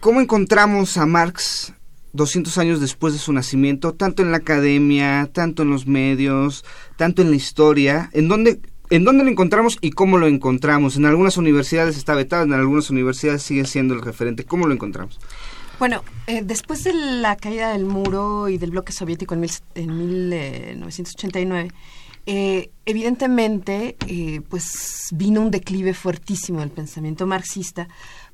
¿Cómo 0.00 0.20
encontramos 0.20 0.96
a 0.96 1.06
Marx 1.06 1.74
200 2.12 2.58
años 2.58 2.80
después 2.80 3.12
de 3.12 3.18
su 3.18 3.32
nacimiento, 3.32 3.94
tanto 3.94 4.22
en 4.22 4.30
la 4.30 4.38
academia, 4.38 5.30
tanto 5.32 5.62
en 5.62 5.70
los 5.70 5.86
medios, 5.86 6.64
tanto 6.96 7.22
en 7.22 7.30
la 7.30 7.36
historia, 7.36 8.10
en 8.12 8.28
dónde 8.28 8.60
¿En 8.92 9.04
dónde 9.04 9.24
lo 9.24 9.30
encontramos 9.30 9.78
y 9.80 9.92
cómo 9.92 10.18
lo 10.18 10.26
encontramos? 10.26 10.96
En 10.96 11.06
algunas 11.06 11.38
universidades 11.38 11.96
está 11.96 12.14
vetado, 12.14 12.42
en 12.42 12.52
algunas 12.52 12.90
universidades 12.90 13.42
sigue 13.42 13.64
siendo 13.64 13.94
el 13.94 14.02
referente. 14.02 14.44
¿Cómo 14.44 14.66
lo 14.66 14.74
encontramos? 14.74 15.18
Bueno, 15.78 16.04
eh, 16.26 16.42
después 16.44 16.84
de 16.84 16.92
la 16.92 17.36
caída 17.36 17.72
del 17.72 17.86
muro 17.86 18.50
y 18.50 18.58
del 18.58 18.70
bloque 18.70 18.92
soviético 18.92 19.32
en, 19.32 19.40
mil, 19.40 19.50
en 19.74 19.96
1989, 19.96 21.70
eh, 22.26 22.70
evidentemente, 22.86 23.96
eh, 24.06 24.40
pues 24.48 25.08
vino 25.12 25.40
un 25.40 25.50
declive 25.50 25.94
fuertísimo 25.94 26.60
del 26.60 26.70
pensamiento 26.70 27.26
marxista 27.26 27.88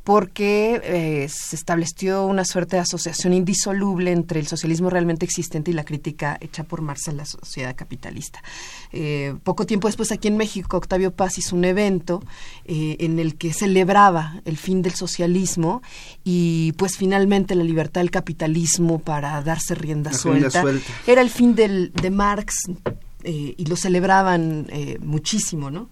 porque 0.09 0.81
eh, 0.85 1.29
se 1.29 1.55
estableció 1.55 2.25
una 2.25 2.47
suerte 2.47 2.77
de 2.77 2.81
asociación 2.81 3.35
indisoluble 3.35 4.11
entre 4.11 4.41
el 4.41 4.47
socialismo 4.47 4.89
realmente 4.89 5.27
existente 5.27 5.71
y 5.71 5.75
la 5.75 5.85
crítica 5.85 6.39
hecha 6.41 6.65
por 6.65 6.81
Marx 6.81 7.09
a 7.09 7.13
la 7.13 7.27
sociedad 7.27 7.77
capitalista. 7.77 8.43
Eh, 8.91 9.35
poco 9.45 9.67
tiempo 9.67 9.87
después, 9.87 10.11
aquí 10.11 10.29
en 10.29 10.39
México, 10.39 10.79
Octavio 10.79 11.11
Paz 11.11 11.37
hizo 11.37 11.55
un 11.55 11.67
evento 11.67 12.23
eh, 12.65 12.97
en 13.01 13.19
el 13.19 13.37
que 13.37 13.53
celebraba 13.53 14.41
el 14.47 14.57
fin 14.57 14.81
del 14.81 14.95
socialismo 14.95 15.83
y 16.25 16.73
pues 16.79 16.97
finalmente 16.97 17.55
la 17.55 17.65
libertad 17.65 18.01
del 18.01 18.11
capitalismo 18.11 19.01
para 19.01 19.43
darse 19.43 19.75
rienda, 19.75 20.15
suelta. 20.15 20.65
Era 21.07 21.21
el 21.21 21.29
fin 21.29 21.55
del, 21.55 21.93
de 21.93 22.09
Marx 22.09 22.55
y 23.25 23.65
lo 23.65 23.77
celebraban 23.77 24.69
muchísimo, 25.01 25.71
¿no? 25.71 25.89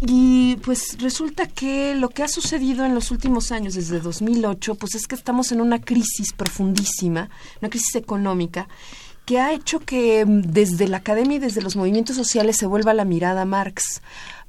Y 0.00 0.56
pues 0.56 0.98
resulta 1.00 1.46
que 1.46 1.94
lo 1.94 2.10
que 2.10 2.22
ha 2.22 2.28
sucedido 2.28 2.84
en 2.84 2.94
los 2.94 3.10
últimos 3.10 3.50
años, 3.50 3.74
desde 3.74 4.00
2008, 4.00 4.74
pues 4.74 4.94
es 4.94 5.06
que 5.06 5.14
estamos 5.14 5.52
en 5.52 5.60
una 5.62 5.80
crisis 5.80 6.32
profundísima, 6.34 7.30
una 7.62 7.70
crisis 7.70 7.94
económica, 7.94 8.68
que 9.24 9.40
ha 9.40 9.52
hecho 9.54 9.80
que 9.80 10.24
mm, 10.24 10.42
desde 10.42 10.86
la 10.86 10.98
academia 10.98 11.36
y 11.36 11.40
desde 11.40 11.62
los 11.62 11.76
movimientos 11.76 12.14
sociales 12.14 12.56
se 12.56 12.66
vuelva 12.66 12.92
la 12.92 13.06
mirada 13.06 13.42
a 13.42 13.46
Marx 13.46 14.02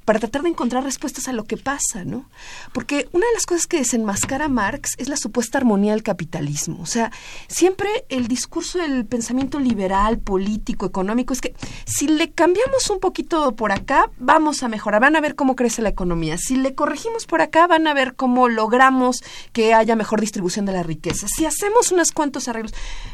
para 0.08 0.20
tratar 0.20 0.40
de 0.40 0.48
encontrar 0.48 0.84
respuestas 0.84 1.28
a 1.28 1.34
lo 1.34 1.44
que 1.44 1.58
pasa, 1.58 2.02
¿no? 2.02 2.30
Porque 2.72 3.10
una 3.12 3.26
de 3.26 3.32
las 3.34 3.44
cosas 3.44 3.66
que 3.66 3.76
desenmascara 3.76 4.48
Marx 4.48 4.94
es 4.96 5.10
la 5.10 5.18
supuesta 5.18 5.58
armonía 5.58 5.92
del 5.92 6.02
capitalismo. 6.02 6.78
O 6.80 6.86
sea, 6.86 7.12
siempre 7.46 7.90
el 8.08 8.26
discurso 8.26 8.78
del 8.78 9.04
pensamiento 9.04 9.60
liberal, 9.60 10.16
político, 10.18 10.86
económico, 10.86 11.34
es 11.34 11.42
que 11.42 11.54
si 11.84 12.08
le 12.08 12.30
cambiamos 12.30 12.88
un 12.88 13.00
poquito 13.00 13.54
por 13.54 13.70
acá, 13.70 14.10
vamos 14.18 14.62
a 14.62 14.68
mejorar, 14.68 15.02
van 15.02 15.14
a 15.14 15.20
ver 15.20 15.34
cómo 15.34 15.54
crece 15.54 15.82
la 15.82 15.90
economía. 15.90 16.38
Si 16.38 16.56
le 16.56 16.74
corregimos 16.74 17.26
por 17.26 17.42
acá, 17.42 17.66
van 17.66 17.86
a 17.86 17.92
ver 17.92 18.14
cómo 18.14 18.48
logramos 18.48 19.22
que 19.52 19.74
haya 19.74 19.94
mejor 19.94 20.22
distribución 20.22 20.64
de 20.64 20.72
la 20.72 20.84
riqueza. 20.84 21.26
Si 21.28 21.44
hacemos 21.44 21.92
unos 21.92 22.12
cuantos 22.12 22.48
arreglos, 22.48 22.72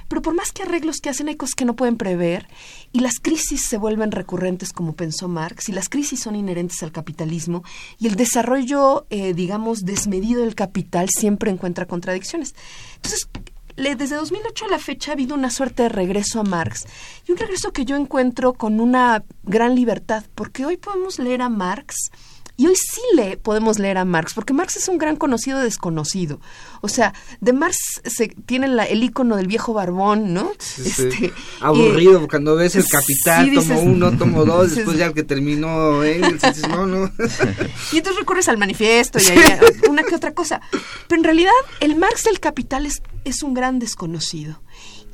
pero 0.08 0.22
por 0.22 0.34
más 0.34 0.52
que 0.52 0.62
arreglos 0.62 1.00
que 1.00 1.10
hacen, 1.10 1.28
hay 1.28 1.36
cosas 1.36 1.54
que 1.54 1.64
no 1.64 1.76
pueden 1.76 1.96
prever 1.96 2.48
y 2.92 3.00
las 3.00 3.18
crisis 3.20 3.66
se 3.66 3.78
vuelven 3.78 4.12
recurrentes 4.12 4.72
como 4.72 4.94
pensó 4.94 5.28
Marx 5.28 5.68
y 5.68 5.72
las 5.72 5.88
crisis 5.88 6.20
son 6.20 6.36
inherentes 6.36 6.82
al 6.82 6.92
capitalismo 6.92 7.62
y 7.98 8.06
el 8.06 8.16
desarrollo, 8.16 9.06
eh, 9.10 9.34
digamos, 9.34 9.84
desmedido 9.84 10.42
del 10.42 10.54
capital 10.54 11.08
siempre 11.10 11.50
encuentra 11.50 11.86
contradicciones. 11.86 12.54
Entonces, 12.96 13.28
desde 13.76 14.16
2008 14.16 14.66
a 14.66 14.68
la 14.68 14.78
fecha 14.78 15.10
ha 15.10 15.14
habido 15.14 15.34
una 15.34 15.50
suerte 15.50 15.84
de 15.84 15.88
regreso 15.88 16.40
a 16.40 16.44
Marx 16.44 16.86
y 17.26 17.32
un 17.32 17.38
regreso 17.38 17.72
que 17.72 17.84
yo 17.84 17.96
encuentro 17.96 18.52
con 18.52 18.80
una 18.80 19.24
gran 19.42 19.74
libertad, 19.74 20.24
porque 20.34 20.64
hoy 20.64 20.76
podemos 20.76 21.18
leer 21.18 21.42
a 21.42 21.48
Marx 21.48 22.10
y 22.56 22.66
hoy 22.66 22.76
sí 22.76 23.00
le 23.16 23.36
podemos 23.36 23.80
leer 23.80 23.98
a 23.98 24.04
Marx, 24.04 24.32
porque 24.34 24.52
Marx 24.52 24.76
es 24.76 24.86
un 24.88 24.96
gran 24.96 25.16
conocido 25.16 25.58
desconocido. 25.58 26.40
O 26.82 26.88
sea, 26.88 27.12
de 27.40 27.52
Marx 27.52 28.00
se 28.04 28.28
tiene 28.28 28.66
el 28.66 29.02
icono 29.02 29.36
del 29.36 29.48
viejo 29.48 29.72
barbón, 29.72 30.32
¿no? 30.32 30.52
este, 30.78 31.32
Aburrido, 31.60 32.28
cuando 32.28 32.54
ves 32.54 32.76
el 32.76 32.86
capital, 32.86 33.52
tomo 33.54 33.80
uno, 33.80 34.16
tomo 34.16 34.44
dos, 34.44 34.74
después 34.74 34.96
ya 34.96 35.06
el 35.06 35.14
que 35.14 35.24
terminó 35.24 36.04
Engels, 36.04 36.42
dices, 36.42 36.68
no, 36.68 36.86
no. 36.86 37.10
y 37.92 37.96
entonces 37.96 38.20
recurres 38.20 38.48
al 38.48 38.58
manifiesto 38.58 39.18
y 39.18 39.88
una 39.88 40.04
que 40.04 40.14
otra 40.14 40.32
cosa. 40.32 40.60
Pero 41.08 41.20
en 41.20 41.24
realidad, 41.24 41.52
el 41.80 41.96
Marx 41.96 42.24
del 42.24 42.38
capital 42.38 42.86
es, 42.86 43.02
es 43.24 43.42
un 43.42 43.54
gran 43.54 43.80
desconocido. 43.80 44.60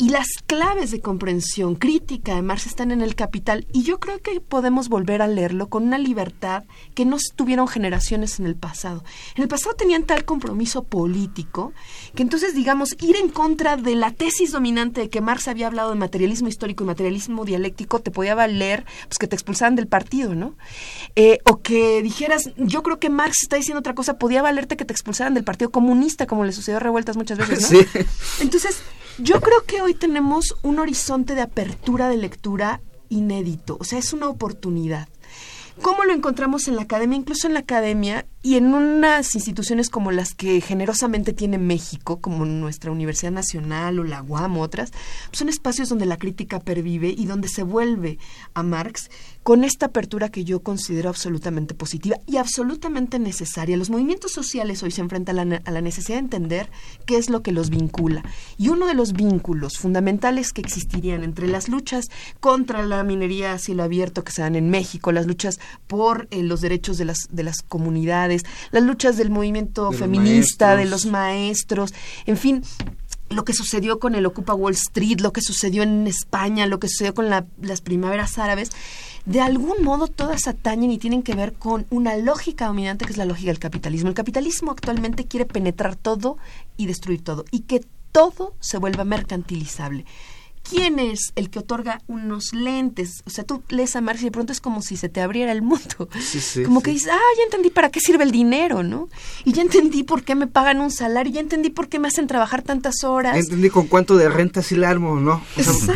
Y 0.00 0.08
las 0.08 0.28
claves 0.46 0.92
de 0.92 1.02
comprensión 1.02 1.74
crítica 1.74 2.34
de 2.34 2.40
Marx 2.40 2.64
están 2.64 2.90
en 2.90 3.02
el 3.02 3.14
Capital 3.14 3.66
y 3.70 3.82
yo 3.82 4.00
creo 4.00 4.18
que 4.22 4.40
podemos 4.40 4.88
volver 4.88 5.20
a 5.20 5.28
leerlo 5.28 5.68
con 5.68 5.82
una 5.82 5.98
libertad 5.98 6.64
que 6.94 7.04
no 7.04 7.18
tuvieron 7.36 7.68
generaciones 7.68 8.40
en 8.40 8.46
el 8.46 8.56
pasado. 8.56 9.04
En 9.34 9.42
el 9.42 9.48
pasado 9.48 9.76
tenían 9.76 10.04
tal 10.04 10.24
compromiso 10.24 10.84
político 10.84 11.74
que 12.14 12.22
entonces, 12.22 12.54
digamos, 12.54 12.96
ir 13.02 13.14
en 13.16 13.28
contra 13.28 13.76
de 13.76 13.94
la 13.94 14.10
tesis 14.10 14.52
dominante 14.52 15.02
de 15.02 15.10
que 15.10 15.20
Marx 15.20 15.48
había 15.48 15.66
hablado 15.66 15.90
de 15.90 15.96
materialismo 15.96 16.48
histórico 16.48 16.82
y 16.82 16.86
materialismo 16.86 17.44
dialéctico 17.44 17.98
te 17.98 18.10
podía 18.10 18.34
valer 18.34 18.86
pues, 19.06 19.18
que 19.18 19.26
te 19.26 19.36
expulsaran 19.36 19.76
del 19.76 19.86
partido, 19.86 20.34
¿no? 20.34 20.54
Eh, 21.14 21.40
o 21.44 21.60
que 21.60 22.00
dijeras, 22.00 22.52
yo 22.56 22.82
creo 22.82 22.98
que 22.98 23.10
Marx 23.10 23.42
está 23.42 23.56
diciendo 23.56 23.80
otra 23.80 23.94
cosa, 23.94 24.16
podía 24.16 24.40
valerte 24.40 24.78
que 24.78 24.86
te 24.86 24.94
expulsaran 24.94 25.34
del 25.34 25.44
Partido 25.44 25.70
Comunista, 25.70 26.26
como 26.26 26.46
le 26.46 26.52
sucedió 26.52 26.78
a 26.78 26.80
Revueltas 26.80 27.18
muchas 27.18 27.36
veces, 27.36 27.70
¿no? 27.70 27.80
Entonces, 28.40 28.82
yo 29.18 29.40
creo 29.40 29.64
que 29.64 29.82
hoy 29.82 29.94
tenemos 29.94 30.56
un 30.62 30.78
horizonte 30.78 31.34
de 31.34 31.42
apertura 31.42 32.08
de 32.08 32.16
lectura 32.16 32.80
inédito, 33.08 33.76
o 33.80 33.84
sea, 33.84 33.98
es 33.98 34.12
una 34.12 34.28
oportunidad. 34.28 35.08
¿Cómo 35.82 36.04
lo 36.04 36.12
encontramos 36.12 36.68
en 36.68 36.76
la 36.76 36.82
academia? 36.82 37.16
Incluso 37.16 37.46
en 37.46 37.54
la 37.54 37.60
academia 37.60 38.26
y 38.42 38.56
en 38.56 38.72
unas 38.72 39.34
instituciones 39.34 39.90
como 39.90 40.12
las 40.12 40.34
que 40.34 40.62
generosamente 40.62 41.34
tiene 41.34 41.58
México, 41.58 42.20
como 42.20 42.46
nuestra 42.46 42.90
Universidad 42.90 43.32
Nacional 43.32 43.98
o 43.98 44.04
la 44.04 44.22
UAM 44.22 44.56
o 44.56 44.62
otras, 44.62 44.92
son 45.30 45.50
espacios 45.50 45.90
donde 45.90 46.06
la 46.06 46.16
crítica 46.16 46.58
pervive 46.58 47.14
y 47.16 47.26
donde 47.26 47.48
se 47.48 47.62
vuelve 47.62 48.18
a 48.54 48.62
Marx 48.62 49.10
con 49.42 49.64
esta 49.64 49.86
apertura 49.86 50.28
que 50.28 50.44
yo 50.44 50.60
considero 50.60 51.08
absolutamente 51.08 51.74
positiva 51.74 52.16
y 52.26 52.36
absolutamente 52.36 53.18
necesaria. 53.18 53.76
Los 53.76 53.90
movimientos 53.90 54.32
sociales 54.32 54.82
hoy 54.82 54.90
se 54.90 55.00
enfrentan 55.00 55.38
a 55.38 55.44
la, 55.44 55.62
a 55.64 55.70
la 55.70 55.80
necesidad 55.80 56.16
de 56.16 56.24
entender 56.24 56.70
qué 57.06 57.16
es 57.16 57.30
lo 57.30 57.42
que 57.42 57.52
los 57.52 57.70
vincula. 57.70 58.22
Y 58.58 58.68
uno 58.68 58.86
de 58.86 58.94
los 58.94 59.12
vínculos 59.12 59.78
fundamentales 59.78 60.52
que 60.52 60.60
existirían 60.60 61.24
entre 61.24 61.46
las 61.46 61.68
luchas 61.68 62.10
contra 62.40 62.84
la 62.84 63.02
minería 63.02 63.52
a 63.52 63.58
cielo 63.58 63.82
abierto 63.82 64.24
que 64.24 64.32
se 64.32 64.42
dan 64.42 64.56
en 64.56 64.70
México, 64.70 65.12
las 65.12 65.26
luchas 65.26 65.58
por 65.86 66.28
eh, 66.30 66.42
los 66.42 66.60
derechos 66.60 66.98
de 66.98 67.06
las, 67.06 67.28
de 67.30 67.42
las 67.42 67.62
comunidades, 67.62 68.29
las 68.70 68.82
luchas 68.82 69.16
del 69.16 69.30
movimiento 69.30 69.92
feminista, 69.92 70.76
de 70.76 70.86
los 70.86 71.06
maestros, 71.06 71.94
en 72.26 72.36
fin, 72.36 72.62
lo 73.30 73.44
que 73.44 73.52
sucedió 73.52 74.00
con 74.00 74.14
el 74.14 74.26
Ocupa 74.26 74.54
Wall 74.54 74.74
Street, 74.74 75.20
lo 75.20 75.32
que 75.32 75.40
sucedió 75.40 75.82
en 75.84 76.06
España, 76.06 76.66
lo 76.66 76.80
que 76.80 76.88
sucedió 76.88 77.14
con 77.14 77.30
las 77.30 77.80
primaveras 77.80 78.38
árabes, 78.38 78.70
de 79.24 79.40
algún 79.40 79.84
modo 79.84 80.08
todas 80.08 80.48
atañen 80.48 80.90
y 80.90 80.98
tienen 80.98 81.22
que 81.22 81.34
ver 81.34 81.52
con 81.52 81.86
una 81.90 82.16
lógica 82.16 82.66
dominante 82.66 83.04
que 83.04 83.12
es 83.12 83.18
la 83.18 83.24
lógica 83.24 83.50
del 83.50 83.60
capitalismo. 83.60 84.08
El 84.08 84.14
capitalismo 84.14 84.72
actualmente 84.72 85.26
quiere 85.26 85.46
penetrar 85.46 85.94
todo 85.94 86.38
y 86.76 86.86
destruir 86.86 87.22
todo 87.22 87.44
y 87.50 87.60
que 87.60 87.84
todo 88.12 88.54
se 88.58 88.78
vuelva 88.78 89.04
mercantilizable. 89.04 90.04
¿Quién 90.70 91.00
es 91.00 91.32
el 91.34 91.50
que 91.50 91.58
otorga 91.58 92.00
unos 92.06 92.52
lentes? 92.52 93.22
O 93.26 93.30
sea, 93.30 93.42
tú 93.42 93.62
lees 93.68 93.96
a 93.96 94.00
Marx 94.00 94.22
y 94.22 94.26
de 94.26 94.30
pronto 94.30 94.52
es 94.52 94.60
como 94.60 94.82
si 94.82 94.96
se 94.96 95.08
te 95.08 95.20
abriera 95.20 95.50
el 95.50 95.62
mundo. 95.62 96.08
como 96.64 96.80
que 96.80 96.92
dices, 96.92 97.10
ah, 97.12 97.18
ya 97.36 97.42
entendí 97.44 97.70
para 97.70 97.90
qué 97.90 97.98
sirve 97.98 98.22
el 98.22 98.30
dinero, 98.30 98.84
¿no? 98.84 99.08
Y 99.44 99.52
ya 99.52 99.62
entendí 99.62 100.04
por 100.04 100.22
qué 100.22 100.36
me 100.36 100.46
pagan 100.46 100.80
un 100.80 100.92
salario, 100.92 101.32
ya 101.32 101.40
entendí 101.40 101.70
por 101.70 101.88
qué 101.88 101.98
me 101.98 102.06
hacen 102.06 102.28
trabajar 102.28 102.62
tantas 102.62 103.02
horas. 103.02 103.34
Ya 103.34 103.40
entendí 103.40 103.68
con 103.68 103.88
cuánto 103.88 104.16
de 104.16 104.28
renta 104.28 104.62
sí 104.62 104.76
la 104.76 104.90
armo, 104.90 105.18
¿no? 105.18 105.42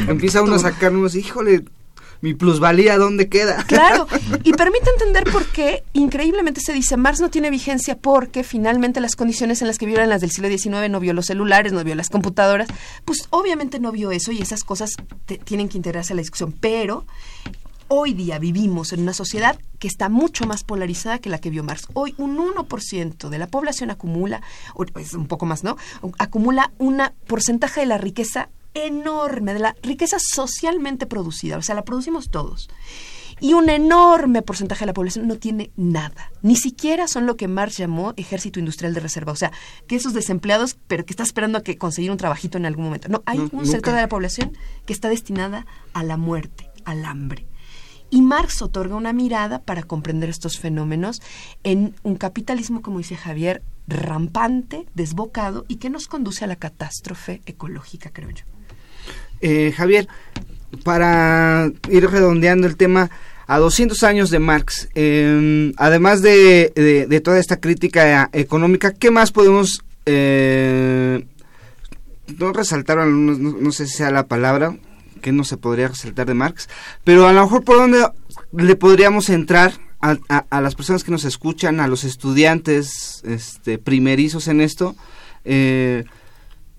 empieza 0.09 0.43
uno 0.43 0.55
a 0.57 0.59
sacar 0.59 0.93
unos, 0.93 1.15
híjole, 1.15 1.65
mi 2.25 2.33
plusvalía 2.33 2.97
dónde 2.97 3.29
queda. 3.29 3.63
Claro, 3.65 4.09
y 4.45 4.55
permite 4.55 4.89
entender 4.89 5.25
por 5.31 5.45
qué 5.45 5.85
increíblemente 5.93 6.63
se 6.65 6.73
dice 6.73 6.97
Marx 6.97 7.21
no 7.21 7.29
tiene 7.29 7.51
vigencia 7.51 7.99
porque 7.99 8.45
finalmente 8.45 8.99
las 9.03 9.15
condiciones 9.15 9.61
en 9.61 9.69
las 9.69 9.77
que 9.77 9.85
vivieron 9.85 10.09
las 10.09 10.23
del 10.23 10.31
siglo 10.31 10.49
XIX 10.49 10.89
no 10.89 11.01
vio 11.01 11.13
los 11.13 11.27
celulares, 11.27 11.75
no 11.75 11.85
vio 11.85 11.95
las 11.95 12.09
computadoras, 12.09 12.69
pues 13.05 13.29
obviamente 13.29 13.79
no 13.79 13.93
vio 13.93 14.11
eso 14.11 14.33
y 14.33 14.41
esas 14.41 14.65
cosas 14.65 14.95
tienen 15.45 15.69
que 15.69 15.77
integrarse 15.77 16.15
a 16.15 16.17
la 16.17 16.23
discusión, 16.23 16.55
pero 16.59 17.05
hoy 17.89 18.15
día 18.15 18.39
vivimos 18.39 18.95
en 18.95 19.03
una 19.03 19.13
sociedad 19.13 19.59
que 19.79 19.87
está 19.87 20.09
mucho 20.09 20.47
más 20.47 20.65
polarizada 20.65 21.19
que 21.19 21.29
la 21.29 21.39
que 21.39 21.51
vio 21.51 21.63
Marx. 21.63 21.89
Hoy 21.93 22.15
un 22.17 22.39
1% 22.39 23.29
de 23.29 23.39
la 23.39 23.49
población 23.49 23.91
acumula, 23.91 24.41
o 24.73 24.87
es 24.99 25.13
un 25.13 25.27
poco 25.27 25.45
más, 25.45 25.63
¿no? 25.63 25.77
Acumula 26.19 26.73
un 26.79 27.03
porcentaje 27.27 27.81
de 27.81 27.87
la 27.87 27.99
riqueza 27.99 28.49
enorme, 28.75 29.55
de 29.55 29.61
la 29.61 29.77
riqueza 29.83 30.19
socialmente 30.19 31.07
producida, 31.07 31.57
o 31.57 31.63
sea, 31.63 31.75
la 31.75 31.85
producimos 31.85 32.31
todos. 32.31 32.69
Y 33.41 33.53
un 33.55 33.69
enorme 33.69 34.43
porcentaje 34.43 34.81
de 34.81 34.87
la 34.87 34.95
población 34.95 35.27
no 35.27 35.37
tiene 35.37 35.71
nada. 35.77 36.31
Ni 36.43 36.57
siquiera 36.57 37.09
son 37.09 37.27
lo 37.27 37.37
que 37.37 37.49
Marx 37.49 37.77
llamó 37.77 38.15
ejército 38.17 38.61
industrial 38.61 38.95
de 38.95 39.01
reserva. 39.01 39.33
O 39.33 39.37
sea, 39.37 39.53
que 39.87 39.97
esos 39.97 40.15
desempleados, 40.15 40.77
pero 40.87 41.05
que 41.05 41.13
está 41.13 41.25
esperando 41.25 41.59
a 41.59 41.63
que 41.63 41.77
conseguir 41.77 42.11
un 42.11 42.17
trabajito 42.17 42.59
en 42.59 42.67
algún 42.67 42.85
momento. 42.85 43.09
No, 43.09 43.23
hay 43.27 43.41
un 43.51 43.67
sector 43.67 43.95
de 43.95 44.03
la 44.03 44.09
población 44.09 44.57
que 44.87 44.93
está 44.93 45.09
destinada 45.09 45.67
a 45.95 46.05
la 46.05 46.17
muerte, 46.17 46.71
al 46.85 47.05
hambre. 47.05 47.47
Y 48.09 48.23
Marx 48.23 48.63
otorga 48.63 48.95
una 48.95 49.13
mirada 49.13 49.63
para 49.63 49.83
comprender 49.83 50.29
estos 50.29 50.59
fenómenos 50.59 51.21
en 51.65 51.97
un 52.05 52.15
capitalismo, 52.15 52.83
como 52.83 52.99
dice 52.99 53.17
Javier, 53.17 53.65
rampante, 53.89 54.87
desbocado 54.95 55.65
y 55.67 55.77
que 55.77 55.91
nos 55.91 56.07
conduce 56.07 56.45
a 56.45 56.47
la 56.47 56.57
catástrofe 56.57 57.43
ecológica, 57.47 58.11
creo 58.11 58.31
yo. 58.31 58.54
Eh, 59.41 59.73
Javier, 59.77 60.09
para 60.83 61.71
ir 61.89 62.11
redondeando 62.11 62.67
el 62.67 62.77
tema, 62.77 63.11
a 63.47 63.59
200 63.59 64.03
años 64.05 64.31
de 64.31 64.39
Marx, 64.39 64.89
em, 64.95 65.73
además 65.77 66.23
de, 66.23 67.21
toda 67.23 67.39
esta 67.39 67.61
crítica 67.61 68.31
económica, 68.33 68.93
¿qué 68.93 69.11
más 69.11 69.33
podemos... 69.33 69.83
Eh, 70.07 71.27
no 72.39 72.53
resaltar, 72.53 73.07
no, 73.07 73.73
sé 73.73 73.87
si 73.87 73.99
sea 73.99 74.11
la 74.11 74.27
palabra, 74.27 74.77
que 75.21 75.33
no 75.33 75.45
se 75.45 75.59
podría 75.59 75.89
resaltar 75.89 76.27
de 76.27 76.35
Marx, 76.35 76.69
pero 77.05 77.27
a 77.27 77.33
lo 77.33 77.43
mejor 77.43 77.65
por 77.65 77.77
dónde 77.77 78.07
le 78.53 78.77
podríamos 78.77 79.29
entrar 79.29 79.73
a, 80.01 80.61
las 80.61 80.75
personas 80.75 81.05
que 81.05 81.11
nos 81.11 81.25
escuchan, 81.25 81.81
a 81.81 81.89
los 81.89 82.05
estudiantes 82.05 83.23
este, 83.25 83.79
primerizos 83.79 84.49
en 84.49 84.61
esto, 84.61 84.97
eh, 85.45 86.05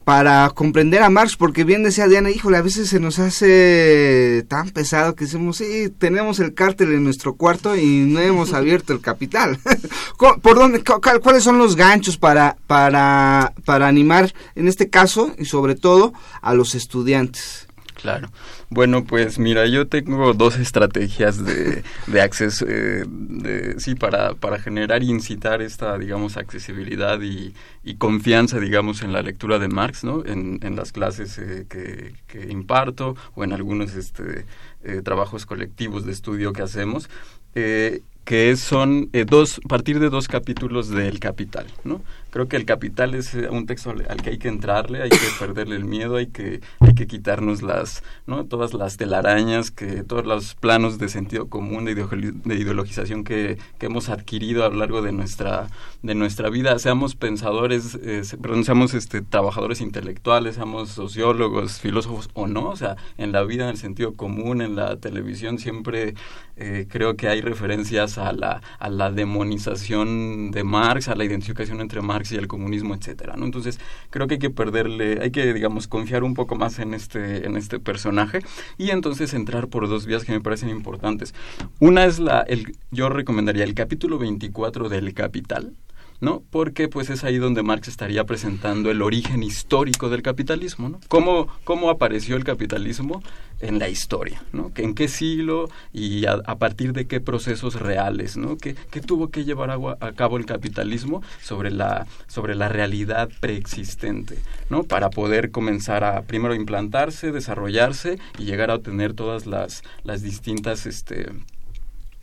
para 0.05 0.51
comprender 0.51 1.01
a 1.01 1.09
Marx, 1.09 1.35
porque 1.35 1.63
bien 1.63 1.81
decía 1.81 2.07
Diana, 2.07 2.29
híjole, 2.29 2.57
a 2.57 2.61
veces 2.61 2.87
se 2.89 2.99
nos 2.99 3.17
hace 3.17 4.45
tan 4.47 4.69
pesado 4.69 5.15
que 5.15 5.25
decimos, 5.25 5.57
sí, 5.57 5.89
tenemos 5.97 6.39
el 6.39 6.53
cártel 6.53 6.93
en 6.93 7.03
nuestro 7.03 7.33
cuarto 7.33 7.75
y 7.75 8.05
no 8.05 8.19
hemos 8.19 8.53
abierto 8.53 8.93
el 8.93 9.01
capital. 9.01 9.59
¿Por 10.41 10.55
dónde, 10.55 10.83
cuáles 10.83 11.43
son 11.43 11.57
los 11.57 11.75
ganchos 11.75 12.17
para, 12.17 12.55
para, 12.67 13.53
para 13.65 13.87
animar, 13.87 14.31
en 14.53 14.67
este 14.67 14.91
caso, 14.91 15.33
y 15.39 15.45
sobre 15.45 15.73
todo, 15.73 16.13
a 16.39 16.53
los 16.53 16.75
estudiantes? 16.75 17.65
Claro. 18.05 18.29
Bueno, 18.69 19.03
pues 19.03 19.39
mira, 19.39 19.65
yo 19.65 19.87
tengo 19.87 20.35
dos 20.35 20.59
estrategias 20.59 21.43
de, 21.43 21.83
de 22.05 22.21
acceso, 22.21 22.63
eh, 22.69 23.03
de, 23.07 23.79
sí, 23.79 23.95
para, 23.95 24.35
para 24.35 24.59
generar 24.59 25.01
e 25.01 25.05
incitar 25.05 25.63
esta, 25.63 25.97
digamos, 25.97 26.37
accesibilidad 26.37 27.19
y, 27.19 27.55
y, 27.83 27.95
confianza, 27.95 28.59
digamos, 28.59 29.01
en 29.01 29.11
la 29.11 29.23
lectura 29.23 29.57
de 29.57 29.69
Marx, 29.69 30.03
¿no? 30.03 30.23
En, 30.23 30.75
las 30.75 30.91
clases 30.91 31.39
eh, 31.39 31.65
que, 31.67 32.13
que, 32.27 32.51
imparto 32.51 33.15
o 33.33 33.43
en 33.43 33.53
algunos 33.53 33.95
este, 33.95 34.45
eh, 34.83 35.01
trabajos 35.03 35.47
colectivos 35.47 36.05
de 36.05 36.11
estudio 36.11 36.53
que 36.53 36.61
hacemos. 36.61 37.09
Eh, 37.55 38.01
que 38.25 38.57
son 38.57 39.09
eh, 39.13 39.23
dos, 39.23 39.61
partir 39.69 39.99
de 39.99 40.09
dos 40.09 40.27
capítulos 40.27 40.89
del 40.89 41.19
Capital, 41.19 41.67
¿no? 41.83 42.01
Creo 42.35 42.49
que 42.49 42.57
el 42.57 42.65
Capital 42.65 43.15
es 43.15 43.33
eh, 43.33 43.47
un 43.49 43.65
texto 43.65 43.91
al, 43.91 44.03
que 44.21 44.31
hay 44.31 44.37
que 44.37 44.49
entrarle, 44.49 45.01
hay 45.01 45.09
que 45.09 45.17
perderle 45.39 45.77
el 45.77 45.85
miedo, 45.85 46.17
hay 46.17 46.27
que, 46.27 46.59
hay 46.81 46.93
que 46.93 47.07
quitarnos 47.07 47.61
las, 47.61 48.03
¿no? 48.27 48.43
Todas 48.43 48.73
las 48.73 48.97
telarañas, 48.97 49.71
que 49.71 50.03
todos 50.03 50.25
los 50.25 50.53
planos 50.53 50.97
de 50.97 51.07
sentido 51.07 51.47
común, 51.47 51.85
de, 51.85 51.95
de 51.95 52.55
ideologización 52.55 53.23
que, 53.23 53.57
que, 53.79 53.85
hemos 53.85 54.09
adquirido 54.09 54.65
a 54.65 54.69
lo 54.69 54.75
largo 54.75 55.01
de 55.01 55.13
nuestra, 55.13 55.69
de 56.03 56.13
nuestra 56.13 56.49
vida, 56.49 56.77
seamos 56.77 57.15
pensadores, 57.15 57.97
eh, 58.03 58.21
perdón, 58.41 58.65
seamos 58.65 58.93
este, 58.95 59.21
trabajadores 59.21 59.79
intelectuales, 59.79 60.55
seamos 60.55 60.89
sociólogos, 60.89 61.79
filósofos 61.79 62.29
o 62.33 62.47
no, 62.47 62.67
o 62.67 62.75
sea, 62.75 62.97
en 63.17 63.31
la 63.31 63.43
vida, 63.43 63.63
en 63.63 63.69
el 63.69 63.77
sentido 63.77 64.13
común, 64.13 64.61
en 64.61 64.75
la 64.75 64.97
televisión, 64.97 65.57
siempre 65.57 66.15
eh, 66.57 66.85
creo 66.89 67.15
que 67.15 67.29
hay 67.29 67.39
referencias 67.39 68.17
a 68.17 68.33
la, 68.33 68.61
a 68.77 68.89
la 68.89 69.09
demonización 69.09 70.51
de 70.51 70.65
Marx, 70.65 71.07
a 71.07 71.15
la 71.15 71.23
identificación 71.23 71.79
entre 71.79 72.01
Marx 72.01 72.24
y 72.31 72.35
el 72.35 72.47
comunismo, 72.47 72.95
etcétera, 72.95 73.35
¿no? 73.37 73.45
Entonces, 73.45 73.79
creo 74.09 74.27
que 74.27 74.35
hay 74.35 74.39
que 74.39 74.49
perderle, 74.49 75.19
hay 75.21 75.31
que, 75.31 75.53
digamos, 75.53 75.87
confiar 75.87 76.23
un 76.23 76.33
poco 76.33 76.55
más 76.55 76.79
en 76.79 76.93
este, 76.93 77.45
en 77.45 77.57
este 77.57 77.79
personaje 77.79 78.39
y 78.77 78.91
entonces 78.91 79.33
entrar 79.33 79.67
por 79.67 79.87
dos 79.87 80.05
vías 80.05 80.23
que 80.23 80.31
me 80.31 80.41
parecen 80.41 80.69
importantes. 80.69 81.33
Una 81.79 82.05
es 82.05 82.19
la, 82.19 82.41
el, 82.41 82.77
yo 82.91 83.09
recomendaría 83.09 83.63
el 83.63 83.73
capítulo 83.73 84.17
24 84.17 84.89
del 84.89 85.13
Capital, 85.13 85.73
¿no? 86.21 86.43
Porque 86.49 86.87
pues 86.87 87.09
es 87.09 87.23
ahí 87.23 87.37
donde 87.37 87.63
Marx 87.63 87.87
estaría 87.87 88.23
presentando 88.23 88.91
el 88.91 89.01
origen 89.01 89.43
histórico 89.43 90.09
del 90.09 90.21
capitalismo, 90.21 90.89
¿no? 90.89 90.99
¿Cómo, 91.07 91.47
cómo 91.63 91.89
apareció 91.89 92.35
el 92.35 92.43
capitalismo 92.43 93.21
en 93.59 93.79
la 93.79 93.89
historia, 93.89 94.43
¿no? 94.51 94.71
¿En 94.75 94.93
qué 94.95 95.07
siglo 95.07 95.69
y 95.93 96.25
a, 96.25 96.37
partir 96.55 96.93
de 96.93 97.07
qué 97.07 97.21
procesos 97.21 97.79
reales, 97.79 98.37
¿no? 98.37 98.57
¿Qué, 98.57 98.75
tuvo 99.05 99.29
que 99.29 99.45
llevar 99.45 99.71
a, 99.71 100.11
cabo 100.13 100.37
el 100.37 100.45
capitalismo 100.45 101.21
sobre 101.41 101.71
la, 101.71 102.05
sobre 102.27 102.55
la 102.55 102.69
realidad 102.69 103.29
preexistente, 103.39 104.39
¿no? 104.69 104.83
Para 104.83 105.09
poder 105.09 105.51
comenzar 105.51 106.03
a 106.03 106.21
primero 106.23 106.55
implantarse, 106.55 107.31
desarrollarse 107.31 108.19
y 108.37 108.45
llegar 108.45 108.71
a 108.71 108.75
obtener 108.75 109.13
todas 109.13 109.45
las, 109.45 109.83
las 110.03 110.21
distintas, 110.21 110.85
este, 110.85 111.29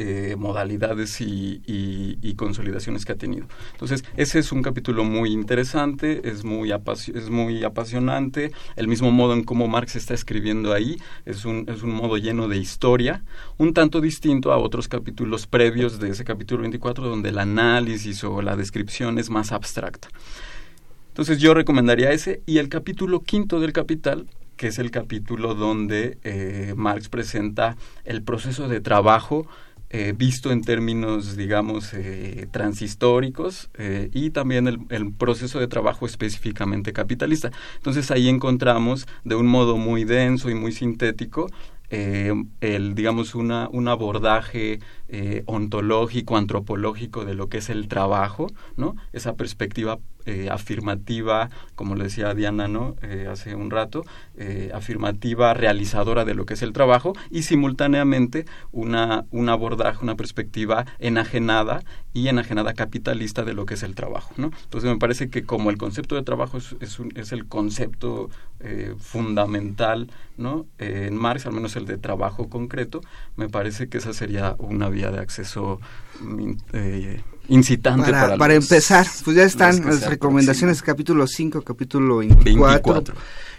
eh, 0.04 0.34
modalidades 0.36 1.20
y, 1.20 2.34
consolidaciones 2.36 3.04
que 3.04 3.12
ha 3.12 3.16
tenido. 3.16 3.46
Entonces, 3.72 4.04
ese 4.16 4.40
es 4.40 4.50
un 4.50 4.62
capítulo 4.62 5.04
muy 5.04 5.30
interesante, 5.30 6.28
es 6.28 6.42
muy, 6.42 6.72
es 6.72 7.30
muy 7.30 7.62
apasionante, 7.62 8.50
el 8.74 8.88
mismo 8.88 9.12
modo 9.12 9.34
en 9.34 9.44
cómo 9.44 9.68
Marx 9.68 9.94
está 9.94 10.14
escribiendo 10.14 10.72
ahí, 10.72 10.96
es 11.24 11.44
un, 11.44 11.66
es 11.68 11.84
un 11.84 11.94
modo 11.94 12.16
lleno 12.16 12.48
de 12.48 12.56
historia, 12.56 13.22
un 13.58 13.74
tanto 13.74 14.00
distinto 14.00 14.52
a 14.52 14.58
otros 14.58 14.88
capítulos 14.88 15.46
previos 15.46 16.00
de 16.00 16.10
ese 16.10 16.24
capítulo 16.24 16.62
24, 16.62 17.08
donde 17.08 17.28
el 17.28 17.38
análisis 17.38 18.24
o 18.24 18.42
la 18.42 18.56
descripción 18.56 19.20
es 19.20 19.30
más 19.30 19.52
abstracta. 19.52 20.08
Entonces 21.10 21.38
yo 21.38 21.54
recomendaría 21.54 22.10
ese 22.10 22.42
y 22.44 22.58
el 22.58 22.68
capítulo 22.68 23.20
quinto 23.20 23.60
del 23.60 23.72
Capital 23.72 24.26
que 24.56 24.68
es 24.68 24.78
el 24.78 24.92
capítulo 24.92 25.54
donde 25.54 26.18
eh, 26.22 26.74
Marx 26.76 27.08
presenta 27.08 27.76
el 28.04 28.22
proceso 28.22 28.68
de 28.68 28.80
trabajo 28.80 29.46
eh, 29.94 30.14
visto 30.16 30.50
en 30.50 30.62
términos, 30.62 31.36
digamos, 31.36 31.92
eh, 31.92 32.46
transhistóricos 32.50 33.68
eh, 33.74 34.08
y 34.14 34.30
también 34.30 34.66
el, 34.66 34.78
el, 34.88 35.12
proceso 35.12 35.60
de 35.60 35.68
trabajo 35.68 36.06
específicamente 36.06 36.94
capitalista. 36.94 37.52
Entonces 37.76 38.10
ahí 38.10 38.30
encontramos 38.30 39.06
de 39.24 39.34
un 39.34 39.46
modo 39.46 39.76
muy 39.76 40.04
denso 40.04 40.48
y 40.48 40.54
muy 40.54 40.72
sintético 40.72 41.48
eh, 41.94 42.32
el, 42.62 42.94
digamos, 42.94 43.34
una, 43.34 43.68
un 43.70 43.86
abordaje 43.86 44.80
eh, 45.14 45.42
ontológico, 45.44 46.38
antropológico 46.38 47.26
de 47.26 47.34
lo 47.34 47.50
que 47.50 47.58
es 47.58 47.68
el 47.68 47.86
trabajo, 47.86 48.46
¿no? 48.78 48.96
Esa 49.12 49.34
perspectiva 49.34 49.98
eh, 50.24 50.48
afirmativa, 50.50 51.50
como 51.74 51.96
le 51.96 52.04
decía 52.04 52.32
Diana, 52.32 52.66
¿no? 52.66 52.96
hace 53.30 53.54
un 53.54 53.70
rato, 53.70 54.04
afirmativa, 54.72 55.52
realizadora 55.52 56.24
de 56.24 56.34
lo 56.34 56.46
que 56.46 56.54
es 56.54 56.62
el 56.62 56.72
trabajo 56.72 57.12
y 57.28 57.42
simultáneamente 57.42 58.46
una, 58.70 59.26
un 59.32 59.48
abordaje, 59.48 59.98
una 60.02 60.16
perspectiva 60.16 60.86
enajenada 60.98 61.82
y 62.14 62.28
enajenada 62.28 62.72
capitalista 62.72 63.42
de 63.42 63.52
lo 63.52 63.66
que 63.66 63.74
es 63.74 63.82
el 63.82 63.94
trabajo, 63.94 64.32
¿no? 64.36 64.50
Entonces 64.64 64.90
me 64.90 64.98
parece 64.98 65.28
que 65.28 65.42
como 65.44 65.70
el 65.70 65.76
concepto 65.76 66.14
de 66.14 66.22
trabajo 66.22 66.56
es, 66.56 66.76
es, 66.80 66.98
es 67.16 67.32
el 67.32 67.46
concepto 67.46 68.30
fundamental, 68.96 70.08
¿no? 70.36 70.66
en 70.78 71.16
Marx, 71.16 71.46
al 71.46 71.52
menos 71.52 71.74
el 71.74 71.84
de 71.84 71.98
trabajo 71.98 72.48
concreto, 72.48 73.00
me 73.34 73.48
parece 73.48 73.88
que 73.88 73.98
esa 73.98 74.12
sería 74.12 74.54
una 74.58 74.88
vía 74.88 75.01
de 75.10 75.20
acceso 75.20 75.80
mm, 76.20 76.52
eh, 76.72 77.20
incitante 77.48 78.10
para, 78.10 78.36
para, 78.36 78.54
empezar. 78.54 79.06
Pues 79.24 79.36
ya 79.36 79.44
están 79.44 79.84
las 79.84 80.06
recomendaciones, 80.06 80.82
capítulo 80.82 81.26
5, 81.26 81.62
capítulo 81.62 82.18
24. 82.18 83.14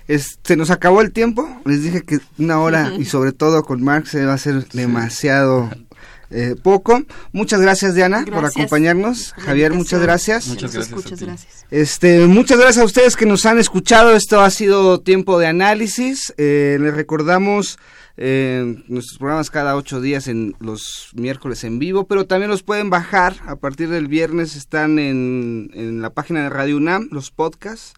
se 0.07 0.55
nos 0.55 0.69
acabó 0.69 1.01
el 1.01 1.11
tiempo, 1.11 1.47
les 1.65 1.83
dije 1.83 2.01
que 2.01 2.19
una 2.37 2.59
hora 2.59 2.93
y 2.97 3.05
sobre 3.05 3.31
todo 3.31 3.63
con 3.63 3.83
Marx 3.83 4.09
se 4.09 4.25
va 4.25 4.33
a 4.33 4.37
ser 4.37 4.67
demasiado 4.69 5.69
eh, 6.33 6.55
poco. 6.61 7.03
Muchas 7.31 7.61
gracias 7.61 7.93
Diana 7.93 8.25
por 8.25 8.43
acompañarnos. 8.43 9.33
Javier, 9.37 9.73
muchas 9.73 10.01
gracias. 10.01 10.47
Muchas 10.47 10.73
gracias. 10.73 11.65
Este, 11.69 12.25
muchas 12.25 12.57
gracias 12.57 12.81
a 12.81 12.85
ustedes 12.85 13.15
que 13.15 13.25
nos 13.25 13.45
han 13.45 13.59
escuchado. 13.59 14.15
Esto 14.15 14.41
ha 14.41 14.49
sido 14.49 14.99
tiempo 14.99 15.37
de 15.37 15.47
análisis. 15.47 16.33
Eh, 16.37 16.77
les 16.81 16.93
recordamos 16.95 17.77
eh, 18.17 18.83
nuestros 18.87 19.19
programas 19.19 19.49
cada 19.51 19.75
ocho 19.75 20.01
días 20.01 20.27
en 20.27 20.55
los 20.59 21.09
miércoles 21.13 21.63
en 21.63 21.77
vivo, 21.77 22.07
pero 22.07 22.25
también 22.25 22.49
los 22.49 22.63
pueden 22.63 22.89
bajar 22.89 23.35
a 23.45 23.55
partir 23.55 23.89
del 23.89 24.07
viernes. 24.07 24.55
Están 24.55 24.97
en, 24.97 25.69
en 25.73 26.01
la 26.01 26.09
página 26.09 26.43
de 26.43 26.49
Radio 26.49 26.77
UNAM, 26.77 27.09
los 27.11 27.29
podcasts, 27.29 27.93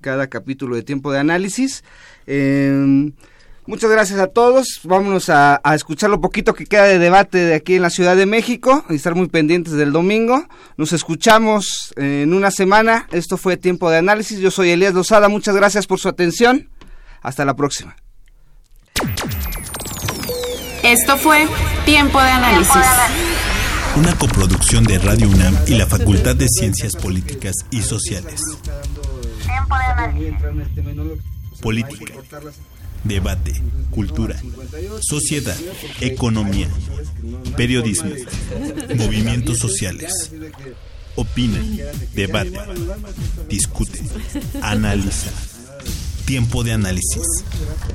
cada 0.00 0.28
capítulo 0.28 0.74
de 0.74 0.82
tiempo 0.82 1.12
de 1.12 1.18
análisis. 1.18 1.84
Eh, 2.26 3.12
Muchas 3.66 3.90
gracias 3.90 4.20
a 4.20 4.26
todos. 4.26 4.80
Vámonos 4.84 5.30
a, 5.30 5.60
escuchar 5.74 6.10
lo 6.10 6.20
poquito 6.20 6.52
que 6.54 6.66
queda 6.66 6.84
de 6.84 6.98
debate 6.98 7.38
de 7.38 7.54
aquí 7.54 7.76
en 7.76 7.82
la 7.82 7.88
Ciudad 7.88 8.14
de 8.14 8.26
México 8.26 8.84
y 8.90 8.96
estar 8.96 9.14
muy 9.14 9.28
pendientes 9.28 9.72
del 9.72 9.90
domingo. 9.90 10.46
Nos 10.76 10.92
escuchamos 10.92 11.94
en 11.96 12.34
una 12.34 12.50
semana. 12.50 13.08
Esto 13.10 13.38
fue 13.38 13.56
Tiempo 13.56 13.90
de 13.90 13.98
Análisis. 13.98 14.38
Yo 14.38 14.50
soy 14.50 14.70
Elías 14.70 14.92
Lozada. 14.92 15.28
Muchas 15.28 15.56
gracias 15.56 15.86
por 15.86 15.98
su 15.98 16.08
atención. 16.08 16.68
Hasta 17.22 17.46
la 17.46 17.56
próxima. 17.56 17.96
Esto 20.82 21.16
fue 21.16 21.48
Tiempo 21.86 22.20
de 22.20 22.28
Análisis. 22.28 22.74
Una 23.96 24.14
coproducción 24.18 24.84
de 24.84 24.98
Radio 24.98 25.30
UNAM 25.30 25.56
y 25.66 25.76
la 25.76 25.86
Facultad 25.86 26.36
de 26.36 26.48
Ciencias 26.48 26.96
Políticas 26.96 27.54
y 27.70 27.80
Sociales. 27.80 28.42
Tiempo 29.42 29.74
de 29.76 29.84
Análisis. 29.84 30.34
Política 31.62 32.12
debate, 33.04 33.52
cultura, 33.90 34.36
sociedad, 35.00 35.56
economía, 36.00 36.68
periodismo, 37.56 38.10
movimientos 38.96 39.58
sociales. 39.58 40.32
Opina, 41.16 41.60
debate, 42.14 42.58
discute, 43.48 44.00
analiza. 44.62 45.30
Tiempo 46.24 46.64
de 46.64 46.72
análisis. 46.72 47.44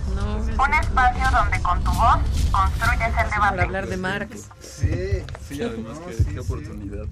Un 0.08 0.74
espacio 0.80 1.24
donde 1.32 1.60
con 1.64 1.84
tu 1.84 1.92
voz 1.92 2.20
construyes 2.52 3.08
el 3.08 3.30
debate. 3.32 3.40
Para 3.40 3.64
hablar 3.64 3.88
de 3.90 3.98
Marx. 3.98 4.42
Sí, 4.62 5.24
sí, 5.50 5.62
además 5.64 5.98
que 6.08 6.34
qué 6.34 6.40
oportunidad. 6.40 7.06